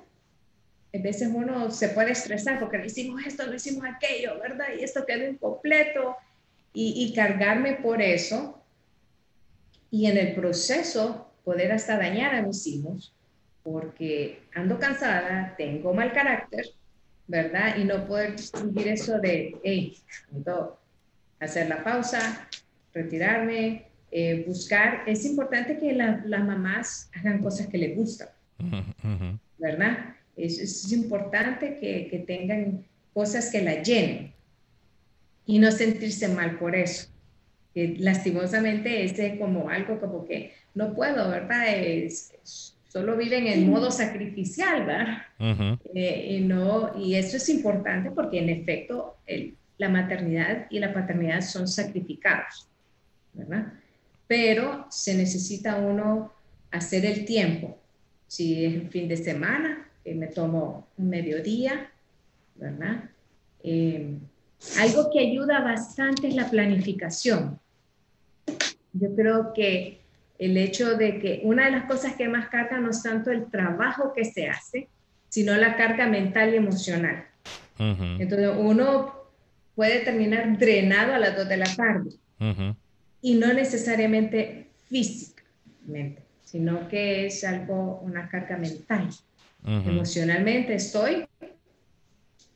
a 0.95 0.99
veces 0.99 1.29
uno 1.33 1.71
se 1.71 1.89
puede 1.91 2.13
estresar 2.13 2.59
porque 2.59 2.79
no 2.79 2.85
hicimos 2.85 3.23
esto, 3.27 3.47
no 3.47 3.55
hicimos 3.55 3.85
aquello, 3.85 4.39
¿verdad? 4.41 4.67
Y 4.79 4.85
esto 4.85 5.05
quedó 5.07 5.29
incompleto 5.29 6.17
y, 6.73 7.13
cargarme 7.15 7.75
por 7.75 8.01
eso 8.01 8.63
y 9.91 10.07
en 10.07 10.17
el 10.17 10.35
proceso 10.35 11.33
poder 11.45 11.73
hasta 11.73 11.97
dañar 11.97 12.35
a 12.35 12.43
mis 12.43 12.67
hijos 12.67 13.13
porque 13.73 14.41
ando 14.55 14.79
cansada, 14.79 15.55
tengo 15.57 15.93
mal 15.93 16.13
carácter, 16.13 16.67
¿verdad? 17.27 17.77
Y 17.77 17.85
no 17.85 18.07
poder 18.07 18.37
distinguir 18.37 18.89
eso 18.89 19.19
de, 19.19 19.57
hey, 19.63 19.97
hacer 21.39 21.69
la 21.69 21.85
pausa, 21.85 22.49
retirarme, 22.95 23.85
eh, 24.11 24.45
buscar, 24.47 25.03
es 25.07 25.25
importante 25.27 25.79
que 25.79 25.93
las 25.93 26.25
mamás 26.27 27.11
hagan 27.15 27.43
cosas 27.43 27.67
que 27.67 27.79
les 27.79 27.95
gustan, 27.95 28.29
¿verdad? 29.59 30.15
Es, 30.37 30.59
es 30.59 30.91
importante 30.93 31.77
que, 31.79 32.09
que, 32.09 32.21
tengan 32.21 32.85
cosas 33.13 33.51
que 33.51 33.61
la 33.61 33.83
llenen 33.83 34.33
y 35.45 35.59
no 35.59 35.71
sentirse 35.73 36.29
mal 36.29 36.59
por 36.59 36.75
eso. 36.75 37.09
Que 37.75 37.97
lastimosamente 37.99 39.05
es 39.05 39.39
como 39.39 39.69
algo 39.69 40.01
como 40.01 40.27
que 40.27 40.53
no 40.75 40.95
puedo, 40.95 41.29
¿verdad? 41.29 41.69
Es, 41.77 42.78
solo 42.89 43.17
viven 43.17 43.47
en 43.47 43.71
modo 43.71 43.91
sacrificial, 43.91 44.87
¿verdad? 44.87 45.19
Eh, 45.95 46.37
y, 46.37 46.41
no, 46.41 46.99
y 46.99 47.15
eso 47.15 47.37
es 47.37 47.49
importante 47.49 48.11
porque 48.11 48.39
en 48.39 48.49
efecto 48.49 49.17
el, 49.27 49.55
la 49.77 49.89
maternidad 49.89 50.67
y 50.71 50.79
la 50.79 50.93
paternidad 50.93 51.43
son 51.43 51.69
sacrificados, 51.69 52.69
¿verdad? 53.35 53.73
pero 54.29 54.87
se 54.91 55.15
necesita 55.17 55.77
uno 55.77 56.33
hacer 56.71 57.05
el 57.05 57.25
tiempo. 57.25 57.77
Si 58.29 58.65
es 58.65 58.75
el 58.75 58.89
fin 58.91 59.09
de 59.09 59.17
semana, 59.17 59.89
que 60.05 60.15
me 60.15 60.29
tomo 60.29 60.87
un 60.99 61.09
mediodía, 61.09 61.91
¿verdad? 62.55 63.11
Eh, 63.65 64.19
algo 64.79 65.11
que 65.11 65.21
ayuda 65.21 65.61
bastante 65.61 66.29
es 66.29 66.37
la 66.37 66.49
planificación. 66.51 67.59
Yo 68.93 69.15
creo 69.17 69.53
que 69.55 70.03
el 70.39 70.57
hecho 70.57 70.97
de 70.97 71.19
que 71.19 71.41
una 71.45 71.65
de 71.67 71.73
las 71.73 71.85
cosas 71.85 72.15
que 72.15 72.29
más 72.29 72.49
carga 72.49 72.79
no 72.79 72.91
es 72.91 73.03
tanto 73.03 73.31
el 73.31 73.51
trabajo 73.51 74.13
que 74.15 74.25
se 74.25 74.49
hace, 74.49 74.89
sino 75.29 75.57
la 75.57 75.77
carga 75.77 76.07
mental 76.07 76.55
y 76.55 76.57
emocional. 76.57 77.27
Entonces 77.79 78.51
uno 78.59 79.15
puede 79.75 80.01
terminar 80.01 80.59
drenado 80.59 81.15
a 81.15 81.19
las 81.19 81.37
2 81.37 81.49
de 81.49 81.57
la 81.57 81.77
tarde 81.77 82.11
y 83.21 83.35
no 83.35 83.53
necesariamente 83.53 84.69
físicamente, 84.89 86.23
sino 86.45 86.89
que 86.89 87.27
es 87.27 87.45
algo, 87.45 88.01
una 88.01 88.29
carga 88.29 88.57
mental. 88.57 89.09
Emocionalmente 89.65 90.75
estoy 90.75 91.27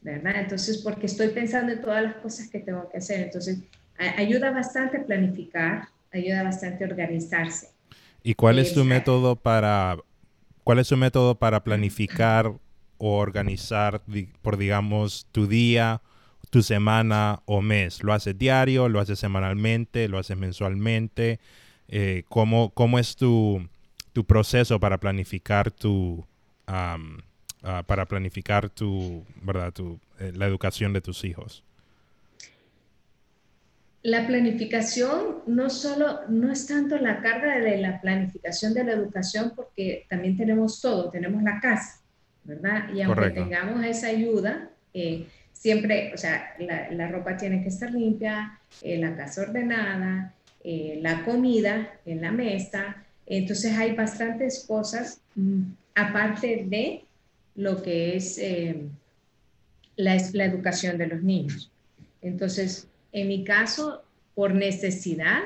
¿verdad? 0.02 0.40
Entonces, 0.40 0.78
porque 0.78 1.06
estoy 1.06 1.28
pensando 1.28 1.72
en 1.72 1.80
todas 1.80 2.02
las 2.02 2.16
cosas 2.16 2.48
que 2.48 2.58
tengo 2.58 2.88
que 2.90 2.98
hacer. 2.98 3.20
Entonces, 3.20 3.58
ayuda 3.96 4.50
bastante 4.50 4.98
a 4.98 5.04
planificar, 5.04 5.88
ayuda 6.12 6.42
bastante 6.42 6.84
a 6.84 6.88
organizarse. 6.88 7.68
¿Y 8.24 8.34
cuál 8.34 8.58
es 8.58 8.72
tu 8.72 8.84
método 8.84 9.36
para, 9.36 9.96
cuál 10.64 10.78
es 10.78 10.86
su 10.86 10.96
método 10.96 11.34
para 11.34 11.64
planificar 11.64 12.52
o 12.98 13.18
organizar, 13.18 14.02
por 14.42 14.56
digamos, 14.56 15.26
tu 15.32 15.46
día, 15.46 16.02
tu 16.50 16.62
semana 16.62 17.42
o 17.46 17.62
mes? 17.62 18.02
¿Lo 18.02 18.12
haces 18.12 18.38
diario? 18.38 18.88
¿Lo 18.88 19.00
haces 19.00 19.18
semanalmente? 19.18 20.08
¿Lo 20.08 20.18
haces 20.18 20.36
mensualmente? 20.36 21.40
Eh, 21.88 22.22
¿cómo, 22.28 22.70
¿cómo, 22.70 22.98
es 22.98 23.16
tu, 23.16 23.68
tu, 24.12 24.24
proceso 24.24 24.78
para 24.78 24.98
planificar 24.98 25.70
tu, 25.70 26.24
ah, 26.66 26.98
para 27.86 28.06
planificar 28.06 28.70
tu, 28.70 29.24
¿verdad? 29.42 29.72
Tu, 29.72 29.98
eh, 30.20 30.32
la 30.34 30.46
educación 30.46 30.92
de 30.92 31.00
tus 31.00 31.24
hijos? 31.24 31.64
La 34.03 34.26
planificación 34.26 35.42
no 35.46 35.70
solo, 35.70 36.28
no 36.28 36.50
es 36.50 36.66
tanto 36.66 36.98
la 36.98 37.20
carga 37.20 37.61
de 37.61 37.78
la 37.78 38.00
planificación 38.00 38.74
de 38.74 38.82
la 38.82 38.92
educación, 38.92 39.53
porque 39.55 40.07
también 40.11 40.36
tenemos 40.36 40.80
todo, 40.80 41.09
tenemos 41.11 41.40
la 41.44 41.61
casa, 41.61 42.00
¿verdad? 42.42 42.92
Y 42.92 43.00
aunque 43.03 43.30
tengamos 43.30 43.84
esa 43.84 44.09
ayuda, 44.09 44.70
eh, 44.92 45.26
siempre, 45.53 46.12
o 46.12 46.16
sea, 46.16 46.57
la, 46.59 47.09
ropa 47.09 47.36
tiene 47.36 47.62
que 47.62 47.68
estar 47.68 47.92
limpia, 47.92 48.59
eh, 48.82 48.98
la 48.98 49.14
casa 49.14 49.42
ordenada, 49.42 50.34
eh, 50.64 50.98
la 51.00 51.24
comida 51.24 51.92
en 52.05 52.22
la 52.22 52.32
mesa. 52.32 53.05
Entonces 53.24 53.72
hay 53.78 53.94
bastantes 53.94 54.64
cosas, 54.66 55.20
mm, 55.36 55.62
aparte 55.94 56.64
de 56.66 57.05
lo 57.55 57.80
que 57.82 58.16
es 58.16 58.40
la, 59.94 60.16
la 60.32 60.44
educación 60.44 60.98
de 60.98 61.07
los 61.07 61.22
niños. 61.22 61.70
Entonces, 62.20 62.88
en 63.12 63.28
mi 63.28 63.44
caso, 63.44 64.02
por 64.34 64.54
necesidad, 64.54 65.40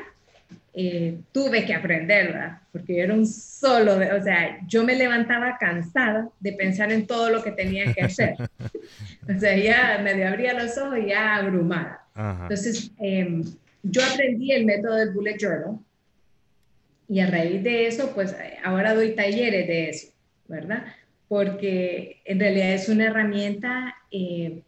eh, 0.79 1.19
tuve 1.33 1.64
que 1.64 1.75
aprenderla, 1.75 2.62
porque 2.71 3.01
era 3.01 3.14
un 3.14 3.27
solo, 3.27 3.95
o 3.95 4.23
sea, 4.23 4.61
yo 4.67 4.85
me 4.85 4.95
levantaba 4.95 5.57
cansada 5.59 6.29
de 6.39 6.53
pensar 6.53 6.93
en 6.93 7.07
todo 7.07 7.31
lo 7.31 7.43
que 7.43 7.51
tenía 7.53 7.93
que 7.95 8.03
hacer. 8.03 8.37
o 9.37 9.41
sea, 9.41 9.57
ya 9.57 10.01
medio 10.05 10.29
abría 10.29 10.53
los 10.53 10.77
ojos 10.77 10.99
y 10.99 11.09
ya 11.09 11.37
abrumada. 11.37 12.03
Entonces, 12.14 12.93
em, 12.99 13.43
yo 13.83 14.03
aprendí 14.05 14.53
el 14.53 14.64
método 14.64 14.97
del 14.97 15.12
bullet 15.12 15.39
journal 15.39 15.79
y 17.09 17.21
a 17.21 17.31
raíz 17.31 17.62
de 17.62 17.87
eso, 17.87 18.12
pues 18.14 18.37
ahora 18.64 18.95
doy 18.95 19.14
talleres 19.14 19.67
de 19.67 19.89
eso, 19.89 20.09
¿verdad? 20.49 20.85
Porque 21.29 22.21
en 22.25 22.39
realidad 22.41 22.73
es 22.73 22.89
una 22.89 23.07
herramienta 23.07 23.95
eh, 24.11 24.62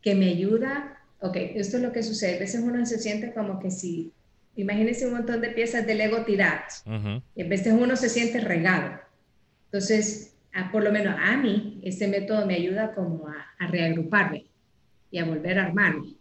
que 0.00 0.14
me 0.14 0.26
ayuda 0.26 1.01
ok, 1.22 1.36
esto 1.54 1.76
es 1.76 1.82
lo 1.82 1.92
que 1.92 2.02
sucede. 2.02 2.36
A 2.36 2.40
veces 2.40 2.60
uno 2.62 2.84
se 2.84 2.98
siente 2.98 3.32
como 3.32 3.58
que 3.60 3.70
si, 3.70 4.12
imagínense 4.56 5.06
un 5.06 5.14
montón 5.14 5.40
de 5.40 5.50
piezas 5.50 5.86
de 5.86 5.94
Lego 5.94 6.24
tiradas, 6.24 6.84
y 7.34 7.42
a 7.42 7.48
veces 7.48 7.72
uno 7.72 7.96
se 7.96 8.08
siente 8.08 8.40
regado. 8.40 9.00
Entonces, 9.66 10.34
por 10.70 10.82
lo 10.82 10.92
menos 10.92 11.16
a 11.18 11.36
mí, 11.36 11.80
este 11.82 12.08
método 12.08 12.44
me 12.44 12.56
ayuda 12.56 12.92
como 12.94 13.28
a, 13.28 13.66
reagruparme 13.68 14.46
y 15.10 15.18
a 15.18 15.24
volver 15.24 15.58
a 15.58 15.66
armarme. 15.66 16.14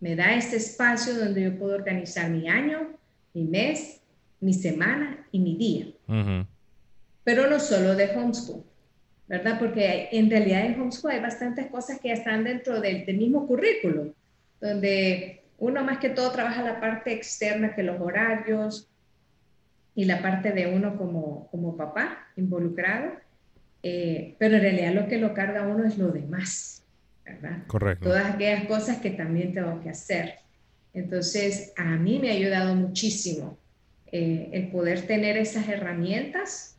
Me 0.00 0.16
da 0.16 0.34
este 0.34 0.56
espacio 0.56 1.14
donde 1.14 1.44
yo 1.44 1.58
puedo 1.58 1.76
organizar 1.76 2.28
mi 2.28 2.48
año, 2.48 2.98
mi 3.32 3.44
mes, 3.44 4.00
mi 4.40 4.52
semana 4.52 5.24
y 5.30 5.38
mi 5.38 5.56
día. 5.56 5.86
Pero 7.22 7.48
no 7.48 7.60
solo 7.60 7.94
de 7.94 8.10
homeschool, 8.10 8.64
¿verdad? 9.28 9.60
Porque 9.60 10.08
en 10.10 10.28
realidad 10.28 10.66
en 10.66 10.80
homeschool 10.80 11.12
hay 11.12 11.20
bastantes 11.20 11.68
cosas 11.68 12.00
que 12.00 12.10
están 12.10 12.42
dentro 12.42 12.80
del, 12.80 13.06
del 13.06 13.16
mismo 13.16 13.46
currículo 13.46 14.12
donde 14.62 15.42
uno 15.58 15.84
más 15.84 15.98
que 15.98 16.08
todo 16.08 16.30
trabaja 16.30 16.62
la 16.62 16.80
parte 16.80 17.12
externa 17.12 17.74
que 17.74 17.82
los 17.82 18.00
horarios 18.00 18.88
y 19.94 20.04
la 20.04 20.22
parte 20.22 20.52
de 20.52 20.68
uno 20.68 20.96
como, 20.96 21.48
como 21.50 21.76
papá 21.76 22.28
involucrado, 22.36 23.12
eh, 23.82 24.36
pero 24.38 24.56
en 24.56 24.62
realidad 24.62 24.94
lo 24.94 25.08
que 25.08 25.18
lo 25.18 25.34
carga 25.34 25.66
uno 25.66 25.84
es 25.84 25.98
lo 25.98 26.12
demás, 26.12 26.84
¿verdad? 27.24 27.64
Correcto. 27.66 28.04
Todas 28.04 28.34
aquellas 28.34 28.64
cosas 28.66 28.98
que 28.98 29.10
también 29.10 29.52
tengo 29.52 29.82
que 29.82 29.90
hacer. 29.90 30.36
Entonces, 30.94 31.72
a 31.76 31.96
mí 31.96 32.20
me 32.20 32.30
ha 32.30 32.34
ayudado 32.34 32.74
muchísimo 32.76 33.58
eh, 34.12 34.48
el 34.52 34.68
poder 34.68 35.02
tener 35.06 35.36
esas 35.36 35.68
herramientas 35.68 36.76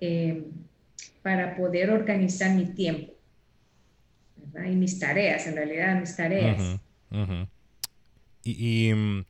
eh, 0.00 0.44
para 1.22 1.56
poder 1.56 1.90
organizar 1.90 2.54
mi 2.54 2.66
tiempo 2.66 3.14
¿verdad? 4.36 4.70
y 4.70 4.76
mis 4.76 4.98
tareas, 4.98 5.46
en 5.46 5.56
realidad 5.56 5.98
mis 5.98 6.14
tareas. 6.14 6.78
Y, 8.42 8.92
mm, 8.94 9.24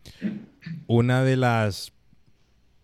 una 0.86 1.24
de 1.24 1.36
las 1.36 1.92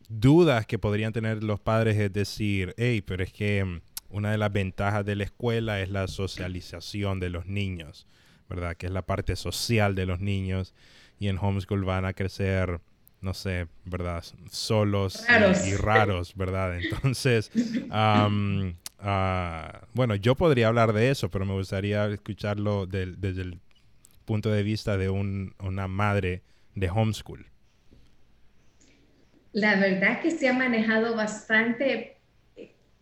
dudas 0.08 0.66
que 0.66 0.78
podrían 0.78 1.12
tener 1.12 1.42
los 1.42 1.60
padres 1.60 1.96
es 1.98 2.12
decir, 2.12 2.74
hey, 2.76 3.02
pero 3.02 3.22
es 3.22 3.32
que 3.32 3.64
mm, 3.64 3.80
una 4.10 4.30
de 4.30 4.38
las 4.38 4.52
ventajas 4.52 5.04
de 5.04 5.16
la 5.16 5.24
escuela 5.24 5.80
es 5.80 5.90
la 5.90 6.06
socialización 6.08 7.20
de 7.20 7.30
los 7.30 7.46
niños, 7.46 8.06
¿verdad? 8.48 8.76
Que 8.76 8.86
es 8.86 8.92
la 8.92 9.02
parte 9.02 9.36
social 9.36 9.94
de 9.94 10.06
los 10.06 10.20
niños 10.20 10.74
y 11.18 11.28
en 11.28 11.38
homeschool 11.38 11.84
van 11.84 12.04
a 12.04 12.12
crecer, 12.12 12.80
no 13.20 13.32
sé, 13.32 13.68
¿verdad? 13.84 14.24
Solos 14.50 15.24
Y, 15.66 15.76
raros, 15.76 16.34
¿verdad? 16.34 16.78
Entonces, 16.78 17.50
ah, 17.90 18.28
bueno, 19.94 20.14
yo 20.16 20.34
podría 20.34 20.68
hablar 20.68 20.92
de 20.92 21.10
eso, 21.10 21.30
pero 21.30 21.46
me 21.46 21.54
gustaría 21.54 22.06
escucharlo 22.06 22.86
desde 22.86 23.42
el 23.42 23.60
punto 24.22 24.50
de 24.50 24.62
vista 24.62 24.96
de 24.96 25.10
una 25.10 25.88
madre 25.88 26.42
de 26.74 26.90
homeschool? 26.90 27.46
La 29.52 29.76
verdad 29.76 30.20
que 30.22 30.30
se 30.30 30.48
ha 30.48 30.52
manejado 30.52 31.14
bastante, 31.14 32.16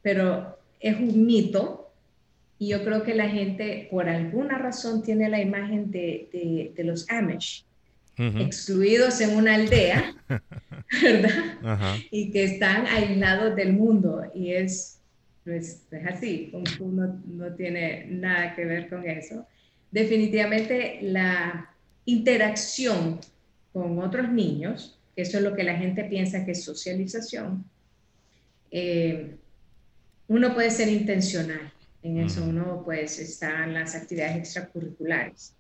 pero 0.03 0.59
es 0.81 0.97
un 0.97 1.27
mito. 1.27 1.93
Y 2.59 2.69
yo 2.69 2.85
creo 2.85 3.03
que 3.05 3.15
la 3.15 3.29
gente, 3.29 3.89
por 3.91 4.09
alguna 4.09 4.59
razón, 4.59 5.03
tiene 5.03 5.29
la 5.29 5.41
imagen 5.41 5.91
de, 5.91 6.73
los 6.79 7.09
Amish, 7.09 7.65
excluidos 8.17 9.21
en 9.21 9.37
una 9.37 9.55
aldea, 9.55 10.15
¿verdad? 11.03 11.97
Y 12.11 12.31
que 12.31 12.45
están 12.45 12.87
aislados 12.87 13.57
del 13.57 13.73
mundo. 13.73 14.25
Y 14.35 14.53
es, 14.53 15.01
pues, 15.45 15.87
es 15.91 16.07
así, 16.07 16.53
uno 16.81 17.19
no 17.27 17.55
tiene 17.55 18.07
nada 18.09 18.55
que 18.55 18.65
ver 18.67 18.91
con 18.91 19.09
eso 19.09 19.47
definitivamente 19.91 20.99
la 21.03 21.71
interacción 22.05 23.21
con 23.73 23.99
otros 23.99 24.31
niños, 24.31 24.99
que 25.15 25.23
eso 25.23 25.39
es 25.39 25.45
lo 25.45 25.55
que 25.55 25.65
la 25.65 25.77
gente 25.77 26.05
piensa 26.05 26.45
que 26.45 26.53
es 26.53 26.65
socialización, 26.65 27.65
eh, 28.71 29.37
uno 30.29 30.55
puede 30.55 30.71
ser 30.71 30.89
intencional. 30.89 31.73
En 32.03 32.19
eso, 32.19 32.43
uno 32.45 32.83
pues 32.83 33.43
en 33.43 33.75
las 33.75 33.95
actividades 33.95 34.37
extracurriculares, 34.37 35.55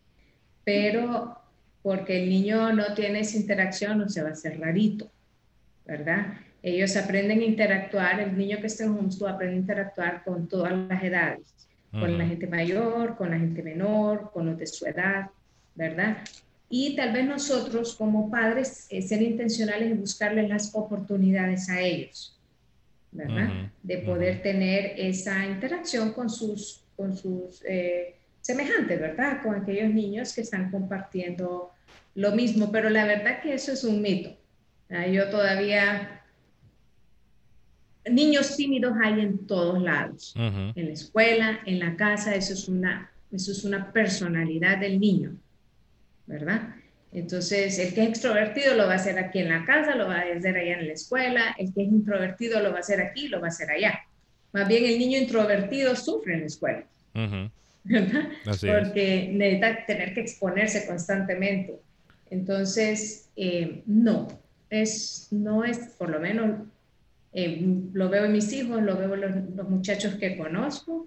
pero 0.64 1.36
porque 1.82 2.22
el 2.22 2.30
niño 2.30 2.72
no 2.72 2.94
tiene 2.94 3.20
esa 3.20 3.36
interacción, 3.36 3.98
no 3.98 4.08
se 4.08 4.22
va 4.22 4.30
a 4.30 4.32
hacer 4.32 4.58
rarito, 4.58 5.10
¿verdad? 5.84 6.38
Ellos 6.62 6.96
aprenden 6.96 7.40
a 7.40 7.44
interactuar, 7.44 8.20
el 8.20 8.38
niño 8.38 8.58
que 8.58 8.68
está 8.68 8.84
en 8.84 8.90
homeschool 8.90 9.28
aprende 9.28 9.56
a 9.56 9.60
interactuar 9.60 10.24
con 10.24 10.48
todas 10.48 10.72
las 10.72 11.02
edades 11.02 11.60
con 11.90 12.16
la 12.16 12.26
gente 12.26 12.46
mayor, 12.46 13.16
con 13.16 13.30
la 13.30 13.38
gente 13.38 13.62
menor, 13.62 14.30
con 14.32 14.46
los 14.46 14.58
de 14.58 14.66
su 14.66 14.86
edad, 14.86 15.30
¿verdad? 15.74 16.18
Y 16.68 16.94
tal 16.94 17.12
vez 17.12 17.26
nosotros 17.26 17.96
como 17.96 18.30
padres 18.30 18.86
eh, 18.90 19.02
ser 19.02 19.22
intencionales 19.22 19.90
en 19.90 20.00
buscarles 20.00 20.48
las 20.48 20.74
oportunidades 20.74 21.68
a 21.68 21.80
ellos, 21.80 22.38
¿verdad? 23.10 23.70
De 23.82 23.98
poder 23.98 24.40
tener 24.40 24.94
esa 24.96 25.44
interacción 25.46 26.12
con 26.12 26.30
sus, 26.30 26.84
con 26.96 27.16
sus 27.16 27.64
eh, 27.66 28.14
semejantes, 28.40 29.00
¿verdad? 29.00 29.42
Con 29.42 29.56
aquellos 29.56 29.92
niños 29.92 30.32
que 30.32 30.42
están 30.42 30.70
compartiendo 30.70 31.72
lo 32.14 32.32
mismo, 32.32 32.70
pero 32.70 32.88
la 32.88 33.04
verdad 33.04 33.40
que 33.42 33.54
eso 33.54 33.72
es 33.72 33.82
un 33.82 34.00
mito. 34.00 34.36
Yo 35.12 35.28
todavía 35.30 36.19
niños 38.08 38.56
tímidos 38.56 38.94
hay 39.02 39.20
en 39.20 39.46
todos 39.46 39.80
lados, 39.82 40.32
en 40.36 40.86
la 40.86 40.92
escuela, 40.92 41.60
en 41.66 41.78
la 41.78 41.96
casa, 41.96 42.34
eso 42.34 42.54
es, 42.54 42.68
una, 42.68 43.10
eso 43.30 43.52
es 43.52 43.64
una 43.64 43.92
personalidad 43.92 44.78
del 44.78 44.98
niño, 44.98 45.36
¿verdad? 46.26 46.74
Entonces, 47.12 47.78
el 47.78 47.92
que 47.92 48.04
es 48.04 48.08
extrovertido 48.10 48.74
lo 48.74 48.86
va 48.86 48.92
a 48.92 48.96
hacer 48.96 49.18
aquí 49.18 49.40
en 49.40 49.48
la 49.48 49.64
casa, 49.64 49.96
lo 49.96 50.06
va 50.06 50.18
a 50.18 50.36
hacer 50.36 50.56
allá 50.56 50.78
en 50.78 50.86
la 50.86 50.92
escuela, 50.92 51.56
el 51.58 51.74
que 51.74 51.82
es 51.82 51.88
introvertido 51.88 52.60
lo 52.60 52.70
va 52.70 52.76
a 52.76 52.80
hacer 52.80 53.00
aquí, 53.00 53.28
lo 53.28 53.40
va 53.40 53.48
a 53.48 53.50
hacer 53.50 53.70
allá. 53.70 54.00
Más 54.52 54.68
bien 54.68 54.84
el 54.84 54.98
niño 54.98 55.18
introvertido 55.18 55.94
sufre 55.96 56.34
en 56.34 56.40
la 56.40 56.46
escuela, 56.46 56.84
¿verdad? 57.84 58.28
Porque 58.44 59.30
necesita 59.32 59.86
tener 59.86 60.14
que 60.14 60.20
exponerse 60.20 60.86
constantemente. 60.86 61.74
Entonces, 62.30 63.28
eh, 63.36 63.82
no, 63.86 64.28
es, 64.70 65.28
no 65.32 65.64
es, 65.64 65.78
por 65.98 66.10
lo 66.10 66.20
menos 66.20 66.60
eh, 67.32 67.64
lo 67.92 68.08
veo 68.08 68.24
en 68.24 68.32
mis 68.32 68.52
hijos, 68.52 68.82
lo 68.82 68.96
veo 68.96 69.14
en 69.14 69.56
los, 69.56 69.68
muchachos 69.68 70.14
que 70.14 70.36
conozco 70.36 71.06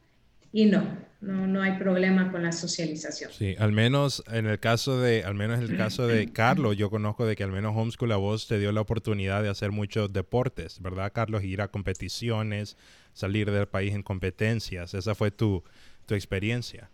y 0.51 0.65
no, 0.65 0.97
no, 1.19 1.47
no 1.47 1.61
hay 1.61 1.77
problema 1.77 2.31
con 2.31 2.43
la 2.43 2.51
socialización. 2.51 3.31
Sí, 3.31 3.55
al 3.59 3.71
menos 3.71 4.23
en 4.31 4.45
el 4.45 4.59
caso 4.59 5.01
de, 5.01 5.23
al 5.23 5.35
menos 5.35 5.57
en 5.59 5.71
el 5.71 5.77
caso 5.77 6.07
de 6.07 6.27
Carlos, 6.33 6.77
yo 6.77 6.89
conozco 6.89 7.25
de 7.25 7.35
que 7.35 7.43
al 7.43 7.51
menos 7.51 7.73
Homeschool 7.75 8.11
a 8.11 8.17
vos 8.17 8.47
te 8.47 8.57
dio 8.59 8.71
la 8.71 8.81
oportunidad 8.81 9.43
de 9.43 9.49
hacer 9.49 9.71
muchos 9.71 10.13
deportes, 10.13 10.81
¿verdad, 10.81 11.11
Carlos? 11.13 11.43
Ir 11.43 11.61
a 11.61 11.67
competiciones, 11.67 12.77
salir 13.13 13.51
del 13.51 13.67
país 13.67 13.93
en 13.93 14.03
competencias. 14.03 14.93
Esa 14.93 15.15
fue 15.15 15.31
tu, 15.31 15.63
tu 16.05 16.15
experiencia. 16.15 16.89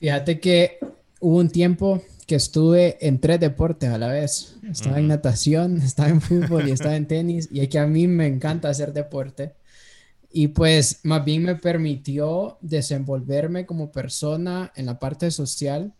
Fíjate 0.00 0.40
que 0.40 0.78
hubo 1.20 1.36
un 1.36 1.50
tiempo 1.50 2.02
que 2.30 2.36
estuve 2.36 2.96
en 3.04 3.18
tres 3.18 3.40
deportes 3.40 3.90
a 3.90 3.98
la 3.98 4.06
vez. 4.06 4.54
Estaba 4.62 5.00
en 5.00 5.08
natación, 5.08 5.78
estaba 5.82 6.10
en 6.10 6.20
fútbol 6.20 6.68
y 6.68 6.70
estaba 6.70 6.94
en 6.94 7.08
tenis. 7.08 7.48
Y 7.50 7.58
es 7.58 7.68
que 7.68 7.80
a 7.80 7.88
mí 7.88 8.06
me 8.06 8.28
encanta 8.28 8.68
hacer 8.68 8.92
deporte. 8.92 9.56
Y 10.30 10.46
pues 10.46 11.00
más 11.02 11.24
bien 11.24 11.42
me 11.42 11.56
permitió 11.56 12.56
desenvolverme 12.60 13.66
como 13.66 13.90
persona 13.90 14.72
en 14.76 14.86
la 14.86 14.96
parte 14.96 15.32
social, 15.32 15.92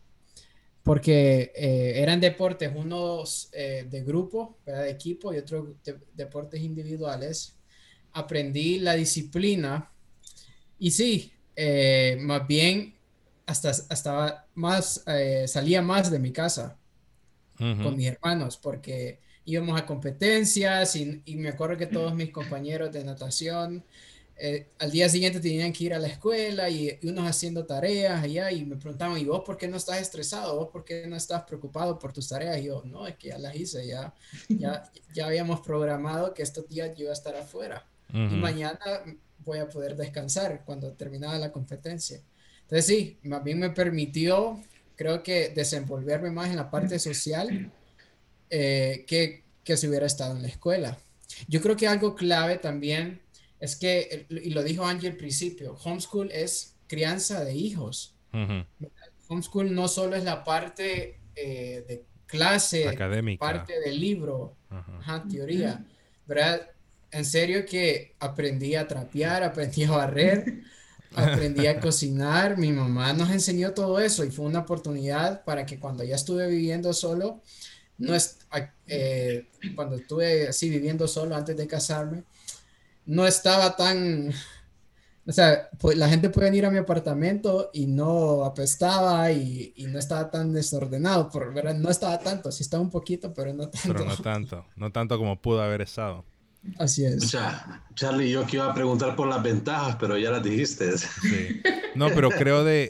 porque 0.84 1.50
eh, 1.56 1.94
eran 1.96 2.20
deportes, 2.20 2.70
unos 2.76 3.48
eh, 3.52 3.88
de 3.90 4.04
grupo, 4.04 4.56
de 4.64 4.88
equipo 4.88 5.34
y 5.34 5.38
otros 5.38 5.70
deportes 6.14 6.60
individuales. 6.60 7.56
Aprendí 8.12 8.78
la 8.78 8.94
disciplina 8.94 9.90
y 10.78 10.92
sí, 10.92 11.32
eh, 11.56 12.16
más 12.20 12.46
bien 12.46 12.99
hasta, 13.50 13.70
hasta 13.88 14.46
más, 14.54 15.04
salía 15.46 15.82
más 15.82 16.10
de 16.10 16.18
mi 16.18 16.32
casa 16.32 16.76
con 17.58 17.96
mis 17.96 18.06
hermanos, 18.06 18.56
porque 18.56 19.20
íbamos 19.44 19.78
a 19.78 19.84
competencias 19.84 20.96
y, 20.96 21.22
y, 21.24 21.36
me 21.36 21.50
acuerdo 21.50 21.76
que 21.76 21.86
todos 21.86 22.14
mis 22.14 22.30
compañeros 22.30 22.92
de 22.92 23.04
natación 23.04 23.84
eh, 24.42 24.68
al 24.78 24.90
día 24.90 25.06
siguiente 25.06 25.38
tenían 25.38 25.70
que 25.70 25.84
ir 25.84 25.92
a 25.92 25.98
la 25.98 26.08
escuela 26.08 26.70
y, 26.70 26.98
unos 27.02 27.28
haciendo 27.28 27.66
tareas 27.66 28.24
allá 28.24 28.50
y 28.50 28.64
me 28.64 28.76
preguntaban, 28.76 29.18
¿y 29.18 29.24
vos 29.26 29.42
por 29.44 29.58
qué 29.58 29.68
no 29.68 29.76
estás 29.76 30.00
estresado? 30.00 30.56
¿Vos 30.56 30.68
por 30.72 30.82
qué 30.82 31.06
no 31.06 31.14
estás 31.14 31.42
preocupado 31.42 31.98
por 31.98 32.14
tus 32.14 32.26
tareas? 32.26 32.58
Y 32.58 32.64
yo, 32.64 32.82
no, 32.86 33.06
es 33.06 33.16
que 33.16 33.28
ya 33.28 33.38
las 33.38 33.54
hice, 33.54 33.86
ya, 33.86 34.14
ya, 34.48 34.90
ya 35.12 35.26
habíamos 35.26 35.60
programado 35.60 36.32
que 36.32 36.42
estos 36.42 36.66
días 36.66 36.96
yo 36.96 37.02
iba 37.02 37.10
a 37.10 37.12
estar 37.12 37.36
afuera 37.36 37.86
y 38.12 38.16
mañana 38.16 38.80
voy 39.44 39.58
a 39.58 39.68
poder 39.68 39.94
descansar 39.94 40.64
cuando 40.64 40.90
terminaba 40.94 41.36
la 41.38 41.52
competencia. 41.52 42.20
Entonces 42.70 42.86
sí, 42.86 43.18
más 43.24 43.42
bien 43.42 43.58
me 43.58 43.70
permitió, 43.70 44.62
creo 44.94 45.24
que 45.24 45.48
desenvolverme 45.48 46.30
más 46.30 46.50
en 46.50 46.56
la 46.56 46.70
parte 46.70 47.00
social 47.00 47.72
eh, 48.48 49.04
que, 49.08 49.42
que 49.64 49.76
si 49.76 49.88
hubiera 49.88 50.06
estado 50.06 50.36
en 50.36 50.42
la 50.42 50.48
escuela. 50.48 50.96
Yo 51.48 51.60
creo 51.60 51.76
que 51.76 51.88
algo 51.88 52.14
clave 52.14 52.58
también 52.58 53.20
es 53.58 53.74
que, 53.74 54.24
y 54.30 54.50
lo 54.50 54.62
dijo 54.62 54.86
Angie 54.86 55.08
al 55.08 55.16
principio, 55.16 55.76
homeschool 55.82 56.30
es 56.30 56.76
crianza 56.86 57.42
de 57.44 57.54
hijos. 57.54 58.14
Homeschool 59.26 59.74
no 59.74 59.88
solo 59.88 60.14
es 60.14 60.22
la 60.22 60.44
parte 60.44 61.18
eh, 61.34 61.84
de 61.88 62.04
clase, 62.26 62.86
académica, 62.86 63.44
parte 63.44 63.80
del 63.80 63.98
libro, 63.98 64.54
teoría, 65.28 65.84
¿verdad? 66.24 66.70
En 67.10 67.24
serio 67.24 67.66
que 67.66 68.14
aprendí 68.20 68.76
a 68.76 68.86
trapear, 68.86 69.42
aprendí 69.42 69.82
a 69.82 69.90
barrer, 69.90 70.62
aprendí 71.14 71.66
a 71.66 71.80
cocinar, 71.80 72.56
mi 72.56 72.72
mamá 72.72 73.12
nos 73.12 73.30
enseñó 73.30 73.72
todo 73.72 73.98
eso 73.98 74.24
y 74.24 74.30
fue 74.30 74.46
una 74.46 74.60
oportunidad 74.60 75.44
para 75.44 75.66
que 75.66 75.78
cuando 75.78 76.04
ya 76.04 76.14
estuve 76.14 76.46
viviendo 76.46 76.92
solo, 76.92 77.42
no 77.98 78.14
es, 78.14 78.38
eh, 78.86 79.48
cuando 79.74 79.96
estuve 79.96 80.48
así 80.48 80.70
viviendo 80.70 81.06
solo 81.06 81.36
antes 81.36 81.56
de 81.56 81.66
casarme, 81.66 82.24
no 83.06 83.26
estaba 83.26 83.76
tan, 83.76 84.32
o 85.26 85.32
sea, 85.32 85.68
pues 85.78 85.96
la 85.96 86.08
gente 86.08 86.30
puede 86.30 86.56
ir 86.56 86.64
a 86.64 86.70
mi 86.70 86.78
apartamento 86.78 87.70
y 87.72 87.86
no 87.86 88.44
apestaba 88.44 89.30
y, 89.32 89.74
no 89.88 89.98
estaba 89.98 90.30
tan 90.30 90.52
desordenado, 90.52 91.28
por 91.28 91.52
verdad, 91.52 91.74
no 91.74 91.90
estaba 91.90 92.18
tanto, 92.18 92.52
sí 92.52 92.62
estaba 92.62 92.82
un 92.82 92.90
poquito, 92.90 93.34
pero 93.34 93.52
no 93.52 93.68
tanto. 93.68 93.92
Pero 93.92 94.04
no 94.04 94.16
tanto, 94.16 94.66
no 94.76 94.92
tanto 94.92 95.18
como 95.18 95.40
pudo 95.40 95.62
haber 95.62 95.82
estado. 95.82 96.24
Así 96.78 97.04
es. 97.04 97.24
O 97.24 97.26
sea, 97.26 97.82
Charlie, 97.94 98.30
yo 98.30 98.46
que 98.46 98.56
iba 98.56 98.66
a 98.66 98.74
preguntar 98.74 99.16
por 99.16 99.28
las 99.28 99.42
ventajas, 99.42 99.96
pero 99.98 100.18
ya 100.18 100.30
las 100.30 100.42
dijiste. 100.42 100.96
Sí. 100.98 101.62
No, 101.94 102.08
pero 102.14 102.30
creo 102.30 102.62
de, 102.62 102.88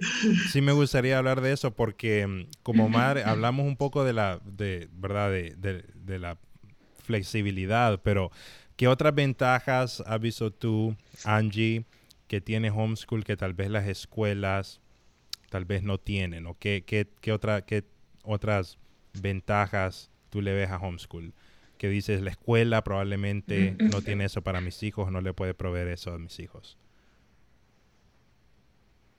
sí 0.50 0.60
me 0.60 0.72
gustaría 0.72 1.16
hablar 1.16 1.40
de 1.40 1.52
eso 1.52 1.70
porque 1.70 2.26
mm, 2.26 2.46
como 2.62 2.88
madre 2.88 3.24
hablamos 3.24 3.66
un 3.66 3.76
poco 3.76 4.04
de 4.04 4.12
la, 4.12 4.40
de, 4.44 4.88
¿verdad? 4.92 5.30
de, 5.30 5.84
de 5.94 6.18
la 6.18 6.36
flexibilidad, 7.02 8.00
pero 8.02 8.30
¿Qué 8.80 8.88
otras 8.88 9.14
ventajas 9.14 10.02
has 10.06 10.20
visto 10.22 10.50
tú, 10.50 10.96
Angie, 11.24 11.84
que 12.28 12.40
tiene 12.40 12.70
homeschool 12.70 13.24
que 13.24 13.36
tal 13.36 13.52
vez 13.52 13.68
las 13.68 13.86
escuelas 13.86 14.80
tal 15.50 15.66
vez 15.66 15.82
no 15.82 15.98
tienen? 15.98 16.46
¿O 16.46 16.56
qué, 16.58 16.82
qué, 16.86 17.06
qué, 17.20 17.32
otra, 17.32 17.60
qué 17.60 17.84
otras 18.24 18.78
ventajas 19.20 20.08
tú 20.30 20.40
le 20.40 20.54
ves 20.54 20.70
a 20.70 20.78
homeschool? 20.78 21.34
Que 21.80 21.88
dices, 21.88 22.20
la 22.20 22.28
escuela 22.28 22.84
probablemente 22.84 23.74
no 23.78 24.02
tiene 24.02 24.26
eso 24.26 24.42
para 24.42 24.60
mis 24.60 24.82
hijos, 24.82 25.10
no 25.10 25.22
le 25.22 25.32
puede 25.32 25.54
proveer 25.54 25.88
eso 25.88 26.12
a 26.12 26.18
mis 26.18 26.38
hijos. 26.38 26.76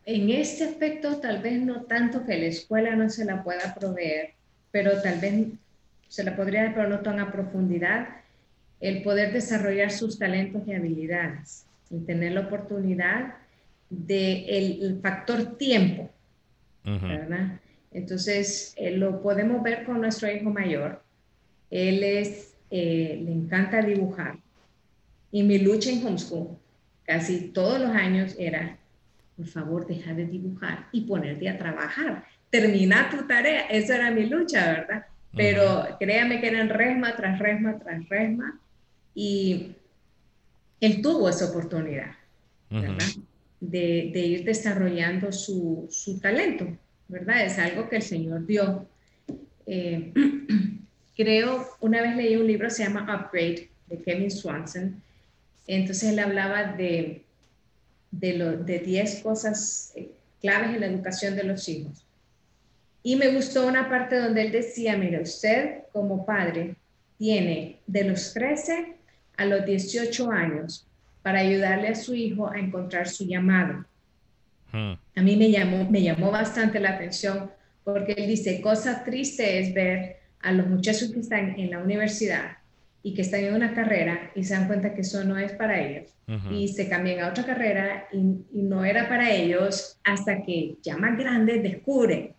En 0.05 0.29
este 0.29 0.65
aspecto, 0.65 1.17
tal 1.17 1.41
vez 1.41 1.59
no 1.59 1.85
tanto 1.85 2.23
que 2.23 2.37
la 2.37 2.45
escuela 2.45 2.95
no 2.95 3.09
se 3.09 3.25
la 3.25 3.43
pueda 3.43 3.73
proveer, 3.73 4.35
pero 4.69 5.01
tal 5.01 5.19
vez 5.19 5.47
se 6.07 6.23
la 6.23 6.35
podría, 6.35 6.71
pero 6.75 6.87
no 6.87 6.99
tan 6.99 7.19
a 7.19 7.31
profundidad 7.31 8.09
el 8.79 9.01
poder 9.01 9.33
desarrollar 9.33 9.89
sus 9.89 10.19
talentos 10.19 10.61
y 10.67 10.73
habilidades 10.73 11.65
y 11.89 11.97
tener 12.01 12.33
la 12.33 12.41
oportunidad 12.41 13.37
del 13.89 14.45
de 14.45 14.79
el 14.81 14.99
factor 15.01 15.57
tiempo, 15.57 16.11
¿verdad? 16.83 17.59
Entonces, 17.91 18.75
eh, 18.77 18.91
lo 18.91 19.19
podemos 19.23 19.63
ver 19.63 19.83
con 19.83 19.99
nuestro 19.99 20.31
hijo 20.31 20.51
mayor. 20.51 21.01
Él 21.71 22.03
es, 22.03 22.50
eh, 22.71 23.21
le 23.23 23.31
encanta 23.31 23.81
dibujar. 23.81 24.37
Y 25.31 25.43
mi 25.43 25.59
lucha 25.59 25.91
en 25.91 26.05
homeschool, 26.05 26.57
casi 27.03 27.49
todos 27.49 27.79
los 27.79 27.91
años, 27.91 28.35
era, 28.39 28.77
por 29.35 29.47
favor, 29.47 29.85
deja 29.85 30.13
de 30.13 30.25
dibujar 30.25 30.87
y 30.91 31.01
ponerte 31.01 31.49
a 31.49 31.57
trabajar. 31.57 32.25
Termina 32.49 33.09
tu 33.09 33.27
tarea. 33.27 33.67
Esa 33.67 33.95
era 33.95 34.11
mi 34.11 34.25
lucha, 34.25 34.73
¿verdad? 34.73 35.05
Pero 35.35 35.97
créame 35.99 36.41
que 36.41 36.47
eran 36.47 36.69
resma 36.69 37.15
tras 37.15 37.39
resma 37.39 37.79
tras 37.79 38.07
resma 38.09 38.59
y 39.15 39.75
él 40.81 41.01
tuvo 41.01 41.29
esa 41.29 41.45
oportunidad, 41.45 42.11
¿verdad? 42.69 43.05
de, 43.61 44.11
de, 44.13 44.19
ir 44.19 44.43
desarrollando 44.43 45.31
su, 45.31 45.87
su, 45.89 46.19
talento, 46.19 46.67
¿verdad? 47.07 47.45
Es 47.45 47.59
algo 47.59 47.87
que 47.87 47.97
el 47.97 48.01
Señor 48.01 48.45
dio. 48.45 48.87
Eh, 49.65 50.11
creo, 51.21 51.67
una 51.79 52.01
vez 52.01 52.15
leí 52.15 52.35
un 52.35 52.47
libro, 52.47 52.69
se 52.69 52.83
llama 52.83 53.03
Upgrade, 53.03 53.69
de 53.87 54.01
Kevin 54.01 54.31
Swanson. 54.31 55.01
Entonces 55.67 56.09
él 56.09 56.19
hablaba 56.19 56.73
de, 56.73 57.23
de, 58.11 58.33
lo, 58.33 58.57
de 58.57 58.79
10 58.79 59.21
cosas 59.21 59.93
eh, 59.95 60.09
claves 60.41 60.71
en 60.71 60.81
la 60.81 60.87
educación 60.87 61.35
de 61.35 61.43
los 61.43 61.67
hijos. 61.69 62.05
Y 63.03 63.15
me 63.15 63.29
gustó 63.29 63.67
una 63.67 63.89
parte 63.89 64.19
donde 64.19 64.41
él 64.41 64.51
decía, 64.51 64.97
mire, 64.97 65.21
usted 65.21 65.83
como 65.91 66.25
padre 66.25 66.75
tiene 67.17 67.79
de 67.87 68.03
los 68.03 68.33
13 68.33 68.95
a 69.37 69.45
los 69.45 69.65
18 69.65 70.31
años 70.31 70.87
para 71.21 71.39
ayudarle 71.39 71.89
a 71.89 71.95
su 71.95 72.15
hijo 72.15 72.49
a 72.49 72.59
encontrar 72.59 73.07
su 73.07 73.25
llamado. 73.25 73.85
Hmm. 74.71 74.93
A 75.15 75.21
mí 75.21 75.35
me 75.35 75.51
llamó, 75.51 75.89
me 75.89 76.01
llamó 76.01 76.31
bastante 76.31 76.79
la 76.79 76.91
atención 76.91 77.51
porque 77.83 78.13
él 78.13 78.27
dice, 78.27 78.61
cosa 78.61 79.03
triste 79.03 79.59
es 79.59 79.73
ver 79.73 80.20
a 80.43 80.51
los 80.51 80.67
muchachos 80.67 81.11
que 81.11 81.19
están 81.19 81.59
en 81.59 81.71
la 81.71 81.79
universidad 81.79 82.57
y 83.03 83.13
que 83.13 83.21
están 83.21 83.41
en 83.41 83.55
una 83.55 83.73
carrera 83.73 84.31
y 84.35 84.43
se 84.43 84.53
dan 84.53 84.67
cuenta 84.67 84.93
que 84.93 85.01
eso 85.01 85.23
no 85.23 85.37
es 85.37 85.53
para 85.53 85.81
ellos 85.81 86.13
y 86.49 86.69
se 86.69 86.87
cambian 86.87 87.19
a 87.19 87.29
otra 87.29 87.45
carrera 87.45 88.07
y, 88.13 88.21
no 88.53 88.85
era 88.85 89.09
para 89.09 89.29
ellos 89.31 89.97
hasta 90.03 90.43
que 90.43 90.75
ya 90.81 90.95
más 90.95 91.17
grandes 91.17 91.61
descubren 91.61 92.33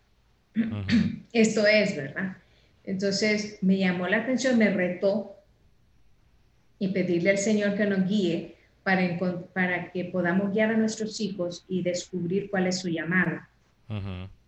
esto 1.32 1.66
es, 1.66 1.96
¿verdad? 1.96 2.36
Entonces 2.84 3.58
me 3.62 3.78
llamó 3.78 4.06
la 4.06 4.18
atención, 4.18 4.58
me 4.58 4.70
retó 4.70 5.36
y 6.78 6.88
pedirle 6.88 7.30
al 7.30 7.38
Señor 7.38 7.74
que 7.74 7.86
nos 7.86 8.08
guíe 8.08 8.56
para, 8.82 9.18
para 9.52 9.92
que 9.92 10.06
podamos 10.06 10.52
guiar 10.52 10.70
a 10.70 10.76
nuestros 10.76 11.20
hijos 11.20 11.64
y 11.68 11.82
descubrir 11.82 12.50
cuál 12.50 12.66
es 12.66 12.80
su 12.80 12.88
llamado. 12.88 13.40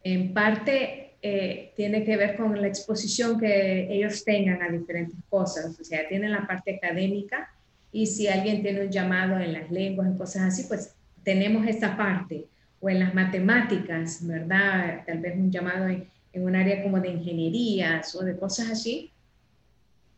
En 0.02 0.32
parte 0.32 1.13
eh, 1.26 1.72
tiene 1.74 2.04
que 2.04 2.16
ver 2.16 2.36
con 2.36 2.60
la 2.60 2.66
exposición 2.66 3.40
que 3.40 3.88
ellos 3.90 4.24
tengan 4.24 4.62
a 4.62 4.68
diferentes 4.68 5.16
cosas, 5.28 5.78
o 5.80 5.84
sea, 5.84 6.06
tienen 6.08 6.32
la 6.32 6.46
parte 6.46 6.76
académica 6.76 7.50
y 7.90 8.06
si 8.06 8.28
alguien 8.28 8.62
tiene 8.62 8.82
un 8.82 8.90
llamado 8.90 9.38
en 9.38 9.52
las 9.52 9.70
lenguas, 9.70 10.10
y 10.12 10.18
cosas 10.18 10.42
así, 10.42 10.64
pues 10.68 10.94
tenemos 11.22 11.66
esta 11.66 11.96
parte, 11.96 12.46
o 12.80 12.90
en 12.90 12.98
las 12.98 13.14
matemáticas, 13.14 14.26
¿verdad? 14.26 15.04
Tal 15.06 15.20
vez 15.20 15.34
un 15.36 15.50
llamado 15.50 15.88
en, 15.88 16.08
en 16.32 16.42
un 16.42 16.54
área 16.56 16.82
como 16.82 17.00
de 17.00 17.08
ingenierías 17.08 18.14
o 18.14 18.22
de 18.22 18.36
cosas 18.36 18.70
así, 18.70 19.10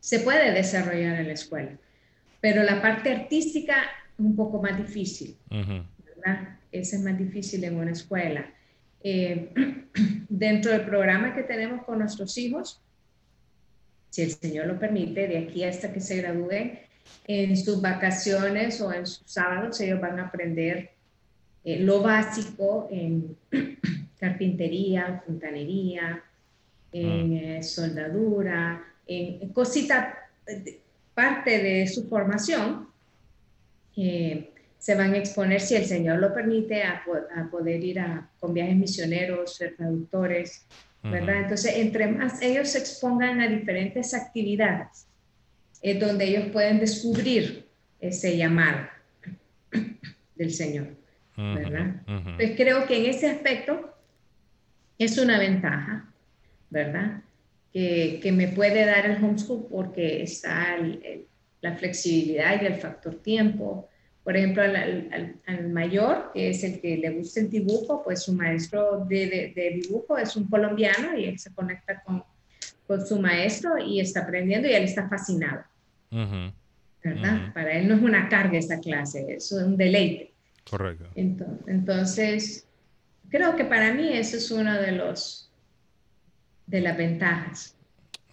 se 0.00 0.20
puede 0.20 0.52
desarrollar 0.52 1.20
en 1.20 1.28
la 1.28 1.34
escuela 1.34 1.78
pero 2.46 2.62
la 2.62 2.80
parte 2.80 3.12
artística 3.12 3.74
un 4.18 4.36
poco 4.36 4.62
más 4.62 4.76
difícil, 4.78 5.36
¿verdad? 5.50 6.58
Eso 6.70 6.94
es 6.94 7.02
más 7.02 7.18
difícil 7.18 7.64
en 7.64 7.76
una 7.76 7.90
escuela. 7.90 8.46
Eh, 9.08 9.52
dentro 10.28 10.72
del 10.72 10.84
programa 10.84 11.32
que 11.32 11.44
tenemos 11.44 11.84
con 11.84 12.00
nuestros 12.00 12.36
hijos, 12.38 12.80
si 14.10 14.22
el 14.22 14.32
Señor 14.32 14.66
lo 14.66 14.80
permite, 14.80 15.28
de 15.28 15.38
aquí 15.38 15.62
hasta 15.62 15.92
que 15.92 16.00
se 16.00 16.16
gradúen, 16.16 16.80
en 17.28 17.56
sus 17.56 17.80
vacaciones 17.80 18.80
o 18.80 18.92
en 18.92 19.06
sus 19.06 19.22
sábados, 19.24 19.80
ellos 19.80 20.00
van 20.00 20.18
a 20.18 20.26
aprender 20.26 20.90
eh, 21.64 21.78
lo 21.78 22.02
básico 22.02 22.88
en 22.90 23.36
carpintería, 24.18 25.22
fontanería, 25.24 26.24
en 26.90 27.30
mm. 27.30 27.36
eh, 27.36 27.62
soldadura, 27.62 28.84
en, 29.06 29.50
cosita, 29.50 30.18
parte 31.14 31.62
de 31.62 31.86
su 31.86 32.08
formación. 32.08 32.88
Eh, 33.96 34.50
se 34.78 34.94
van 34.94 35.14
a 35.14 35.18
exponer, 35.18 35.60
si 35.60 35.74
el 35.74 35.84
Señor 35.84 36.18
lo 36.18 36.32
permite, 36.32 36.82
a, 36.82 37.02
poder 37.50 37.82
ir 37.82 38.00
a, 38.00 38.30
con 38.38 38.54
viajes 38.54 38.76
misioneros, 38.76 39.56
ser 39.56 39.76
traductores, 39.76 40.66
¿verdad? 41.02 41.42
Entonces, 41.42 41.76
entre 41.76 42.08
más 42.08 42.42
ellos 42.42 42.68
se 42.70 42.78
expongan 42.78 43.40
a 43.40 43.48
diferentes 43.48 44.12
actividades, 44.14 45.06
es 45.82 46.00
donde 46.00 46.24
ellos 46.24 46.50
pueden 46.52 46.80
descubrir 46.80 47.66
ese 48.00 48.36
llamado 48.36 48.88
del 50.34 50.52
Señor, 50.52 50.88
¿verdad? 51.36 52.02
Entonces, 52.06 52.52
creo 52.56 52.86
que 52.86 52.96
en 52.98 53.10
ese 53.10 53.30
aspecto 53.30 53.94
es 54.98 55.18
una 55.18 55.38
ventaja, 55.38 56.12
¿verdad? 56.70 57.22
Que, 57.72 58.20
que 58.22 58.32
me 58.32 58.48
puede 58.48 58.84
dar 58.84 59.06
el 59.06 59.22
homeschool 59.22 59.66
porque 59.70 60.22
está 60.22 60.78
la 61.60 61.76
flexibilidad 61.76 62.60
y 62.62 62.66
el 62.66 62.76
factor 62.76 63.16
tiempo, 63.16 63.88
por 64.26 64.36
ejemplo, 64.36 64.60
al, 64.64 65.68
mayor, 65.68 66.32
que 66.34 66.50
es 66.50 66.64
el 66.64 66.80
que 66.80 66.96
le 66.96 67.10
gusta 67.10 67.38
el 67.38 67.48
dibujo, 67.48 68.02
pues 68.02 68.24
su 68.24 68.32
maestro 68.32 69.04
de, 69.04 69.52
dibujo 69.80 70.18
es 70.18 70.34
un 70.34 70.48
colombiano 70.48 71.16
y 71.16 71.26
él 71.26 71.38
se 71.38 71.54
conecta 71.54 72.02
con, 72.02 72.24
con, 72.88 73.06
su 73.06 73.20
maestro 73.20 73.78
y 73.78 74.00
está 74.00 74.22
aprendiendo 74.22 74.66
y 74.66 74.72
él 74.72 74.82
está 74.82 75.08
fascinado. 75.08 75.62
¿Verdad? 76.10 77.54
Para 77.54 77.74
él 77.74 77.86
no 77.86 77.94
es 77.94 78.02
una 78.02 78.28
carga 78.28 78.58
esta 78.58 78.80
clase, 78.80 79.36
es 79.36 79.52
un 79.52 79.76
deleite. 79.76 80.32
Correcto. 80.68 81.08
Entonces, 81.14 81.68
entonces, 81.68 82.68
creo 83.28 83.54
que 83.54 83.64
para 83.64 83.94
mí 83.94 84.08
eso 84.12 84.38
es 84.38 84.50
uno 84.50 84.74
de 84.74 84.90
los 84.90 85.52
de 86.66 86.80
las 86.80 86.96
ventajas. 86.96 87.76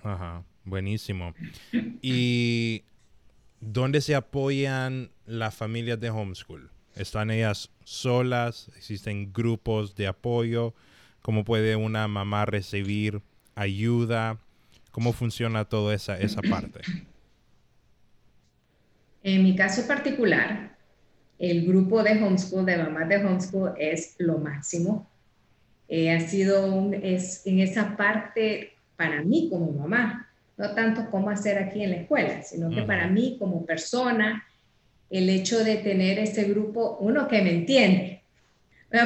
Ajá, 0.02 0.44
buenísimo. 0.66 1.36
Y 2.02 2.84
¿Dónde 3.66 4.02
se 4.02 4.14
apoyan 4.14 5.10
las 5.26 5.56
familias 5.56 5.98
de 6.00 6.10
homeschool? 6.10 6.70
¿Están 6.96 7.32
ellas 7.32 7.70
solas? 7.86 8.70
¿Existen 8.76 9.32
grupos 9.32 9.96
de 9.96 10.08
apoyo? 10.08 10.74
¿Cómo 11.22 11.46
puede 11.46 11.78
una 11.78 12.10
mamá 12.10 12.46
recibir 12.46 13.22
ayuda? 13.56 14.38
¿Cómo 14.92 15.14
funciona 15.14 15.64
toda 15.64 15.96
esa, 15.96 16.20
esa 16.20 16.42
parte? 16.42 16.82
En 19.24 19.44
mi 19.44 19.56
caso 19.56 19.88
particular, 19.88 20.76
el 21.40 21.66
grupo 21.66 22.04
de 22.04 22.22
homeschool, 22.22 22.66
de 22.66 22.78
mamás 22.78 23.08
de 23.08 23.16
homeschool, 23.26 23.74
es 23.78 24.16
lo 24.18 24.40
máximo. 24.40 25.10
Eh, 25.88 26.12
ha 26.12 26.20
sido 26.20 26.66
un, 26.66 26.94
es, 26.94 27.48
en 27.48 27.62
esa 27.62 27.96
parte 27.96 28.74
para 28.98 29.24
mí 29.24 29.48
como 29.50 29.72
mamá 29.72 30.33
no 30.58 30.74
tanto 30.76 31.10
cómo 31.10 31.30
hacer 31.30 31.58
aquí 31.58 31.84
en 31.84 31.92
la 31.92 31.98
escuela, 31.98 32.44
sino 32.44 32.70
que 32.70 32.84
para 32.84 33.08
mí 33.08 33.38
como 33.40 33.66
persona, 33.66 34.46
el 35.10 35.30
hecho 35.30 35.64
de 35.64 35.78
tener 35.78 36.20
ese 36.20 36.46
grupo, 36.46 36.98
uno 37.00 37.28
que 37.28 37.42
me 37.42 37.52
entiende, 37.52 38.22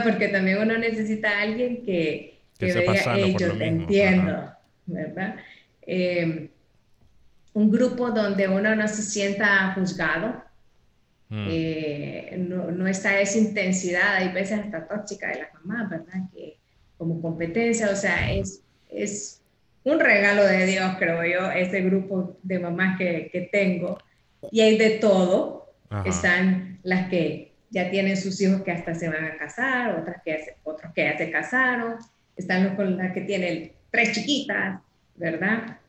porque 0.04 0.28
también 0.28 0.60
uno 0.60 0.78
necesita 0.78 1.30
a 1.30 1.42
alguien 1.44 1.84
que, 1.84 2.40
que, 2.58 2.74
vea, 2.74 3.28
yo 3.38 3.58
te 3.58 3.66
entiendo, 3.66 4.52
¿verdad? 4.86 5.36
Em, 5.82 6.50
un 7.54 7.72
grupo 7.72 8.12
donde 8.12 8.48
uno 8.48 8.76
no 8.76 8.88
se 8.88 9.02
sienta 9.02 9.74
juzgado, 9.74 10.44
mm. 11.30 11.48
eh, 11.50 12.36
no, 12.38 12.72
no, 12.72 12.88
está 12.88 13.20
esa 13.20 13.38
intensidad, 13.38 14.16
hay 14.16 14.34
veces 14.34 14.60
hasta 14.60 14.88
tóxica 14.88 15.30
de 15.30 15.40
la 15.40 15.50
mamá, 15.54 15.88
¿verdad? 15.90 16.30
Que 16.34 16.58
como 16.98 17.22
competencia, 17.22 17.90
o 17.90 17.96
sea, 17.96 18.32
es, 18.34 18.62
es 18.90 19.37
un 19.88 20.00
regalo 20.02 20.44
de 20.46 20.66
Dios, 20.66 20.96
creo 21.00 21.24
yo, 21.24 21.50
ese 21.52 21.82
grupo 21.82 22.38
de 22.44 22.60
mamás 22.60 22.98
que, 22.98 23.30
que 23.32 23.42
tengo. 23.42 23.98
Y 24.52 24.62
hay 24.62 24.78
de 24.78 24.92
todo. 24.92 25.74
Están 26.06 26.80
las 26.84 27.08
que 27.08 27.54
ya 27.70 27.90
tienen 27.90 28.18
sus 28.18 28.40
hijos 28.42 28.62
que 28.64 28.72
hasta 28.72 28.94
se 28.94 29.08
van 29.08 29.24
a 29.24 29.38
casar, 29.38 29.98
otras 29.98 30.22
que, 30.24 30.56
otros 30.64 30.92
que 30.94 31.06
ya 31.06 31.18
se 31.18 31.32
casaron. 31.32 31.96
Están 32.36 32.66
los 32.66 32.74
con 32.74 32.98
las 32.98 33.14
que 33.14 33.22
tienen 33.22 33.72
tres 33.90 34.12
chiquitas, 34.12 34.82
¿verdad? 35.16 35.80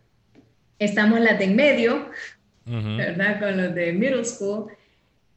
Estamos 0.78 1.18
las 1.20 1.36
de 1.38 1.46
en 1.46 1.56
medio, 1.56 2.10
¿verdad? 2.64 3.40
Con 3.40 3.56
los 3.56 3.74
de 3.74 3.92
middle 3.92 4.24
school. 4.24 4.70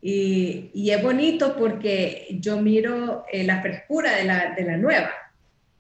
Y, 0.04 0.70
y, 0.74 0.92
es 0.92 1.02
bonito 1.02 1.56
porque 1.58 2.28
yo 2.40 2.60
miro 2.60 3.26
eh, 3.32 3.44
la 3.44 3.62
frescura 3.62 4.16
de 4.16 4.24
la, 4.24 4.54
de 4.56 4.64
la 4.64 4.78
nueva 4.78 5.12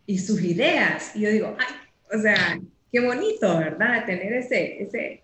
y 0.05 0.17
sus 0.17 0.41
ideas. 0.41 1.15
Y 1.15 1.21
yo 1.21 1.29
digo, 1.29 1.57
ay, 1.59 1.75
o 2.15 2.21
sea, 2.21 2.59
qué 2.91 2.99
bonito, 2.99 3.57
¿verdad? 3.57 4.05
Tener 4.05 4.33
ese, 4.33 4.83
ese, 4.83 5.23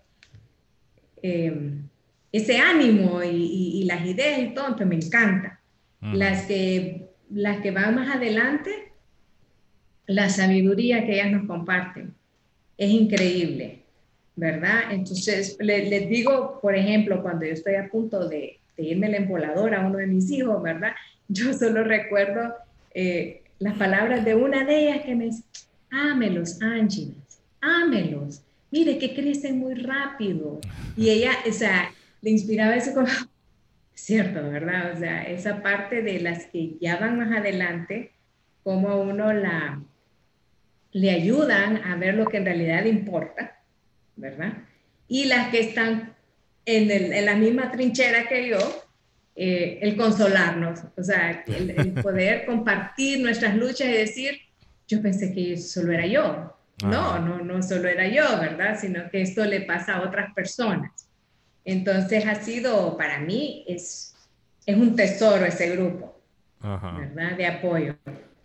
em, 1.22 1.88
ese 2.32 2.58
ánimo 2.58 3.22
y, 3.22 3.84
las 3.84 4.04
ideas 4.04 4.40
y 4.40 4.54
todo, 4.54 4.76
que 4.76 4.84
me 4.84 4.96
encanta. 4.96 5.60
Las, 6.00 6.46
que, 6.46 7.08
las 7.30 7.60
que 7.60 7.70
van 7.70 7.96
más 7.96 8.14
adelante, 8.14 8.92
la 10.06 10.28
sabiduría 10.28 11.04
que 11.04 11.14
ellas 11.14 11.32
nos 11.32 11.46
comparten 11.46 12.14
es 12.76 12.90
increíble, 12.90 13.82
¿verdad? 14.36 14.92
Entonces, 14.92 15.56
les, 15.58 16.08
digo, 16.08 16.60
por 16.62 16.76
ejemplo, 16.76 17.22
cuando 17.22 17.44
yo 17.44 17.52
estoy 17.52 17.74
a 17.74 17.88
punto 17.88 18.28
de, 18.28 18.58
irme 18.76 19.08
la 19.08 19.16
emboladora 19.16 19.82
a 19.82 19.86
uno 19.86 19.98
de 19.98 20.06
mis 20.06 20.30
hijos, 20.30 20.62
¿verdad? 20.62 20.92
Yo 21.28 21.52
solo 21.52 21.82
recuerdo 21.82 22.54
eh, 22.94 23.42
las 23.58 23.76
palabras 23.76 24.24
de 24.24 24.36
una 24.36 24.64
de 24.64 24.78
ellas 24.78 25.04
que 25.04 25.16
me 25.16 25.24
dice, 25.24 25.42
ámelos, 25.90 26.62
Angie, 26.62 27.12
ámelos. 27.60 28.42
Mire 28.70 28.98
que 28.98 29.14
crecen 29.14 29.58
muy 29.58 29.74
rápido. 29.74 30.60
Y 30.96 31.10
ella, 31.10 31.32
o 31.48 31.52
sea, 31.52 31.90
le 32.20 32.30
inspiraba 32.30 32.76
eso 32.76 32.92
como, 32.94 33.06
cierto, 33.94 34.42
¿verdad? 34.50 34.92
O 34.94 34.98
sea, 34.98 35.22
esa 35.24 35.62
parte 35.62 36.02
de 36.02 36.20
las 36.20 36.46
que 36.46 36.76
ya 36.80 36.96
van 36.98 37.18
más 37.18 37.36
adelante, 37.36 38.12
como 38.62 39.00
uno 39.00 39.32
la, 39.32 39.82
le 40.92 41.10
ayudan 41.10 41.78
a 41.84 41.96
ver 41.96 42.14
lo 42.14 42.26
que 42.26 42.38
en 42.38 42.44
realidad 42.44 42.84
importa, 42.84 43.58
¿verdad? 44.16 44.52
Y 45.08 45.24
las 45.24 45.48
que 45.48 45.60
están 45.60 46.14
en, 46.66 47.24
la 47.24 47.34
misma 47.34 47.70
trinchera 47.70 48.28
que 48.28 48.48
yo, 48.48 48.58
eh, 49.34 49.78
el 49.80 49.96
consolarnos, 49.96 50.80
o 50.96 51.02
sea, 51.02 51.44
el, 51.46 51.92
poder 52.02 52.44
compartir 52.44 53.20
nuestras 53.20 53.56
luchas 53.56 53.88
y 53.88 53.92
decir, 53.92 54.38
yo 54.86 55.00
pensé 55.00 55.32
que 55.32 55.56
solo 55.56 55.92
era 55.92 56.06
yo. 56.06 56.57
No, 56.82 57.18
no, 57.18 57.42
no 57.42 57.62
solo 57.62 57.88
era 57.88 58.06
yo, 58.06 58.38
¿verdad? 58.40 58.78
Sino 58.78 59.10
que 59.10 59.22
esto 59.22 59.44
le 59.44 59.62
pasa 59.62 59.96
a 59.96 60.02
otras 60.02 60.32
personas. 60.32 61.08
Entonces 61.64 62.24
ha 62.26 62.36
sido, 62.36 62.96
para 62.96 63.20
mí, 63.20 63.64
es, 63.66 64.14
es 64.64 64.76
un 64.76 64.96
tesoro 64.96 65.44
ese 65.44 65.70
grupo, 65.76 66.18
¿verdad? 66.60 67.36
De 67.36 67.46
apoyo. 67.46 67.96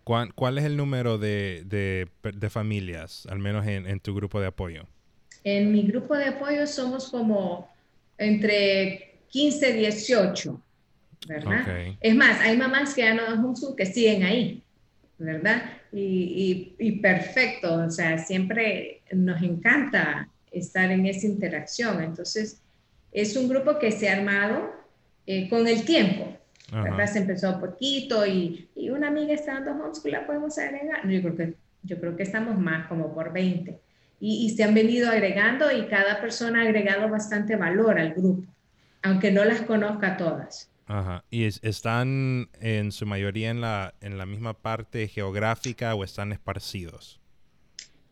¿Cuál, 0.04 0.58
es 0.58 0.66
el 0.66 0.76
número 0.76 1.18
de, 1.18 1.64
de, 1.66 2.50
familias, 2.50 3.26
al 3.30 3.40
menos 3.40 3.66
en, 3.66 3.88
en, 3.88 4.00
tu 4.02 4.14
grupo 4.14 4.42
de 4.42 4.48
apoyo? 4.48 4.86
En 5.46 5.72
mi 5.72 5.84
grupo 5.84 6.16
de 6.16 6.26
apoyo 6.26 6.68
somos 6.68 7.10
como 7.10 7.72
entre 8.18 9.20
15 9.30 9.70
y 9.70 9.74
18, 9.80 10.62
¿verdad? 11.28 11.96
Es 12.02 12.16
más, 12.16 12.42
hay 12.42 12.58
mamás 12.58 12.94
que 12.94 13.02
ya 13.02 13.14
no 13.14 13.24
dan 13.24 13.54
que 13.78 13.86
siguen 13.86 14.24
ahí, 14.24 14.62
¿verdad? 15.18 15.64
Y, 15.96 16.74
y, 16.80 16.91
perfecto, 16.94 17.76
o 17.76 17.89
sea, 17.91 18.18
siempre 18.18 19.02
nos 19.12 19.44
encanta 19.44 20.28
estar 20.52 20.91
en 20.91 21.06
esa 21.06 21.28
interacción. 21.28 22.02
Entonces, 22.02 22.60
es 23.12 23.36
un 23.38 23.48
grupo 23.48 23.78
que 23.78 23.91
se 23.91 24.10
ha 24.10 24.18
armado 24.18 24.72
eh, 25.28 25.48
con 25.50 25.68
el 25.68 25.86
tiempo, 25.86 26.36
¿verdad? 26.72 27.06
Se 27.06 27.20
empezó 27.20 27.60
poquito 27.60 28.26
y, 28.26 28.70
y 28.76 28.89
una 28.89 29.10
amiga 29.10 29.34
está 29.34 29.54
dando 29.54 29.84
homeschool, 29.84 30.12
la 30.12 30.26
podemos 30.26 30.58
agregar. 30.58 31.08
Yo 31.08 31.22
creo 31.22 31.36
que, 31.36 31.54
yo 31.84 32.00
creo 32.00 32.16
que 32.16 32.24
estamos 32.24 32.58
más, 32.58 32.88
como 32.88 33.14
por 33.14 33.32
20. 33.32 33.80
Y, 34.20 34.46
y 34.48 34.50
se 34.50 34.64
han 34.64 34.74
venido 34.74 35.12
agregando 35.12 35.72
y 35.72 35.86
cada 35.88 36.22
persona 36.22 36.62
ha 36.62 36.64
agregado 36.64 37.08
bastante 37.08 37.56
valor 37.56 38.00
al 38.00 38.16
grupo, 38.16 38.52
aunque 39.04 39.32
no 39.32 39.46
las 39.46 39.62
conozca 39.62 40.18
todas. 40.18 40.73
Ajá. 40.94 41.24
¿Y 41.32 41.46
están 41.46 42.50
en 42.62 42.91
su 42.91 43.08
mayoría 43.08 43.50
en 43.50 43.62
la, 43.62 43.96
en 44.00 44.20
la 44.20 44.28
misma 44.28 44.54
parte 44.54 45.08
geográfica 45.08 45.96
o 45.96 46.04
están 46.04 46.32
esparcidos? 46.32 47.20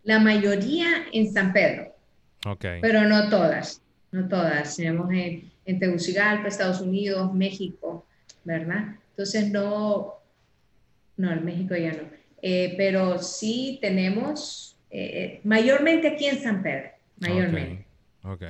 La 0.03 0.19
mayoría 0.19 1.05
en 1.13 1.31
San 1.31 1.53
Pedro. 1.53 1.95
Ok. 2.43 2.65
Pero 2.81 3.03
no 3.03 3.29
todas, 3.29 3.83
no 4.11 4.27
todas. 4.27 4.77
Tenemos 4.77 5.11
en, 5.11 5.51
en 5.65 5.79
Tegucigalpa, 5.79 6.47
Estados 6.47 6.81
Unidos, 6.81 7.31
México, 7.35 8.07
¿verdad? 8.45 8.95
Entonces 9.11 9.51
no, 9.51 10.15
No, 11.17 11.31
en 11.31 11.45
México 11.45 11.75
ya 11.75 11.91
no. 11.91 12.09
Eh, 12.41 12.73
pero 12.77 13.19
sí 13.19 13.77
tenemos, 13.79 14.75
eh, 14.89 15.39
mayormente 15.43 16.07
aquí 16.07 16.25
en 16.25 16.41
San 16.41 16.63
Pedro, 16.63 16.89
mayormente. 17.19 17.85
Ok. 18.23 18.41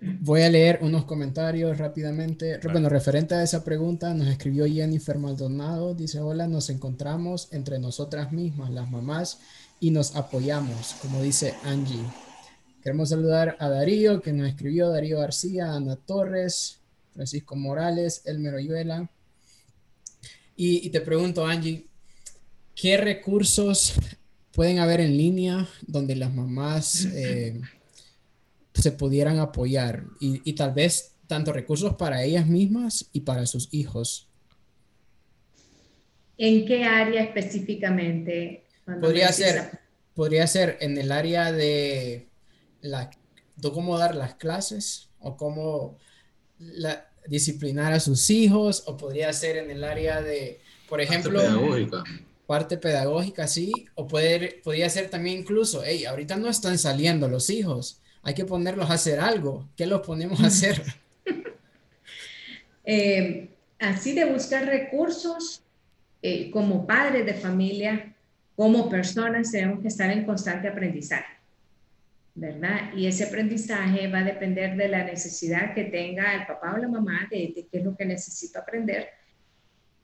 Voy 0.00 0.42
a 0.42 0.50
leer 0.50 0.80
unos 0.82 1.04
comentarios 1.04 1.78
rápidamente. 1.78 2.60
Bueno, 2.70 2.88
referente 2.88 3.34
a 3.34 3.42
esa 3.42 3.64
pregunta, 3.64 4.12
nos 4.12 4.28
escribió 4.28 4.66
Jennifer 4.66 5.18
Maldonado. 5.18 5.94
Dice, 5.94 6.20
hola, 6.20 6.46
nos 6.46 6.68
encontramos 6.68 7.48
entre 7.52 7.78
nosotras 7.78 8.30
mismas, 8.30 8.70
las 8.70 8.90
mamás, 8.90 9.40
y 9.80 9.90
nos 9.90 10.14
apoyamos, 10.14 10.94
como 11.00 11.22
dice 11.22 11.54
Angie. 11.64 12.04
Queremos 12.82 13.08
saludar 13.08 13.56
a 13.58 13.68
Darío, 13.70 14.20
que 14.20 14.32
nos 14.32 14.48
escribió, 14.48 14.90
Darío 14.90 15.18
García, 15.18 15.72
Ana 15.72 15.96
Torres, 15.96 16.80
Francisco 17.14 17.56
Morales, 17.56 18.22
Elmer 18.26 18.54
Oyuela. 18.54 19.10
Y, 20.56 20.90
te 20.90 21.00
pregunto, 21.00 21.46
Angie, 21.46 21.86
¿qué 22.74 22.96
recursos 22.98 23.94
pueden 24.52 24.78
haber 24.78 25.00
en 25.00 25.16
línea 25.16 25.66
donde 25.86 26.16
las 26.16 26.34
mamás... 26.34 27.08
Eh, 27.14 27.60
se 28.80 28.92
pudieran 28.92 29.38
apoyar 29.38 30.04
y, 30.20 30.52
tal 30.54 30.72
vez 30.72 31.14
tanto 31.26 31.52
recursos 31.52 31.94
para 31.94 32.22
ellas 32.22 32.46
mismas 32.46 33.08
y 33.12 33.20
para 33.20 33.46
sus 33.46 33.68
hijos. 33.72 34.28
¿En 36.38 36.66
qué 36.66 36.84
área 36.84 37.22
específicamente? 37.22 38.64
Podría 39.00 39.32
ser, 39.32 39.80
podría 40.14 40.46
ser 40.46 40.78
en 40.80 40.98
el 40.98 41.10
área 41.10 41.50
de, 41.50 42.28
la, 42.80 43.10
cómo 43.60 43.98
dar 43.98 44.14
las 44.14 44.34
clases 44.34 45.08
o 45.18 45.36
cómo 45.36 45.98
la, 46.58 47.08
disciplinar 47.26 47.92
a 47.92 48.00
sus 48.00 48.30
hijos 48.30 48.84
o 48.86 48.96
podría 48.96 49.32
ser 49.32 49.56
en 49.56 49.70
el 49.70 49.84
área 49.84 50.22
de, 50.22 50.60
por 50.88 51.00
ejemplo, 51.00 51.40
parte 51.40 51.48
pedagógica, 51.48 52.04
parte 52.46 52.76
pedagógica 52.78 53.48
sí, 53.48 53.72
o 53.94 54.06
poder, 54.06 54.60
podría 54.62 54.88
ser 54.88 55.10
también 55.10 55.40
incluso, 55.40 55.82
hey, 55.84 56.04
ahorita 56.04 56.36
no 56.36 56.48
están 56.48 56.78
saliendo 56.78 57.28
los 57.28 57.50
hijos, 57.50 58.00
hay 58.26 58.34
que 58.34 58.44
ponerlos 58.44 58.90
a 58.90 58.94
hacer 58.94 59.20
algo. 59.20 59.68
¿Qué 59.76 59.86
los 59.86 60.04
ponemos 60.04 60.42
a 60.42 60.48
hacer? 60.48 60.82
Eh, 62.88 63.48
así 63.80 64.12
de 64.12 64.26
buscar 64.26 64.64
recursos 64.64 65.60
eh, 66.22 66.52
como 66.52 66.86
padres 66.86 67.26
de 67.26 67.34
familia, 67.34 68.14
como 68.54 68.88
personas, 68.88 69.50
tenemos 69.50 69.80
que 69.80 69.88
estar 69.88 70.08
en 70.08 70.24
constante 70.24 70.68
aprendizaje, 70.68 71.34
¿verdad? 72.36 72.92
Y 72.94 73.08
ese 73.08 73.24
aprendizaje 73.24 74.06
va 74.06 74.20
a 74.20 74.22
depender 74.24 74.76
de 74.76 74.86
la 74.86 75.02
necesidad 75.02 75.74
que 75.74 75.82
tenga 75.82 76.32
el 76.36 76.46
papá 76.46 76.74
o 76.74 76.78
la 76.78 76.86
mamá 76.86 77.26
de, 77.28 77.66
qué 77.68 77.78
es 77.78 77.84
lo 77.84 77.96
que 77.96 78.04
necesito 78.04 78.60
aprender. 78.60 79.08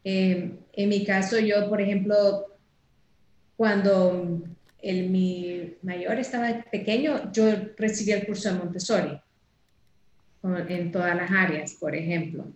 Eh, 0.03 0.59
en 0.73 0.89
mi 0.89 1.05
caso, 1.05 1.39
yo, 1.39 1.68
por 1.68 1.81
ejemplo, 1.81 2.49
cuando 3.57 4.43
el, 4.83 5.09
mi 5.09 5.74
mayor 5.83 6.18
estaba 6.18 6.64
pequeño, 6.70 7.33
yo 7.33 7.51
recibí 7.76 8.12
el 8.12 8.26
curso 8.26 8.53
de 8.53 8.59
Montessori 8.59 9.20
en 10.68 10.91
todas 10.91 11.16
las 11.16 11.30
áreas, 11.30 11.74
por 11.74 11.95
ejemplo. 11.95 12.47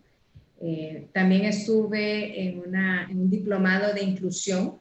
Eh, 0.60 1.06
también 1.12 1.44
estuve 1.44 2.42
en, 2.42 2.62
una, 2.66 3.08
un 3.10 3.30
diplomado 3.30 3.94
de 3.94 4.02
inclusión, 4.02 4.80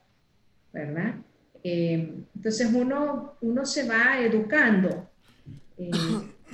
¿verdad? 0.73 1.15
Eh, 1.63 2.13
entonces 2.35 2.69
uno, 2.73 3.33
uno 3.41 3.65
se 3.65 3.87
va 3.87 4.19
educando. 4.21 5.09
Eh, 5.77 5.91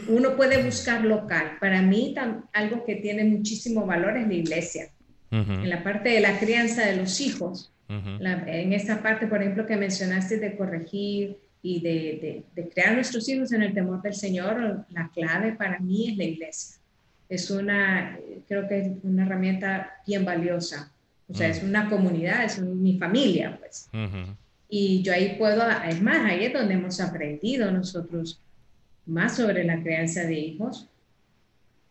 uno 0.08 0.36
puede 0.36 0.64
buscar 0.64 1.04
local. 1.06 1.58
Para 1.60 1.82
mí, 1.82 2.16
algo 2.54 2.84
que 2.86 2.96
tiene 2.96 3.24
muchísimo 3.24 3.86
valor 3.86 4.18
es 4.18 4.28
la 4.28 4.34
iglesia. 4.34 4.89
En 5.30 5.70
la 5.70 5.82
parte 5.82 6.10
de 6.10 6.20
la 6.20 6.38
crianza 6.39 6.86
de 6.86 6.98
los 6.98 7.22
hijos, 7.22 7.72
en 7.92 8.74
esa 8.74 9.02
parte, 9.02 9.28
por 9.28 9.42
ejemplo, 9.42 9.66
que 9.66 9.76
mencionaste 9.76 10.38
de 10.38 10.56
corregir 10.56 11.38
y 11.62 11.82
de, 11.82 12.44
de, 12.56 12.70
crear 12.70 12.96
nuestros 12.96 13.28
hijos 13.30 13.52
en 13.52 13.64
el 13.64 13.74
temor 13.74 14.02
del 14.02 14.14
Señor, 14.14 14.86
la 14.89 15.10
clave 15.14 15.54
para 15.54 15.80
mí 15.80 16.10
es 16.12 16.18
la 16.18 16.24
iglesia. 16.24 16.78
Es 17.30 17.52
una, 17.52 18.18
creo 18.48 18.68
que 18.68 18.80
es 18.80 18.92
una 19.04 19.26
herramienta 19.26 19.92
bien 20.06 20.26
valiosa. 20.26 20.92
O 21.28 21.34
sea, 21.34 21.48
es 21.48 21.64
una 21.64 21.89
comunidad, 21.89 22.44
es 22.44 22.60
mi 22.60 22.98
familia, 22.98 23.58
pues. 23.58 23.89
Y 24.68 25.02
yo 25.02 25.14
ahí 25.14 25.36
puedo, 25.38 25.64
es 25.88 26.02
más, 26.02 26.26
ahí 26.26 26.46
es 26.46 26.54
donde 26.54 26.74
hemos 26.74 27.00
aprendido 27.00 27.72
nosotros 27.72 28.39
más 29.06 29.36
sobre 29.36 29.64
la 29.64 29.82
crianza 29.82 30.24
de 30.24 30.39
hijos. 30.39 30.88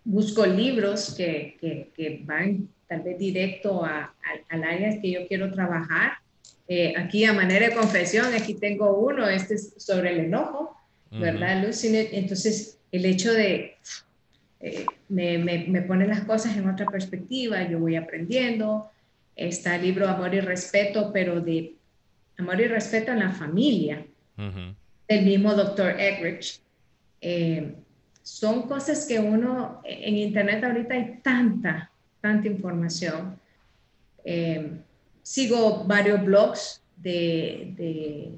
Busco 0.04 0.44
libros 0.46 1.14
que, 1.16 1.56
que, 1.60 1.90
que 1.94 2.22
van 2.24 2.68
tal 2.90 3.02
vez 3.02 3.18
directo 3.18 3.84
a, 3.84 4.12
al 4.48 4.64
área 4.64 5.00
que 5.00 5.12
yo 5.12 5.28
quiero 5.28 5.52
trabajar. 5.52 6.14
Eh, 6.66 6.92
aquí 6.96 7.24
a 7.24 7.32
manera 7.32 7.68
de 7.68 7.74
confesión, 7.74 8.34
aquí 8.34 8.54
tengo 8.54 8.98
uno, 8.98 9.28
este 9.28 9.54
es 9.54 9.74
sobre 9.76 10.10
el 10.10 10.20
enojo, 10.26 10.76
¿verdad, 11.12 11.64
Lucy? 11.64 11.96
Entonces, 12.12 12.78
el 12.90 13.04
hecho 13.04 13.32
de, 13.32 13.76
eh, 14.58 14.86
me, 15.08 15.38
me, 15.38 15.66
me, 15.68 15.82
pone 15.82 16.08
las 16.08 16.22
cosas 16.22 16.56
en 16.56 16.68
otra 16.68 16.86
perspectiva, 16.86 17.62
yo 17.68 17.78
voy 17.78 17.94
aprendiendo. 17.94 18.90
Está 19.36 19.76
el 19.76 19.82
libro 19.82 20.08
Amor 20.08 20.34
y 20.34 20.40
Respeto, 20.40 21.12
pero 21.12 21.40
de 21.40 21.74
Amor 22.38 22.60
y 22.60 22.66
Respeto 22.66 23.12
en 23.12 23.20
la 23.20 23.30
familia, 23.30 24.04
del 25.08 25.24
mismo 25.24 25.54
doctor 25.54 25.94
Egrich. 25.98 26.60
Eh, 27.20 27.72
son 28.22 28.62
cosas 28.62 29.06
que 29.06 29.20
uno, 29.20 29.80
en 29.84 30.16
Internet 30.16 30.64
ahorita 30.64 30.94
hay 30.94 31.20
tanta 31.22 31.89
tanta 32.20 32.48
información. 32.48 33.38
Eh, 34.24 34.72
sigo 35.22 35.84
varios 35.84 36.24
blogs 36.24 36.82
de, 36.96 37.74
de, 37.76 38.32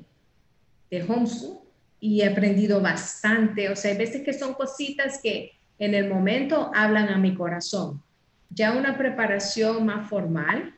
de 0.90 1.02
homeschool 1.04 1.58
y 2.00 2.20
he 2.20 2.26
aprendido 2.26 2.80
bastante. 2.80 3.68
O 3.70 3.76
sea, 3.76 3.92
hay 3.92 3.98
veces 3.98 4.22
que 4.22 4.32
son 4.32 4.54
cositas 4.54 5.20
que 5.22 5.52
en 5.78 5.94
el 5.94 6.08
momento 6.08 6.70
hablan 6.74 7.08
a 7.08 7.18
mi 7.18 7.34
corazón. 7.34 8.02
Ya 8.50 8.72
una 8.72 8.96
preparación 8.96 9.86
más 9.86 10.08
formal 10.08 10.74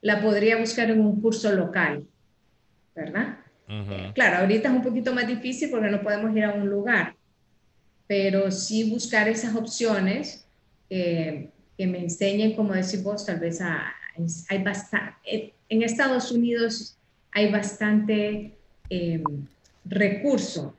la 0.00 0.20
podría 0.22 0.56
buscar 0.56 0.90
en 0.90 1.00
un 1.00 1.20
curso 1.20 1.52
local, 1.52 2.06
¿verdad? 2.94 3.38
claro, 4.14 4.38
ahorita 4.38 4.70
es 4.70 4.74
un 4.74 4.82
poquito 4.82 5.12
más 5.12 5.26
difícil 5.26 5.68
porque 5.70 5.90
no 5.90 6.00
podemos 6.00 6.34
ir 6.34 6.44
a 6.44 6.54
un 6.54 6.70
lugar, 6.70 7.14
pero 8.06 8.50
sí 8.50 8.90
buscar 8.90 9.28
esas 9.28 9.54
opciones 9.54 10.46
eh, 10.88 11.50
que 11.78 11.86
me 11.86 12.00
enseñen, 12.00 12.56
como 12.56 12.74
decís 12.74 13.02
vos, 13.04 13.24
tal 13.24 13.38
vez 13.38 13.60
hay 13.60 14.62
bastante, 14.64 15.54
en 15.68 15.82
Estados 15.82 16.32
Unidos 16.32 16.98
hay 17.30 17.52
bastante 17.52 18.58
em, 18.90 19.22
recurso, 19.84 20.74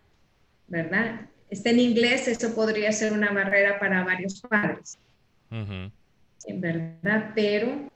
¿verdad? 0.67 1.21
Está 1.49 1.69
en 1.69 1.79
inglés, 1.79 2.27
eso 2.27 2.53
podría 2.53 2.91
ser 2.91 3.13
una 3.13 3.31
barrera 3.31 3.79
para 3.79 4.03
varios 4.03 4.41
padres, 4.41 4.99
en 5.49 6.61
verdad, 6.61 7.31
pero 7.33 7.89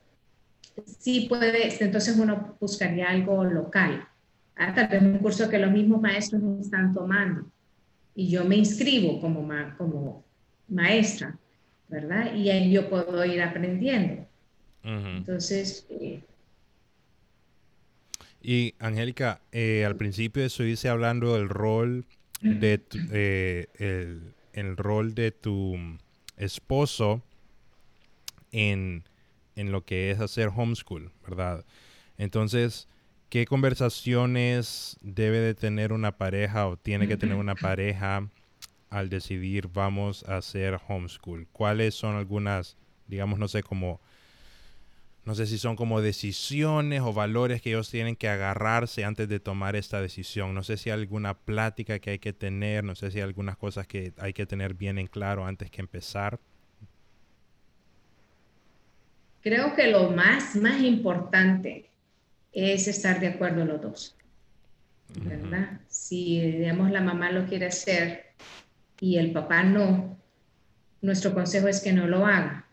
sí 0.97 1.25
puede, 1.27 1.75
entonces 1.83 2.17
uno 2.17 2.55
buscaría 2.59 3.09
algo 3.09 3.43
local, 3.43 4.07
tal 4.55 4.87
vez 4.87 5.01
un 5.01 5.17
curso 5.17 5.49
que 5.49 5.59
los 5.59 5.71
mismos 5.71 6.01
maestros 6.01 6.41
están 6.61 6.93
tomando. 6.93 7.45
Y 8.15 8.29
yo 8.29 8.45
me 8.45 8.55
inscribo 8.55 9.19
como, 9.19 9.47
como 9.77 10.23
maestra 10.69 11.37
¿verdad? 11.93 12.33
Y 12.33 12.49
ahí 12.49 12.71
yo 12.71 12.89
puedo 12.89 13.23
ir 13.23 13.41
aprendiendo. 13.41 14.25
Entonces... 14.83 15.85
Eh, 15.89 16.21
y 18.41 18.73
Angélica, 18.79 19.39
eh, 19.53 19.85
al 19.85 19.95
principio 19.95 20.43
estuviste 20.43 20.89
hablando 20.89 21.35
del 21.35 21.47
rol 21.47 22.05
de 22.41 22.81
eh, 23.13 23.67
el, 24.51 24.75
rol 24.75 25.15
de 25.15 25.31
tu 25.31 25.77
esposo 26.35 27.21
en, 28.51 29.03
en 29.55 29.71
lo 29.71 29.85
que 29.85 30.11
es 30.11 30.19
hacer 30.19 30.49
homeschool, 30.53 31.09
¿verdad? 31.25 31.63
Entonces, 32.17 32.89
¿qué 33.29 33.45
conversaciones 33.45 34.97
debe 35.01 35.37
de 35.37 35.53
tener 35.53 35.93
una 35.93 36.17
pareja 36.17 36.67
o 36.67 36.75
tiene 36.75 37.07
que 37.07 37.15
tener 37.15 37.37
una 37.37 37.55
pareja 37.55 38.27
al 38.93 39.09
decidir 39.09 39.69
vamos 39.73 40.23
a 40.27 40.37
hacer 40.37 40.79
homeschool? 40.87 41.47
¿Cuáles 41.51 41.95
son 41.95 42.15
algunas, 42.15 42.77
digamos, 43.07 43.39
no 43.39 43.47
sé, 43.47 43.63
como, 43.63 43.99
no 45.25 45.33
sé 45.35 45.47
si 45.47 45.57
son 45.57 45.75
como 45.75 45.99
decisiones 45.99 47.01
o 47.01 47.11
valores 47.11 47.61
que 47.61 47.69
ellos 47.69 47.89
tienen 47.89 48.15
que 48.15 48.29
agarrarse 48.29 49.03
antes 49.03 49.27
de 49.27 49.39
tomar 49.39 49.75
esta 49.75 49.99
decisión? 49.99 50.53
No 50.53 50.63
sé 50.63 50.77
si 50.77 50.91
hay 50.91 50.99
alguna 50.99 51.33
plática 51.33 51.97
que 51.99 52.11
hay 52.11 52.19
que 52.19 52.33
tener, 52.33 52.83
no 52.83 52.95
sé 52.95 53.09
si 53.09 53.17
hay 53.17 53.23
algunas 53.23 53.57
cosas 53.57 53.87
que 53.87 54.13
hay 54.17 54.33
que 54.33 54.45
tener 54.45 54.75
bien 54.75 54.99
en 54.99 55.07
claro 55.07 55.45
antes 55.45 55.71
que 55.71 55.81
empezar. 55.81 56.39
Creo 59.41 59.75
que 59.75 59.87
lo 59.87 60.11
más, 60.11 60.55
más 60.55 60.81
importante 60.81 61.89
es 62.53 62.87
estar 62.87 63.19
de 63.19 63.27
acuerdo 63.27 63.65
los 63.65 63.81
dos. 63.81 64.15
¿verdad? 65.15 65.79
Si, 65.87 66.39
digamos, 66.39 66.91
la 66.91 67.01
mamá 67.01 67.31
lo 67.31 67.45
quiere 67.45 67.67
hacer 67.67 68.32
y 69.03 69.17
el 69.17 69.33
papá 69.33 69.63
no, 69.63 70.17
nuestro 71.01 71.33
consejo 71.33 71.67
es 71.67 71.81
que 71.81 71.91
no 71.91 72.07
lo 72.07 72.25
haga. 72.25 72.65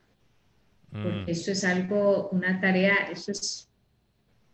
Porque 0.92 1.08
mm. 1.08 1.24
eso 1.26 1.50
es 1.50 1.64
algo, 1.64 2.28
una 2.28 2.60
tarea, 2.60 2.94
eso 3.10 3.32
es 3.32 3.68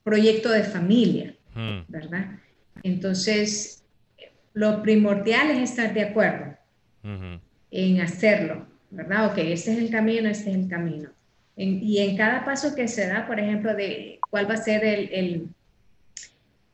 proyecto 0.03 0.51
de 0.51 0.63
familia, 0.63 1.37
hmm. 1.55 1.81
¿verdad? 1.89 2.39
Entonces, 2.83 3.85
lo 4.55 4.81
primordial 4.81 5.51
es 5.51 5.71
estar 5.71 5.93
de 5.93 6.05
acuerdo 6.05 6.57
en 7.71 8.01
hacerlo, 8.01 8.67
¿verdad? 8.91 9.33
Ok, 9.33 9.39
este 9.39 9.73
es 9.73 9.79
el 9.79 9.91
camino, 9.91 10.31
este 10.31 10.51
es 10.51 10.57
el 10.57 10.69
camino. 10.69 11.11
y 11.57 11.99
en 11.99 12.17
cada 12.17 12.43
paso 12.45 12.75
que 12.75 12.89
se 12.89 13.07
da, 13.07 13.27
por 13.27 13.39
ejemplo, 13.39 13.75
de 13.75 14.19
cuál 14.31 14.49
va 14.49 14.55
a 14.55 14.59
ser 14.59 14.83
el, 14.83 15.49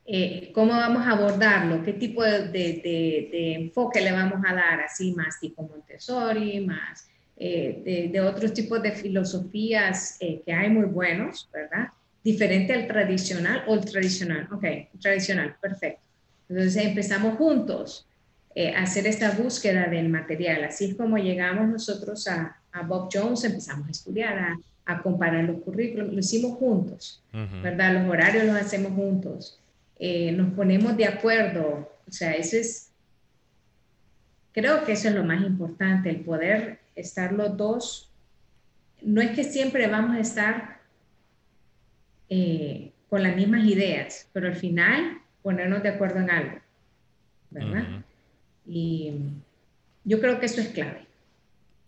eh, 0.05 0.51
cómo 0.53 0.73
vamos 0.73 1.07
a 1.07 1.11
abordarlo, 1.11 1.81
qué 1.81 1.93
tipo 1.93 2.23
de, 2.23 3.55
enfoque 3.55 4.01
le 4.01 4.11
vamos 4.11 4.41
a 4.45 4.53
dar, 4.53 4.81
así 4.81 5.13
más 5.13 5.39
tipo 5.39 5.63
Montessori, 5.63 6.59
más 6.59 7.07
eh, 7.37 8.09
de, 8.11 8.21
otros 8.21 8.53
tipos 8.53 8.81
de 8.83 8.91
filosofías 8.91 10.17
eh, 10.19 10.41
que 10.45 10.51
hay 10.51 10.69
muy 10.69 10.85
buenos, 10.85 11.49
¿verdad? 11.53 11.87
Diferente 12.21 12.73
al 12.73 12.85
tradicional 12.85 13.63
o 13.65 13.75
el 13.75 13.85
tradicional, 13.85 14.49
ok, 14.51 14.65
tradicional, 15.01 15.55
perfecto. 15.61 16.05
Entonces 16.49 16.75
empezamos 16.83 17.37
juntos 17.37 18.05
a 18.75 18.83
hacer 18.83 19.07
esta 19.07 19.31
búsqueda 19.31 19.87
del 19.87 20.09
material, 20.09 20.65
así 20.65 20.85
es 20.85 20.95
como 20.95 21.17
llegamos 21.17 21.69
nosotros 21.69 22.27
a, 22.27 22.57
Bob 22.85 23.09
Jones, 23.11 23.43
empezamos 23.43 23.87
a 23.87 23.91
estudiar, 23.91 24.57
a, 24.85 25.01
comparar 25.01 25.45
los 25.45 25.61
currículos, 25.61 26.11
lo 26.11 26.19
hicimos 26.19 26.57
juntos, 26.57 27.23
¿verdad? 27.63 27.93
Los 27.93 28.09
horarios 28.09 28.45
los 28.45 28.55
hacemos 28.55 28.91
juntos. 28.93 29.59
Eh, 30.05 30.33
nos 30.33 30.53
ponemos 30.53 30.97
de 30.97 31.05
acuerdo. 31.05 31.89
O 32.05 32.11
sea, 32.11 32.33
eso 32.33 32.57
es, 32.57 32.91
creo 34.51 34.83
que 34.83 34.91
eso 34.91 35.07
es 35.07 35.15
lo 35.15 35.23
más 35.23 35.41
importante, 35.45 36.09
el 36.09 36.19
poder 36.25 36.79
estar 36.93 37.31
los 37.31 37.55
dos. 37.55 38.11
No 39.01 39.21
es 39.21 39.31
que 39.31 39.45
siempre 39.45 39.87
vamos 39.87 40.17
a 40.17 40.19
estar 40.19 40.81
eh, 42.27 42.91
con 43.09 43.23
las 43.23 43.33
mismas 43.33 43.63
ideas, 43.63 44.29
pero 44.33 44.47
al 44.47 44.57
final 44.57 45.21
ponernos 45.41 45.81
de 45.81 45.89
acuerdo 45.89 46.19
en 46.19 46.31
algo, 46.31 46.59
¿verdad? 47.49 48.03
Y 48.67 49.13
yo 50.03 50.19
creo 50.19 50.37
que 50.37 50.47
eso 50.47 50.59
es 50.59 50.67
clave. 50.67 51.05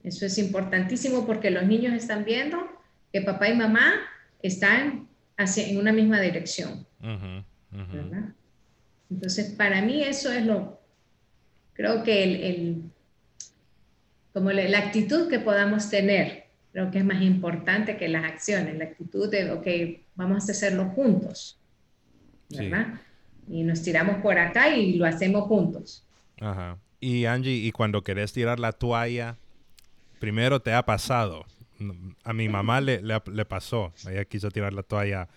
Eso 0.06 0.26
es 0.26 0.38
importantísimo 0.38 1.26
porque 1.26 1.52
los 1.52 1.66
niños 1.66 1.94
están 1.94 2.24
viendo 2.24 2.66
que 3.12 3.20
papá 3.20 3.50
y 3.50 3.58
mamá 3.58 3.96
están 4.42 5.10
hacia, 5.36 5.68
en 5.68 5.80
una 5.80 5.92
misma 5.92 6.22
dirección. 6.22 6.88
Entonces, 9.10 9.52
para 9.52 9.82
mí 9.82 10.02
eso 10.02 10.32
es 10.32 10.46
lo, 10.46 10.80
creo 11.74 12.04
que 12.04 12.24
el, 12.24 12.84
como 14.34 14.52
la, 14.52 14.78
actitud 14.80 15.30
que 15.30 15.40
podamos 15.40 15.90
tener, 15.90 16.48
creo 16.72 16.92
que 16.92 17.00
es 17.00 17.06
más 17.06 17.22
importante 17.22 17.98
que 17.98 18.08
las 18.08 18.24
acciones, 18.24 18.78
la 18.78 18.86
actitud 18.86 19.30
de, 19.30 19.52
ok, 19.52 19.68
vamos 20.16 20.50
a 20.50 20.52
hacerlo 20.52 20.86
juntos, 20.90 21.60
¿verdad? 22.50 23.00
Y 23.48 23.64
nos 23.64 23.82
tiramos 23.84 24.22
por 24.22 24.40
acá 24.40 24.76
y 24.76 24.96
lo 24.96 25.06
hacemos 25.06 25.44
juntos. 25.44 26.04
Ajá. 26.40 26.78
Y 27.00 27.26
Angie, 27.26 27.54
y 27.54 27.72
cuando 27.72 28.04
querés 28.04 28.34
tirar 28.34 28.60
la 28.60 28.72
toalla, 28.72 29.38
primero 30.20 30.60
te 30.60 30.74
ha 30.74 30.84
pasado. 30.84 31.46
A 32.24 32.34
mi 32.34 32.50
mamá 32.50 32.82
le, 32.82 33.02
le, 33.02 33.22
le 33.32 33.46
pasó. 33.46 33.94
Ella 34.10 34.26
quiso 34.26 34.50
tirar 34.50 34.74
la 34.74 34.82
toalla 34.82 35.28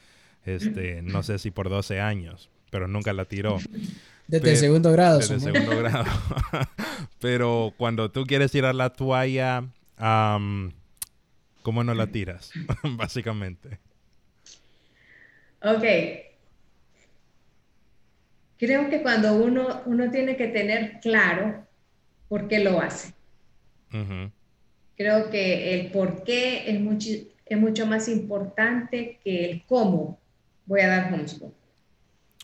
este, 0.57 1.03
no 1.03 1.22
sé 1.22 1.38
si 1.38 1.51
por 1.51 1.68
12 1.68 2.01
años, 2.01 2.51
pero 2.70 2.88
nunca 2.88 3.12
la 3.12 3.24
tiró. 3.24 3.59
Desde 4.26 4.51
el 4.51 4.57
segundo 4.57 4.92
grado. 4.92 5.18
Desde 5.18 5.40
segundo 5.40 5.78
grado. 5.78 6.05
pero 7.20 7.72
cuando 7.76 8.11
tú 8.11 8.24
quieres 8.24 8.53
tirar 8.53 8.74
la 8.74 8.90
toalla, 8.90 9.64
¿cómo 9.96 11.84
no 11.84 11.94
la 11.94 12.07
tiras? 12.09 12.51
Básicamente. 12.82 13.78
Ok. 15.62 15.84
Creo 18.59 18.90
que 18.90 19.03
cuando 19.03 19.34
uno, 19.34 19.82
uno 19.86 20.11
tiene 20.11 20.36
que 20.36 20.49
tener 20.49 20.99
claro 21.01 21.66
por 22.28 22.49
qué 22.49 22.59
lo 22.59 22.80
hace. 22.80 23.14
Creo 24.96 25.30
que 25.30 25.74
el 25.74 25.90
por 25.90 26.24
qué 26.24 26.70
es 26.70 26.80
mucho, 26.80 27.09
es 27.46 27.59
mucho 27.59 27.86
más 27.86 28.09
importante 28.09 29.20
que 29.24 29.51
el 29.51 29.62
cómo 29.64 30.18
voy 30.69 30.81
a 30.83 30.89
dar 30.89 31.12
homeschool. 31.12 31.53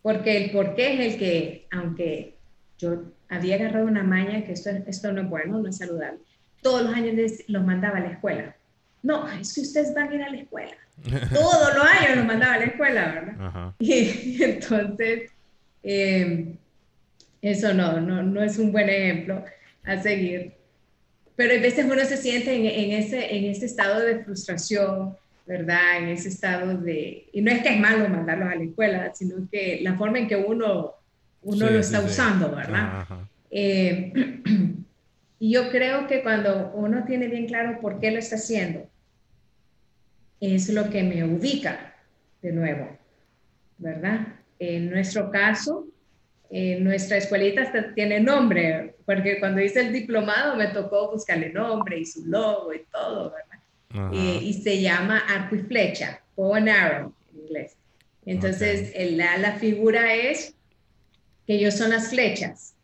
Porque 0.03 0.37
el 0.45 0.51
por 0.51 0.75
qué 0.75 0.95
es 0.95 1.15
el 1.15 1.19
que, 1.19 1.67
aunque 1.71 2.35
yo 2.79 3.05
había 3.29 3.55
agarrado 3.55 3.87
una 3.87 4.03
maña 4.03 4.45
que 4.45 4.53
esto, 4.53 4.71
esto 4.87 5.13
no 5.13 5.23
es 5.23 5.29
bueno, 5.31 5.61
no 5.61 5.69
es 5.69 5.79
saludable, 5.79 6.19
todos 6.61 6.83
los 6.83 6.95
años 6.95 7.15
los 7.47 7.65
mandaba 7.65 7.99
a 7.99 8.01
la 8.01 8.11
escuela. 8.13 8.57
No, 9.03 9.31
es 9.31 9.55
que 9.55 9.61
ustedes 9.61 9.95
van 9.95 10.09
a 10.09 10.15
ir 10.15 10.23
a 10.23 10.31
la 10.31 10.39
escuela. 10.39 10.77
Todos 11.33 11.75
los 11.75 11.85
años 11.85 12.17
los 12.17 12.25
mandaba 12.25 12.55
a 12.55 12.59
la 12.59 12.65
escuela, 12.65 13.13
¿verdad? 13.13 13.75
Y, 13.79 14.43
entonces, 14.43 15.31
em, 15.83 16.57
eso 17.43 17.75
no, 17.75 18.01
no, 18.01 18.23
no 18.23 18.43
es 18.43 18.59
un 18.59 18.73
buen 18.73 18.89
ejemplo 18.89 19.45
a 19.85 20.01
seguir. 20.01 20.55
Pero 21.37 21.53
a 21.53 21.61
veces 21.61 21.85
uno 21.85 22.03
se 22.05 22.17
siente 22.17 22.55
en, 22.55 22.65
en, 22.65 22.99
ese, 22.99 23.37
en 23.37 23.45
ese 23.45 23.67
estado 23.67 24.01
de 24.01 24.25
frustración, 24.25 25.17
¿verdad? 25.47 25.99
En 25.99 26.09
ese 26.09 26.29
estado 26.29 26.79
de, 26.79 27.29
y 27.33 27.43
no 27.43 27.51
es 27.51 27.63
que 27.63 27.75
es 27.75 27.81
malo 27.81 28.09
mandarlos 28.09 28.51
a 28.51 28.55
la 28.55 28.65
escuela, 28.65 29.15
sino 29.15 29.49
que 29.51 29.81
la 29.83 29.95
forma 29.97 30.19
en 30.19 30.29
que 30.29 30.37
uno, 30.37 30.95
uno 31.43 31.71
lo 31.71 31.79
está 31.79 32.01
usando, 32.01 32.55
¿verdad? 32.55 33.07
Eh, 33.51 34.13
y 35.39 35.53
yo 35.53 35.71
creo 35.71 36.07
que 36.07 36.23
cuando 36.23 36.73
uno 36.75 37.05
tiene 37.05 37.29
bien 37.29 37.47
claro 37.47 37.79
por 37.81 38.01
qué 38.01 38.11
lo 38.11 38.19
está 38.19 38.37
haciendo, 38.37 38.89
es 40.41 40.69
lo 40.71 40.91
que 40.91 41.03
me 41.03 41.25
ubica 41.25 41.95
de 42.41 42.53
nuevo, 42.53 42.89
¿verdad? 43.79 44.29
En 44.59 44.91
nuestro 44.91 45.31
caso, 45.31 45.87
nuestra 46.51 47.17
escuelita 47.17 47.93
tiene 47.95 48.21
nombre, 48.21 48.95
porque 49.05 49.41
cuando 49.41 49.61
hice 49.61 49.81
el 49.81 49.93
diplomado 49.93 50.57
me 50.57 50.69
tocó 50.69 51.11
buscarle 51.11 51.51
nombre 51.51 51.99
y 51.99 52.07
su 52.07 52.25
logo 52.27 52.73
y 52.73 52.85
todo, 52.91 53.31
¿verdad? 53.31 53.54
Eh, 53.95 54.41
y 54.43 54.55
se 54.55 54.81
llama 54.81 55.19
arco 55.19 55.55
y 55.55 55.61
flecha, 55.61 56.21
bow 56.35 56.55
and 56.55 56.69
arrow 56.69 57.15
en 57.33 57.41
inglés. 57.41 57.77
Entonces, 58.27 58.93
la, 59.13 59.53
figura 59.53 60.15
es 60.15 60.55
que 61.47 61.55
ellos 61.55 61.75
son 61.75 61.91
las 61.91 62.09
flechas 62.09 62.75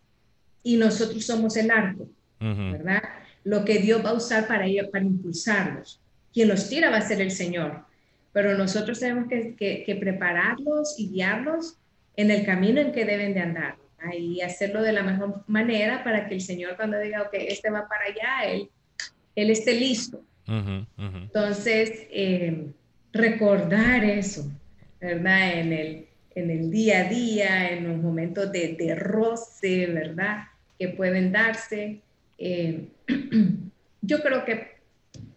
y 0.63 0.77
nosotros 0.77 1.25
somos 1.25 1.57
el 1.57 1.71
arco, 1.71 2.09
¿verdad? 2.39 3.03
Lo 3.43 3.65
que 3.65 3.79
Dios 3.79 4.05
va 4.05 4.11
a 4.11 4.15
usar 4.15 4.47
para 4.47 4.67
ellos, 4.67 4.89
para 4.89 5.05
impulsarlos. 5.05 6.01
Quien 6.33 6.49
los 6.49 6.69
tira 6.69 6.91
va 6.91 6.99
a 6.99 7.09
ser 7.09 7.21
el 7.21 7.33
Señor, 7.33 7.85
pero 8.33 8.57
nosotros 8.57 9.01
tenemos 9.01 9.27
que, 9.29 9.99
prepararlos 9.99 10.95
y 10.97 11.11
guiarlos 11.11 11.79
en 12.17 12.31
el 12.31 12.45
camino 12.45 12.81
en 12.81 12.93
que 12.93 13.05
deben 13.05 13.35
de 13.35 13.41
andar 13.41 13.77
y 14.17 14.41
hacerlo 14.43 14.83
de 14.83 14.93
la 14.93 15.03
mejor 15.03 15.43
manera 15.47 16.05
para 16.05 16.29
que 16.29 16.35
el 16.35 16.41
Señor 16.41 16.77
cuando 16.77 16.99
diga, 16.99 17.23
ok, 17.23 17.35
este 17.35 17.69
va 17.69 17.89
para 17.89 18.05
allá, 18.05 18.51
él, 18.51 18.71
él 19.35 19.51
esté 19.51 19.75
listo. 19.75 20.23
Entonces, 20.99 22.07
eh, 22.11 22.67
recordar 23.13 24.05
eso, 24.05 24.51
¿verdad? 25.01 25.59
En 25.59 25.73
el, 25.73 26.07
en 26.35 26.51
el 26.51 26.71
día 26.71 27.01
a 27.01 27.09
día, 27.09 27.71
en 27.71 27.89
los 27.89 28.03
momentos 28.03 28.51
de, 28.51 28.75
de 28.75 28.95
roce, 28.95 29.87
¿verdad? 29.87 30.45
Que 30.79 30.89
pueden 30.89 31.31
darse. 31.31 32.01
Eh, 32.39 32.89
yo 34.03 34.23
creo 34.23 34.45
que 34.45 34.81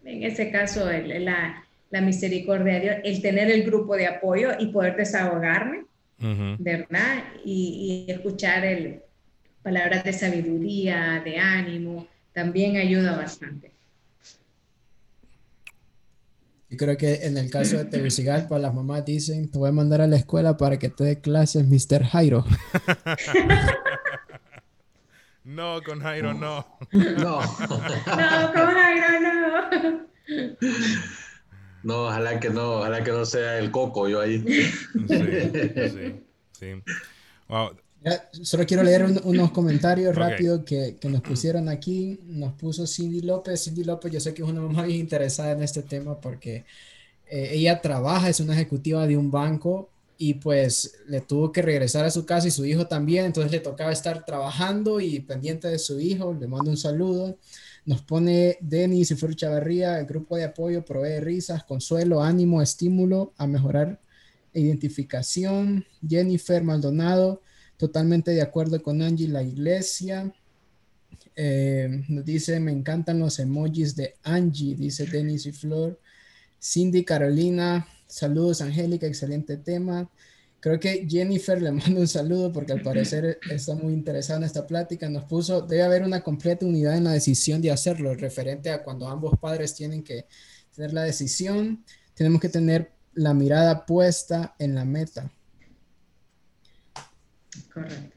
en 0.04 0.22
ese 0.22 0.50
caso 0.50 0.90
la, 0.90 1.64
la, 1.90 2.00
misericordia 2.00 2.74
de 2.74 2.80
Dios, 2.80 2.96
el 3.04 3.22
tener 3.22 3.50
el 3.50 3.62
grupo 3.62 3.96
de 3.96 4.06
apoyo 4.06 4.50
y 4.58 4.66
poder 4.66 4.96
desahogarme, 4.96 5.84
¿verdad? 6.58 7.24
Y, 7.44 8.06
y, 8.08 8.12
escuchar 8.12 8.64
el, 8.64 9.00
palabras 9.62 10.04
de 10.04 10.12
sabiduría, 10.12 11.22
de 11.24 11.38
ánimo, 11.38 12.06
también 12.32 12.76
ayuda 12.76 13.16
bastante. 13.16 13.73
Yo 16.74 16.78
creo 16.78 16.96
que 16.96 17.24
en 17.24 17.38
el 17.38 17.52
caso 17.52 17.76
de 17.76 17.84
Tegucigalpa, 17.90 18.58
las 18.58 18.74
mamás 18.74 19.04
dicen, 19.04 19.48
te 19.48 19.58
voy 19.58 19.68
a 19.68 19.72
mandar 19.72 20.00
a 20.00 20.08
la 20.08 20.16
escuela 20.16 20.56
para 20.56 20.76
que 20.76 20.88
te 20.88 21.04
dé 21.04 21.20
clases 21.20 21.68
Mr. 21.68 22.02
Jairo. 22.04 22.44
no, 25.44 25.80
con 25.84 26.00
Jairo 26.00 26.34
no. 26.34 26.66
No. 26.90 27.40
no, 27.60 28.52
con 28.52 28.72
Jairo 28.72 29.20
no. 29.20 30.08
No, 31.84 32.06
ojalá 32.06 32.40
que 32.40 32.50
no, 32.50 32.78
ojalá 32.78 33.04
que 33.04 33.12
no 33.12 33.24
sea 33.24 33.60
el 33.60 33.70
coco 33.70 34.08
yo 34.08 34.20
ahí. 34.20 34.42
Sí, 34.42 34.64
sí, 35.08 36.20
sí. 36.58 36.82
Wow, 37.46 37.76
solo 38.42 38.66
quiero 38.66 38.82
leer 38.82 39.04
unos 39.24 39.50
comentarios 39.50 40.14
rápidos 40.14 40.64
que, 40.64 40.96
que, 41.00 41.08
nos 41.08 41.22
pusieron 41.22 41.68
aquí. 41.68 42.20
Nos 42.26 42.52
puso 42.54 42.86
Cindy 42.86 43.20
López. 43.20 43.64
Cindy 43.64 43.84
López, 43.84 44.12
yo 44.12 44.20
sé 44.20 44.34
que 44.34 44.42
es 44.42 44.48
una 44.48 44.60
mamá 44.60 44.84
bien 44.84 45.00
interesada 45.00 45.52
en 45.52 45.62
este 45.62 45.82
tema 45.82 46.20
porque 46.20 46.64
eh, 47.28 47.50
ella 47.52 47.80
trabaja, 47.80 48.28
es 48.28 48.40
una 48.40 48.54
ejecutiva 48.54 49.06
de 49.06 49.16
un 49.16 49.30
banco 49.30 49.90
y 50.16 50.34
pues 50.34 50.96
le 51.08 51.20
tuvo 51.20 51.50
que 51.50 51.62
regresar 51.62 52.04
a 52.04 52.10
su 52.10 52.24
casa 52.24 52.48
y 52.48 52.50
su 52.50 52.64
hijo 52.64 52.86
también. 52.86 53.26
Entonces 53.26 53.52
le 53.52 53.60
tocaba 53.60 53.92
estar 53.92 54.24
trabajando 54.24 55.00
y 55.00 55.20
pendiente 55.20 55.68
de 55.68 55.78
su 55.78 55.98
hijo. 55.98 56.34
Le 56.38 56.46
mando 56.46 56.70
un 56.70 56.76
saludo. 56.76 57.36
Nos 57.86 58.02
pone 58.02 58.56
Denis 58.60 59.10
y 59.10 59.14
Flor 59.14 59.36
Chavarría, 59.36 59.98
el 59.98 60.06
grupo 60.06 60.36
de 60.36 60.44
apoyo 60.44 60.84
provee 60.84 61.20
risas, 61.20 61.64
consuelo, 61.64 62.22
ánimo, 62.22 62.62
estímulo 62.62 63.34
a 63.36 63.46
mejorar 63.46 64.00
identificación. 64.54 65.84
Jennifer 66.06 66.62
Maldonado, 66.62 67.42
totalmente 67.76 68.30
de 68.30 68.42
acuerdo 68.42 68.82
con 68.82 69.02
Angie 69.02 69.28
La 69.28 69.42
Iglesia. 69.42 70.32
Eh, 71.36 72.04
nos 72.08 72.24
dice, 72.24 72.60
me 72.60 72.72
encantan 72.72 73.18
los 73.18 73.38
emojis 73.38 73.96
de 73.96 74.14
Angie, 74.22 74.74
dice 74.76 75.06
Denis 75.06 75.46
y 75.46 75.52
Flor. 75.52 75.98
Cindy 76.60 77.04
Carolina, 77.04 77.86
saludos 78.06 78.60
Angélica, 78.60 79.06
excelente 79.06 79.56
tema. 79.56 80.08
Creo 80.60 80.80
que 80.80 81.06
Jennifer 81.06 81.60
le 81.60 81.72
mando 81.72 82.00
un 82.00 82.08
saludo 82.08 82.50
porque 82.52 82.72
al 82.72 82.80
parecer 82.80 83.38
está 83.50 83.74
muy 83.74 83.92
interesada 83.92 84.38
en 84.38 84.44
esta 84.44 84.66
plática. 84.66 85.10
Nos 85.10 85.24
puso, 85.24 85.60
debe 85.60 85.82
haber 85.82 86.02
una 86.02 86.22
completa 86.22 86.64
unidad 86.64 86.96
en 86.96 87.04
la 87.04 87.12
decisión 87.12 87.60
de 87.60 87.70
hacerlo, 87.70 88.14
referente 88.14 88.70
a 88.70 88.82
cuando 88.82 89.08
ambos 89.08 89.38
padres 89.38 89.74
tienen 89.74 90.02
que 90.02 90.26
tener 90.74 90.92
la 90.92 91.02
decisión, 91.02 91.84
tenemos 92.14 92.40
que 92.40 92.48
tener 92.48 92.92
la 93.12 93.34
mirada 93.34 93.84
puesta 93.86 94.54
en 94.58 94.74
la 94.74 94.84
meta. 94.84 95.30
Correcto. 97.72 98.16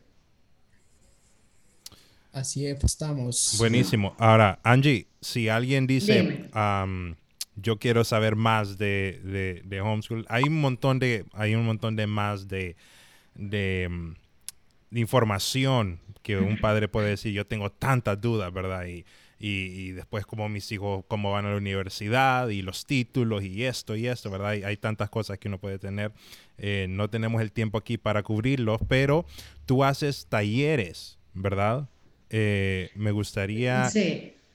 Así 2.37 2.67
estamos. 2.67 3.55
Buenísimo. 3.57 4.15
Ahora, 4.19 4.59
Angie, 4.63 5.07
si 5.21 5.49
alguien 5.49 5.87
dice, 5.87 6.49
yo 7.55 7.79
quiero 7.79 8.03
saber 8.03 8.35
más 8.35 8.77
de, 8.77 9.79
homeschool. 9.83 10.25
Hay 10.29 10.43
un 10.43 10.61
montón 10.61 10.99
de, 10.99 11.25
hay 11.33 11.55
un 11.55 11.65
montón 11.65 11.95
de 11.95 12.05
más 12.05 12.47
de, 12.47 12.75
de, 13.33 13.87
mm, 13.89 14.97
información 14.97 15.99
que 16.21 16.37
un 16.37 16.57
padre 16.61 16.87
puede 16.87 17.09
decir, 17.09 17.33
yo 17.33 17.47
tengo 17.47 17.71
tantas 17.71 18.21
dudas, 18.21 18.53
¿verdad? 18.53 18.85
Y, 18.85 19.05
y, 19.39 19.91
después 19.91 20.25
como 20.25 20.49
mis 20.49 20.71
hijos, 20.71 21.05
cómo 21.07 21.31
van 21.31 21.45
a 21.45 21.51
la 21.51 21.57
universidad 21.57 22.49
y 22.49 22.61
los 22.61 22.85
títulos 22.85 23.43
y 23.43 23.65
esto 23.65 23.95
y 23.95 24.07
esto, 24.07 24.31
¿verdad? 24.31 24.49
Hay, 24.49 24.63
hay 24.63 24.77
tantas 24.77 25.09
cosas 25.09 25.37
que 25.37 25.47
uno 25.47 25.59
puede 25.59 25.77
tener. 25.77 26.11
Eh, 26.57 26.87
no 26.89 27.09
tenemos 27.09 27.41
el 27.41 27.51
tiempo 27.51 27.77
aquí 27.77 27.97
para 27.97 28.23
cubrirlos, 28.23 28.81
pero 28.87 29.25
tú 29.65 29.83
haces 29.83 30.25
talleres, 30.27 31.19
¿verdad? 31.33 31.87
Eh, 32.29 32.89
me 32.95 33.11
gustaría... 33.11 33.89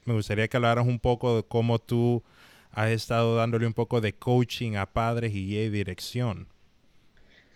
Me 0.05 0.14
gustaría 0.14 0.49
que 0.49 0.57
hablaras 0.57 0.85
un 0.85 0.99
poco 0.99 1.37
de 1.37 1.43
cómo 1.45 1.78
tú 1.78 2.24
has 2.72 2.91
estado 2.91 3.37
dándole 3.37 3.66
un 3.66 3.72
poco 3.72 4.01
de 4.01 4.12
coaching 4.14 4.74
a 4.74 4.87
padres 4.87 5.33
y 5.33 5.55
de 5.55 5.70
dirección. 5.70 6.49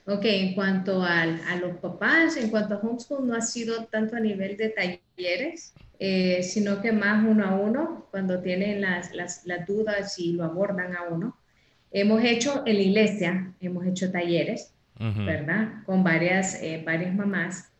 Ok, 0.06 0.24
en 0.24 0.54
cuanto 0.54 1.02
al, 1.02 1.40
a 1.48 1.56
los 1.56 1.76
papás, 1.78 2.36
en 2.36 2.50
cuanto 2.50 2.74
a 2.74 2.78
homeschool, 2.78 3.26
no 3.26 3.34
ha 3.34 3.40
sido 3.40 3.86
tanto 3.86 4.16
a 4.16 4.20
nivel 4.20 4.56
de 4.56 4.68
talleres, 4.68 5.74
eh, 5.98 6.42
sino 6.42 6.80
que 6.80 6.92
más 6.92 7.24
uno 7.26 7.44
a 7.44 7.56
uno, 7.56 8.06
cuando 8.10 8.40
tienen 8.40 8.80
las, 8.80 9.12
las, 9.12 9.44
las, 9.46 9.66
dudas 9.66 10.18
y 10.18 10.32
lo 10.32 10.44
abordan 10.44 10.94
a 10.96 11.02
uno. 11.10 11.36
Hemos 11.90 12.22
hecho 12.22 12.62
en 12.66 12.76
la 12.76 12.82
iglesia, 12.82 13.52
hemos 13.60 13.84
hecho 13.86 14.12
talleres, 14.12 14.72
¿verdad? 14.98 15.82
Con 15.84 16.04
varias, 16.04 16.62
eh, 16.62 16.82
varias 16.84 17.14
mamás. 17.14 17.70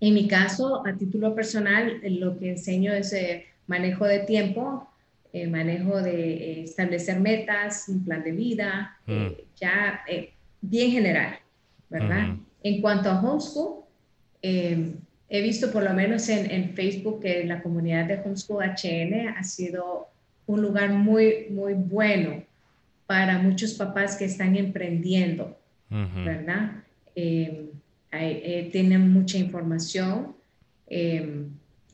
En 0.00 0.14
mi 0.14 0.28
caso, 0.28 0.86
a 0.86 0.92
título 0.94 1.34
personal, 1.34 2.00
lo 2.02 2.38
que 2.38 2.50
enseño 2.50 2.92
es 2.92 3.12
eh, 3.12 3.46
manejo 3.66 4.06
de 4.06 4.20
tiempo, 4.20 4.88
eh, 5.32 5.46
manejo 5.46 6.00
de 6.00 6.32
eh, 6.32 6.62
establecer 6.62 7.20
metas, 7.20 7.88
un 7.88 8.02
plan 8.02 8.24
de 8.24 8.32
vida, 8.32 8.96
eh, 9.06 9.36
mm. 9.36 9.60
ya 9.60 10.00
bien 10.60 10.90
general, 10.90 11.38
¿verdad? 11.88 12.36
En 12.62 12.80
cuanto 12.80 13.10
a 13.10 13.20
homeschool, 13.20 13.84
em, 14.42 14.96
he 15.28 15.42
visto 15.42 15.70
por 15.70 15.82
lo 15.82 15.92
menos 15.92 16.28
en, 16.28 16.50
en, 16.50 16.74
Facebook 16.74 17.20
que 17.20 17.44
la 17.44 17.62
comunidad 17.62 18.06
de 18.06 18.20
Homeschool 18.20 18.64
HN 18.64 19.28
ha 19.36 19.44
sido 19.44 20.08
un 20.46 20.62
lugar 20.62 20.90
muy, 20.90 21.46
muy 21.50 21.74
bueno 21.74 22.42
para 23.06 23.38
muchos 23.38 23.74
papás 23.74 24.16
que 24.16 24.24
están 24.24 24.56
emprendiendo, 24.56 25.56
¿verdad? 25.88 26.84
Em, 27.14 27.68
tienen 28.70 29.12
mucha 29.12 29.38
información. 29.38 30.34
Em, 30.86 31.48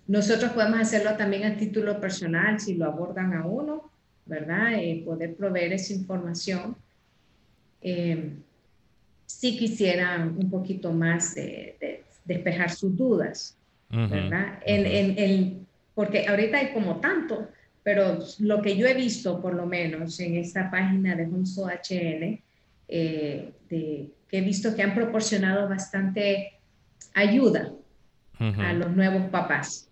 nosotros 0.07 0.53
podemos 0.53 0.81
hacerlo 0.81 1.17
también 1.17 1.45
a 1.45 1.57
título 1.57 2.01
personal 2.01 2.61
si 2.61 2.75
lo 2.75 2.87
abordan 2.87 3.33
a 3.35 3.47
uno, 3.47 3.91
¿verdad? 4.27 4.75
Eh, 4.75 5.03
poder 5.05 5.35
proveer 5.35 5.73
esa 5.73 5.93
información. 5.93 6.77
Si 9.27 9.57
quisieran 9.57 10.37
un 10.39 10.51
poquito 10.51 10.93
más 10.93 11.35
de, 11.35 12.05
despejar 12.25 12.71
sus 12.71 12.97
dudas, 12.97 13.57
¿verdad? 13.91 14.59
en, 14.65 15.67
porque 15.95 16.27
ahorita 16.27 16.59
hay 16.59 16.73
como 16.73 17.01
tanto, 17.01 17.49
pero 17.83 18.19
lo 18.41 18.63
que 18.63 18.77
yo 18.77 18.87
he 18.87 18.95
visto, 18.95 19.41
por 19.41 19.55
lo 19.55 19.67
menos 19.67 20.19
en 20.21 20.37
esta 20.37 20.71
página 20.71 21.15
de 21.15 21.25
Hunso 21.25 21.69
HN, 21.69 22.41
eh, 22.89 23.53
que 23.69 24.39
he 24.39 24.41
visto 24.41 24.75
que 24.75 24.83
han 24.83 24.95
proporcionado 24.95 25.69
bastante 25.69 26.55
ayuda 27.15 27.73
a 28.39 28.73
los 28.73 28.91
nuevos 28.91 29.31
papás. 29.31 29.89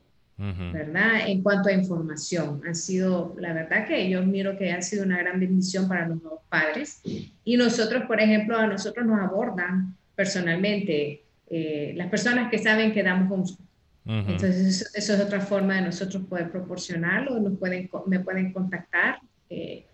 ¿Verdad? 0.73 1.29
En 1.29 1.43
cuanto 1.43 1.69
a 1.69 1.73
información, 1.73 2.63
ha 2.69 2.75
sido, 2.75 3.35
la 3.39 3.53
verdad 3.53 3.87
que 3.87 4.11
yo 4.11 4.23
miro 4.23 4.57
que 4.59 4.73
ha 4.73 4.83
sido 4.83 5.05
una 5.05 5.19
gran 5.19 5.39
bendición 5.39 5.87
para 5.87 6.09
los 6.09 6.21
nuevos 6.21 6.41
padres. 6.49 7.01
Y 7.45 7.57
nosotros, 7.57 8.05
por 8.07 8.21
ejemplo, 8.21 8.57
a 8.57 8.67
nosotros 8.67 9.07
nos 9.07 9.21
abordan 9.21 9.97
personalmente 10.17 11.23
eh, 11.49 11.93
las 11.97 12.09
personas 12.09 12.51
que 12.51 12.59
saben 12.59 12.93
que 12.93 13.03
damos 13.03 13.31
homeschool. 13.31 13.67
Entonces, 14.05 14.91
eso, 14.95 15.15
es 15.15 15.21
otra 15.21 15.41
forma 15.41 15.77
de 15.77 15.83
nosotros 15.83 16.25
poder 16.25 16.51
proporcionarlo. 16.51 17.39
Nos 17.39 17.57
pueden, 17.57 17.89
me 18.07 18.19
pueden 18.19 18.53
contactar. 18.53 19.21
Eh, 19.49 19.85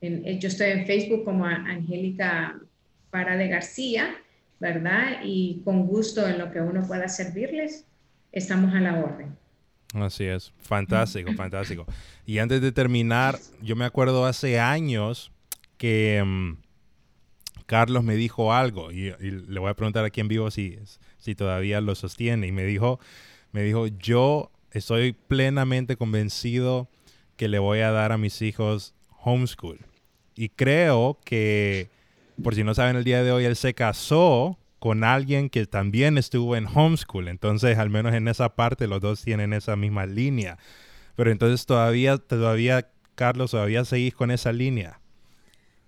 eh, 0.00 0.38
yo 0.38 0.48
estoy 0.48 0.70
en 0.70 0.86
Facebook 0.86 1.24
como 1.24 1.44
Angélica 1.44 2.60
Para 3.10 3.36
de 3.36 3.48
García, 3.48 4.14
¿verdad? 4.60 5.22
Y 5.24 5.62
con 5.64 5.86
gusto 5.86 6.28
en 6.28 6.38
lo 6.38 6.52
que 6.52 6.60
uno 6.60 6.86
pueda 6.86 7.08
servirles, 7.08 7.86
estamos 8.30 8.72
a 8.72 8.80
la 8.80 9.00
orden. 9.00 9.36
Así 9.94 10.24
es, 10.24 10.52
fantástico, 10.60 11.32
fantástico. 11.34 11.86
Y 12.24 12.38
antes 12.38 12.60
de 12.60 12.70
terminar, 12.70 13.38
yo 13.60 13.74
me 13.74 13.84
acuerdo 13.84 14.24
hace 14.24 14.60
años 14.60 15.32
que 15.78 16.22
mm, 16.24 16.58
Carlos 17.66 18.04
me 18.04 18.14
dijo 18.14 18.52
algo 18.52 18.92
y, 18.92 19.12
le 19.20 19.60
voy 19.60 19.70
a 19.70 19.74
preguntar 19.74 20.04
aquí 20.04 20.20
en 20.20 20.28
vivo 20.28 20.50
si, 20.50 20.78
si 21.18 21.34
todavía 21.34 21.80
lo 21.80 21.94
sostiene 21.94 22.46
y 22.46 22.52
me 22.52 22.64
dijo, 22.64 23.00
me 23.52 23.62
dijo, 23.62 23.88
yo 23.88 24.52
estoy 24.70 25.12
plenamente 25.12 25.96
convencido 25.96 26.88
que 27.36 27.48
le 27.48 27.58
voy 27.58 27.80
a 27.80 27.90
dar 27.90 28.12
a 28.12 28.18
mis 28.18 28.42
hijos 28.42 28.94
homeschool. 29.22 29.80
Y 30.36 30.50
creo 30.50 31.18
que, 31.24 31.90
por 32.42 32.54
si 32.54 32.62
no 32.62 32.74
saben, 32.74 32.96
el 32.96 33.04
día 33.04 33.24
de 33.24 33.32
hoy 33.32 33.44
él 33.44 33.56
se 33.56 33.74
casó 33.74 34.58
con 34.80 35.04
alguien 35.04 35.50
que 35.50 35.66
también 35.66 36.18
estuvo 36.18 36.56
en 36.56 36.66
homeschool. 36.66 37.28
Entonces, 37.28 37.78
al 37.78 37.90
menos 37.90 38.14
en 38.14 38.26
esa 38.26 38.56
parte, 38.56 38.88
los 38.88 39.00
dos 39.00 39.22
tienen 39.22 39.52
esa 39.52 39.76
misma 39.76 40.06
línea. 40.06 40.58
Pero 41.14 41.30
entonces 41.30 41.66
todavía, 41.66 42.16
todavía, 42.16 42.90
Carlos, 43.14 43.52
todavía 43.52 43.84
seguís 43.84 44.14
con 44.14 44.30
esa 44.30 44.52
línea. 44.52 45.00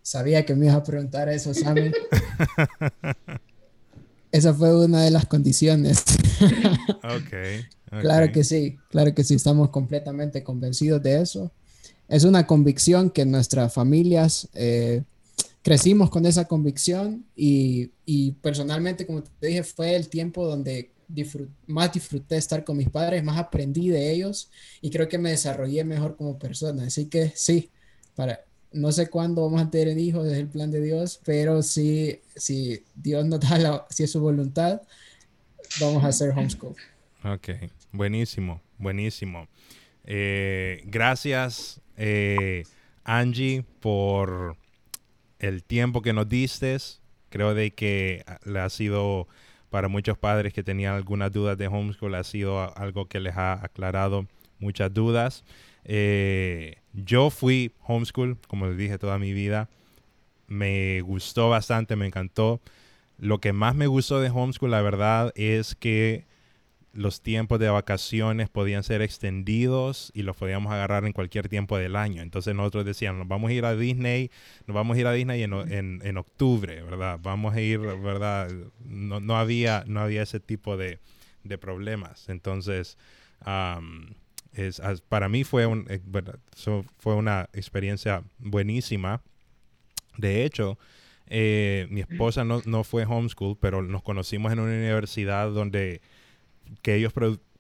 Sabía 0.02 0.44
que 0.44 0.54
me 0.54 0.66
ibas 0.66 0.76
a 0.76 0.84
preguntar 0.84 1.28
eso, 1.30 1.54
Sammy. 1.54 1.90
esa 4.32 4.52
fue 4.52 4.84
una 4.84 5.02
de 5.02 5.10
las 5.10 5.26
condiciones. 5.26 6.04
okay, 7.02 7.64
Claro 8.00 8.30
que 8.30 8.44
sí, 8.44 8.76
claro 8.90 9.14
que 9.14 9.24
sí, 9.24 9.34
estamos 9.34 9.70
completamente 9.70 10.42
convencidos 10.42 11.02
de 11.02 11.22
eso. 11.22 11.50
Es 12.08 12.24
una 12.24 12.46
convicción 12.46 13.10
que 13.10 13.24
nuestras 13.24 13.72
familias 13.72 14.48
eh, 14.52 15.02
crecimos 15.62 16.10
con 16.10 16.26
esa 16.26 16.46
convicción 16.46 17.24
y, 17.36 18.32
personalmente, 18.42 19.06
como 19.06 19.22
te 19.22 19.46
dije, 19.46 19.62
fue 19.62 19.94
el 19.94 20.08
tiempo 20.08 20.46
donde 20.46 20.90
más 21.66 21.92
disfruté 21.92 22.36
estar 22.36 22.64
con 22.64 22.76
mis 22.76 22.88
padres, 22.88 23.22
más 23.22 23.38
aprendí 23.38 23.88
de 23.88 24.12
ellos 24.12 24.50
y 24.80 24.90
creo 24.90 25.08
que 25.08 25.18
me 25.18 25.30
desarrollé 25.30 25.84
mejor 25.84 26.16
como 26.16 26.38
persona. 26.38 26.84
Así 26.84 27.06
que 27.06 27.32
sí, 27.34 27.70
para, 28.14 28.44
no 28.72 28.90
sé 28.92 29.08
cuándo 29.08 29.42
vamos 29.42 29.62
a 29.62 29.70
tener 29.70 29.98
hijos, 29.98 30.26
es 30.26 30.38
el 30.38 30.48
plan 30.48 30.70
de 30.70 30.80
Dios, 30.80 31.20
pero 31.24 31.62
sí, 31.62 32.20
si 32.34 32.82
Dios 32.94 33.24
nos 33.26 33.40
da 33.40 33.58
la, 33.58 33.86
si 33.90 34.04
es 34.04 34.10
su 34.10 34.20
voluntad, 34.20 34.82
vamos 35.80 36.02
a 36.02 36.08
hacer 36.08 36.30
homeschool. 36.30 36.74
Ok, 37.24 37.50
buenísimo, 37.92 38.60
buenísimo. 38.78 39.46
Eh, 40.04 40.82
gracias, 40.86 41.80
eh, 41.96 42.64
Angie, 43.04 43.64
por 43.80 44.56
el 45.42 45.62
tiempo 45.62 46.00
que 46.00 46.14
nos 46.14 46.28
diste. 46.28 46.78
Creo 47.28 47.54
de 47.54 47.72
que 47.72 48.24
le 48.44 48.60
ha 48.60 48.70
sido 48.70 49.28
para 49.68 49.88
muchos 49.88 50.16
padres 50.16 50.52
que 50.52 50.62
tenían 50.62 50.94
algunas 50.94 51.32
dudas 51.32 51.56
de 51.58 51.66
homeschool, 51.66 52.14
ha 52.14 52.24
sido 52.24 52.76
algo 52.76 53.06
que 53.06 53.20
les 53.20 53.36
ha 53.36 53.52
aclarado 53.64 54.26
muchas 54.58 54.92
dudas. 54.92 55.44
Eh, 55.84 56.76
yo 56.92 57.30
fui 57.30 57.72
homeschool, 57.86 58.38
como 58.48 58.66
les 58.66 58.76
dije, 58.76 58.98
toda 58.98 59.18
mi 59.18 59.32
vida. 59.32 59.68
Me 60.46 61.00
gustó 61.00 61.48
bastante, 61.48 61.96
me 61.96 62.06
encantó. 62.06 62.60
Lo 63.18 63.40
que 63.40 63.52
más 63.52 63.74
me 63.74 63.86
gustó 63.86 64.20
de 64.20 64.30
homeschool, 64.30 64.70
la 64.70 64.82
verdad, 64.82 65.32
es 65.34 65.74
que 65.74 66.26
los 66.92 67.22
tiempos 67.22 67.58
de 67.58 67.68
vacaciones 67.70 68.50
podían 68.50 68.82
ser 68.82 69.00
extendidos 69.00 70.10
y 70.14 70.22
los 70.22 70.36
podíamos 70.36 70.72
agarrar 70.72 71.04
en 71.06 71.12
cualquier 71.12 71.48
tiempo 71.48 71.78
del 71.78 71.96
año. 71.96 72.22
Entonces 72.22 72.54
nosotros 72.54 72.84
decíamos, 72.84 73.20
nos 73.20 73.28
vamos 73.28 73.50
a 73.50 73.54
ir 73.54 73.64
a 73.64 73.74
Disney, 73.74 74.30
nos 74.66 74.74
vamos 74.74 74.96
a 74.96 75.00
ir 75.00 75.06
a 75.06 75.12
Disney 75.12 75.42
en, 75.42 76.00
en, 76.02 76.16
octubre, 76.18 76.82
¿verdad? 76.82 77.18
Vamos 77.22 77.54
a 77.54 77.60
ir, 77.60 77.78
¿verdad? 77.78 78.50
No, 78.84 79.20
no 79.20 79.38
había, 79.38 79.84
no 79.86 80.00
había 80.00 80.22
ese 80.22 80.40
tipo 80.40 80.76
de, 80.76 80.98
de 81.44 81.58
problemas. 81.58 82.28
Entonces, 82.28 82.98
es, 84.52 84.80
para 85.08 85.28
mí 85.28 85.44
fue, 85.44 85.66
un, 85.66 85.86
eh, 85.88 86.00
fue 86.98 87.14
una 87.14 87.48
experiencia 87.52 88.22
buenísima. 88.38 89.22
De 90.18 90.44
hecho, 90.44 90.78
eh, 91.26 91.86
mi 91.90 92.00
esposa 92.00 92.44
no, 92.44 92.60
no, 92.66 92.84
fue 92.84 93.06
homeschool, 93.06 93.56
pero 93.58 93.82
nos 93.82 94.02
conocimos 94.02 94.52
en 94.52 94.60
una 94.60 94.72
universidad 94.72 95.50
donde 95.50 96.02
que 96.80 96.94
ellos 96.94 97.12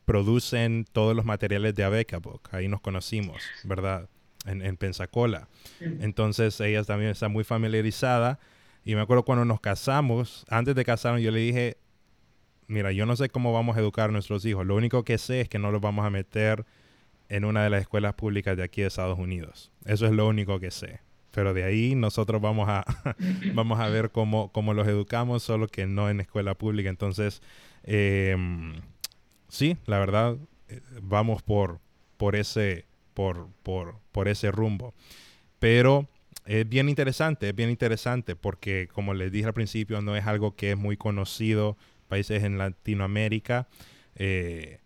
producen 0.04 0.86
todos 0.90 1.14
los 1.14 1.24
materiales 1.24 1.74
de 1.74 1.84
Abecabook. 1.84 2.52
Ahí 2.52 2.68
nos 2.68 2.80
conocimos, 2.80 3.42
¿verdad? 3.64 4.08
En, 4.46 4.62
en, 4.62 4.76
Pensacola. 4.76 5.48
Entonces 5.80 6.58
ella 6.60 6.82
también 6.84 7.10
está 7.10 7.28
muy 7.28 7.44
familiarizada. 7.44 8.40
Y 8.84 8.94
me 8.94 9.00
acuerdo 9.00 9.24
cuando 9.24 9.44
nos 9.44 9.60
casamos, 9.60 10.44
antes 10.48 10.74
de 10.74 10.84
casarnos, 10.84 11.22
yo 11.22 11.30
le 11.30 11.38
dije, 11.38 11.76
mira, 12.66 12.90
yo 12.90 13.06
no 13.06 13.14
sé 13.14 13.28
cómo 13.28 13.52
vamos 13.52 13.76
a 13.76 13.80
educar 13.80 14.08
a 14.10 14.12
nuestros 14.12 14.44
hijos. 14.44 14.66
Lo 14.66 14.74
único 14.74 15.04
que 15.04 15.18
sé 15.18 15.42
es 15.42 15.48
que 15.48 15.58
no 15.58 15.70
los 15.70 15.80
vamos 15.80 16.04
a 16.04 16.10
meter 16.10 16.64
en 17.28 17.44
una 17.44 17.62
de 17.62 17.70
las 17.70 17.82
escuelas 17.82 18.14
públicas 18.14 18.56
de 18.56 18.64
aquí 18.64 18.80
de 18.80 18.88
Estados 18.88 19.18
Unidos. 19.18 19.70
Eso 19.84 20.06
es 20.06 20.12
lo 20.12 20.26
único 20.26 20.58
que 20.58 20.70
sé. 20.70 21.00
Pero 21.30 21.54
de 21.54 21.64
ahí 21.64 21.94
nosotros 21.94 22.42
vamos 22.42 22.68
a, 22.68 22.84
vamos 23.54 23.80
a 23.80 23.88
ver 23.88 24.10
cómo, 24.10 24.50
cómo 24.52 24.74
los 24.74 24.88
educamos, 24.88 25.42
solo 25.42 25.68
que 25.68 25.86
no 25.86 26.10
en 26.10 26.20
escuela 26.20 26.54
pública. 26.54 26.90
Entonces, 26.90 27.40
eh, 27.84 28.36
sí, 29.52 29.76
la 29.86 29.98
verdad, 29.98 30.38
eh, 30.68 30.80
vamos 31.02 31.42
por, 31.42 31.78
por, 32.16 32.34
ese, 32.34 32.86
por, 33.14 33.48
por, 33.62 33.96
por 34.10 34.28
ese 34.28 34.50
rumbo. 34.50 34.94
Pero 35.58 36.08
es 36.46 36.68
bien 36.68 36.88
interesante, 36.88 37.50
es 37.50 37.54
bien 37.54 37.70
interesante 37.70 38.34
porque, 38.34 38.88
como 38.92 39.14
les 39.14 39.30
dije 39.30 39.46
al 39.46 39.54
principio, 39.54 40.00
no 40.00 40.16
es 40.16 40.26
algo 40.26 40.56
que 40.56 40.72
es 40.72 40.76
muy 40.76 40.96
conocido 40.96 41.76
países 42.08 42.42
en 42.42 42.58
Latinoamérica. 42.58 43.68
Eh, 44.16 44.80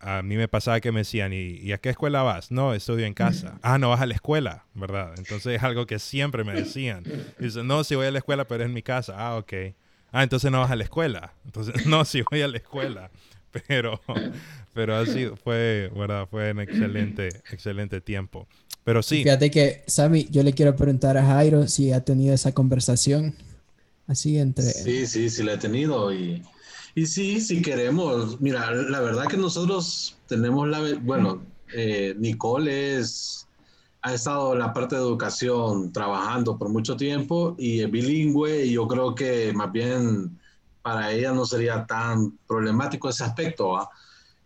a 0.00 0.22
mí 0.22 0.36
me 0.36 0.48
pasaba 0.48 0.80
que 0.80 0.90
me 0.90 1.00
decían, 1.00 1.32
¿y, 1.32 1.70
a 1.70 1.78
qué 1.78 1.90
escuela 1.90 2.22
vas? 2.22 2.50
No, 2.50 2.74
estudio 2.74 3.06
en 3.06 3.14
casa. 3.14 3.58
Ah, 3.62 3.78
no 3.78 3.90
vas 3.90 4.00
a 4.00 4.06
la 4.06 4.14
escuela, 4.14 4.66
¿verdad? 4.74 5.14
Entonces 5.16 5.56
es 5.56 5.62
algo 5.62 5.86
que 5.86 6.00
siempre 6.00 6.42
me 6.42 6.54
decían. 6.54 7.04
Dicen, 7.38 7.68
no, 7.68 7.84
si 7.84 7.94
voy 7.94 8.06
a 8.06 8.10
la 8.10 8.18
escuela, 8.18 8.46
pero 8.46 8.64
es 8.64 8.68
en 8.68 8.74
mi 8.74 8.82
casa. 8.82 9.14
Ah, 9.16 9.36
ok. 9.36 9.52
Ah, 10.10 10.24
entonces 10.24 10.50
no 10.50 10.60
vas 10.60 10.70
a 10.70 10.76
la 10.76 10.84
escuela. 10.84 11.32
Entonces, 11.44 11.74
no, 11.86 12.04
si 12.04 12.22
voy 12.22 12.42
a 12.42 12.48
la 12.48 12.58
escuela. 12.58 13.10
Pero, 13.68 14.00
pero 14.74 14.96
así 14.96 15.26
fue, 15.42 15.90
¿verdad? 15.94 16.26
Fue 16.30 16.50
un 16.52 16.60
excelente, 16.60 17.28
excelente 17.50 18.00
tiempo. 18.00 18.46
Pero 18.84 19.02
sí. 19.02 19.22
Fíjate 19.22 19.50
que, 19.50 19.84
Sammy, 19.86 20.26
yo 20.30 20.42
le 20.42 20.52
quiero 20.52 20.74
preguntar 20.74 21.16
a 21.16 21.24
Jairo 21.24 21.68
si 21.68 21.92
ha 21.92 22.04
tenido 22.04 22.34
esa 22.34 22.52
conversación 22.52 23.34
así 24.06 24.38
entre... 24.38 24.64
Sí, 24.64 25.06
sí, 25.06 25.30
sí 25.30 25.42
la 25.42 25.54
he 25.54 25.58
tenido 25.58 26.12
y, 26.12 26.42
y 26.94 27.06
sí, 27.06 27.40
si 27.40 27.62
queremos. 27.62 28.40
Mira, 28.40 28.72
la 28.72 29.00
verdad 29.00 29.26
que 29.28 29.36
nosotros 29.36 30.16
tenemos 30.26 30.68
la... 30.68 30.80
Bueno, 31.00 31.42
eh, 31.74 32.14
Nicole 32.18 32.98
es, 32.98 33.46
ha 34.02 34.14
estado 34.14 34.52
en 34.52 34.58
la 34.58 34.72
parte 34.72 34.96
de 34.96 35.02
educación 35.02 35.92
trabajando 35.92 36.58
por 36.58 36.68
mucho 36.68 36.96
tiempo 36.96 37.54
y 37.58 37.80
es 37.80 37.90
bilingüe 37.90 38.66
y 38.66 38.72
yo 38.72 38.88
creo 38.88 39.14
que 39.14 39.52
más 39.52 39.70
bien 39.70 40.38
para 40.82 41.12
ella 41.12 41.32
no 41.32 41.44
sería 41.46 41.86
tan 41.86 42.36
problemático 42.46 43.08
ese 43.08 43.24
aspecto. 43.24 43.88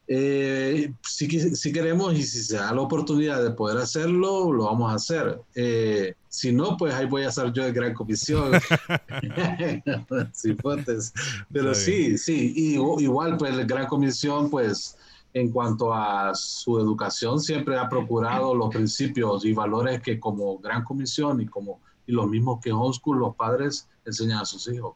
Eh, 0.08 0.92
si, 1.02 1.28
si, 1.56 1.72
queremos 1.72 2.14
y 2.14 2.22
si 2.22 2.44
se 2.44 2.56
da 2.56 2.72
la 2.72 2.80
oportunidad 2.80 3.42
de 3.42 3.50
poder 3.50 3.78
hacerlo, 3.78 4.52
lo 4.52 4.66
vamos 4.66 4.92
a 4.92 4.94
hacer. 4.94 5.40
Eh, 5.54 6.14
si 6.28 6.52
no, 6.52 6.76
pues 6.76 6.94
ahí 6.94 7.06
voy 7.06 7.24
a 7.24 7.32
ser 7.32 7.52
yo 7.52 7.64
de 7.64 7.72
gran 7.72 7.92
comisión. 7.92 8.52
Pero 11.52 11.74
sí, 11.74 12.16
sí, 12.18 12.52
y, 12.54 12.74
igual 13.02 13.36
pues 13.36 13.56
la 13.56 13.64
gran 13.64 13.86
comisión 13.86 14.48
pues 14.48 14.96
en 15.34 15.50
cuanto 15.50 15.92
a 15.92 16.34
su 16.34 16.78
educación 16.78 17.40
siempre 17.40 17.76
ha 17.76 17.88
procurado 17.88 18.54
los 18.54 18.70
principios 18.70 19.44
y 19.44 19.52
valores 19.52 20.00
que 20.00 20.18
como 20.20 20.58
gran 20.58 20.84
comisión 20.84 21.40
y 21.40 21.46
como 21.46 21.80
y 22.06 22.12
los 22.12 22.28
mismos 22.28 22.60
que 22.62 22.72
homeschool 22.72 23.18
los 23.18 23.34
padres 23.34 23.88
enseñan 24.04 24.38
a 24.38 24.44
sus 24.44 24.68
hijos. 24.68 24.94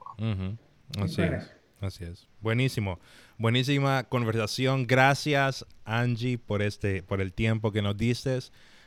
Así 0.98 1.22
es, 1.22 1.50
así 1.80 2.04
es. 2.04 2.28
Buenísimo. 2.40 2.98
Buenísima 3.38 4.04
conversación. 4.04 4.86
Gracias, 4.86 5.66
Angie, 5.84 6.38
por 6.38 6.62
este, 6.62 7.02
por 7.02 7.20
el 7.20 7.32
tiempo 7.32 7.72
que 7.72 7.82
nos 7.82 7.96
diste. 7.96 8.38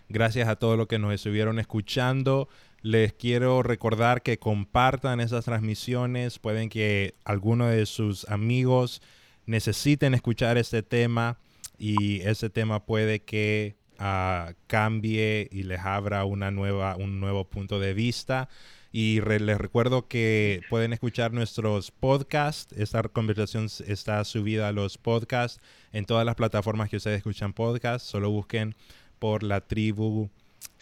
Gracias 0.10 0.48
a 0.48 0.58
todos 0.58 0.78
los 0.78 0.88
que 0.88 1.00
nos 1.00 1.14
estuvieron 1.14 1.60
escuchando. 1.60 2.50
Les 2.82 3.14
quiero 3.14 3.64
recordar 3.64 4.22
que 4.22 4.38
compartan 4.38 5.22
esas 5.22 5.46
transmisiones. 5.46 6.40
Pueden 6.40 6.70
que 6.70 7.16
alguno 7.24 7.68
de 7.68 7.86
sus 7.86 8.30
amigos 8.30 9.02
necesiten 9.46 10.14
escuchar 10.14 10.58
este 10.58 10.84
tema 10.84 11.40
y 11.78 12.22
ese 12.22 12.50
tema 12.50 12.86
puede 12.86 13.22
que 13.22 13.76
ah, 13.98 14.54
cambie 14.68 15.48
y 15.52 15.64
les 15.64 15.80
abra 15.80 16.26
una 16.26 16.52
nueva, 16.52 16.96
un 16.98 17.20
nuevo 17.20 17.46
punto 17.50 17.80
de 17.80 17.94
vista. 17.94 18.50
Y 18.96 19.22
les 19.22 19.58
recuerdo 19.58 20.08
que 20.08 20.62
pueden 20.70 20.94
escuchar 20.94 21.34
nuestros 21.34 21.90
podcasts. 21.90 22.72
Esta 22.78 23.02
conversación 23.02 23.68
está 23.88 24.24
subida 24.24 24.68
a 24.68 24.72
los 24.72 25.00
podcasts 25.00 25.60
en 25.92 26.06
todas 26.06 26.28
las 26.28 26.36
plataformas 26.36 26.92
que 26.92 26.98
ustedes 26.98 27.18
escuchan 27.18 27.54
podcasts. 27.54 28.08
Solo 28.08 28.30
busquen 28.30 28.76
por 29.18 29.42
la 29.42 29.62
tribu 29.62 30.30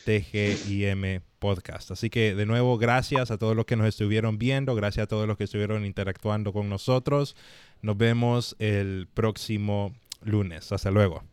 TGIM 0.03 1.21
Podcast. 1.39 1.91
Así 1.91 2.09
que 2.09 2.35
de 2.35 2.45
nuevo, 2.45 2.77
gracias 2.77 3.31
a 3.31 3.37
todos 3.37 3.55
los 3.55 3.65
que 3.65 3.77
nos 3.77 3.87
estuvieron 3.87 4.37
viendo, 4.37 4.75
gracias 4.75 5.05
a 5.05 5.07
todos 5.07 5.25
los 5.25 5.37
que 5.37 5.45
estuvieron 5.45 5.85
interactuando 5.85 6.51
con 6.51 6.67
nosotros. 6.67 7.37
Nos 7.81 7.97
vemos 7.97 8.57
el 8.59 9.07
próximo 9.13 9.95
lunes. 10.21 10.73
Hasta 10.73 10.91
luego. 10.91 11.30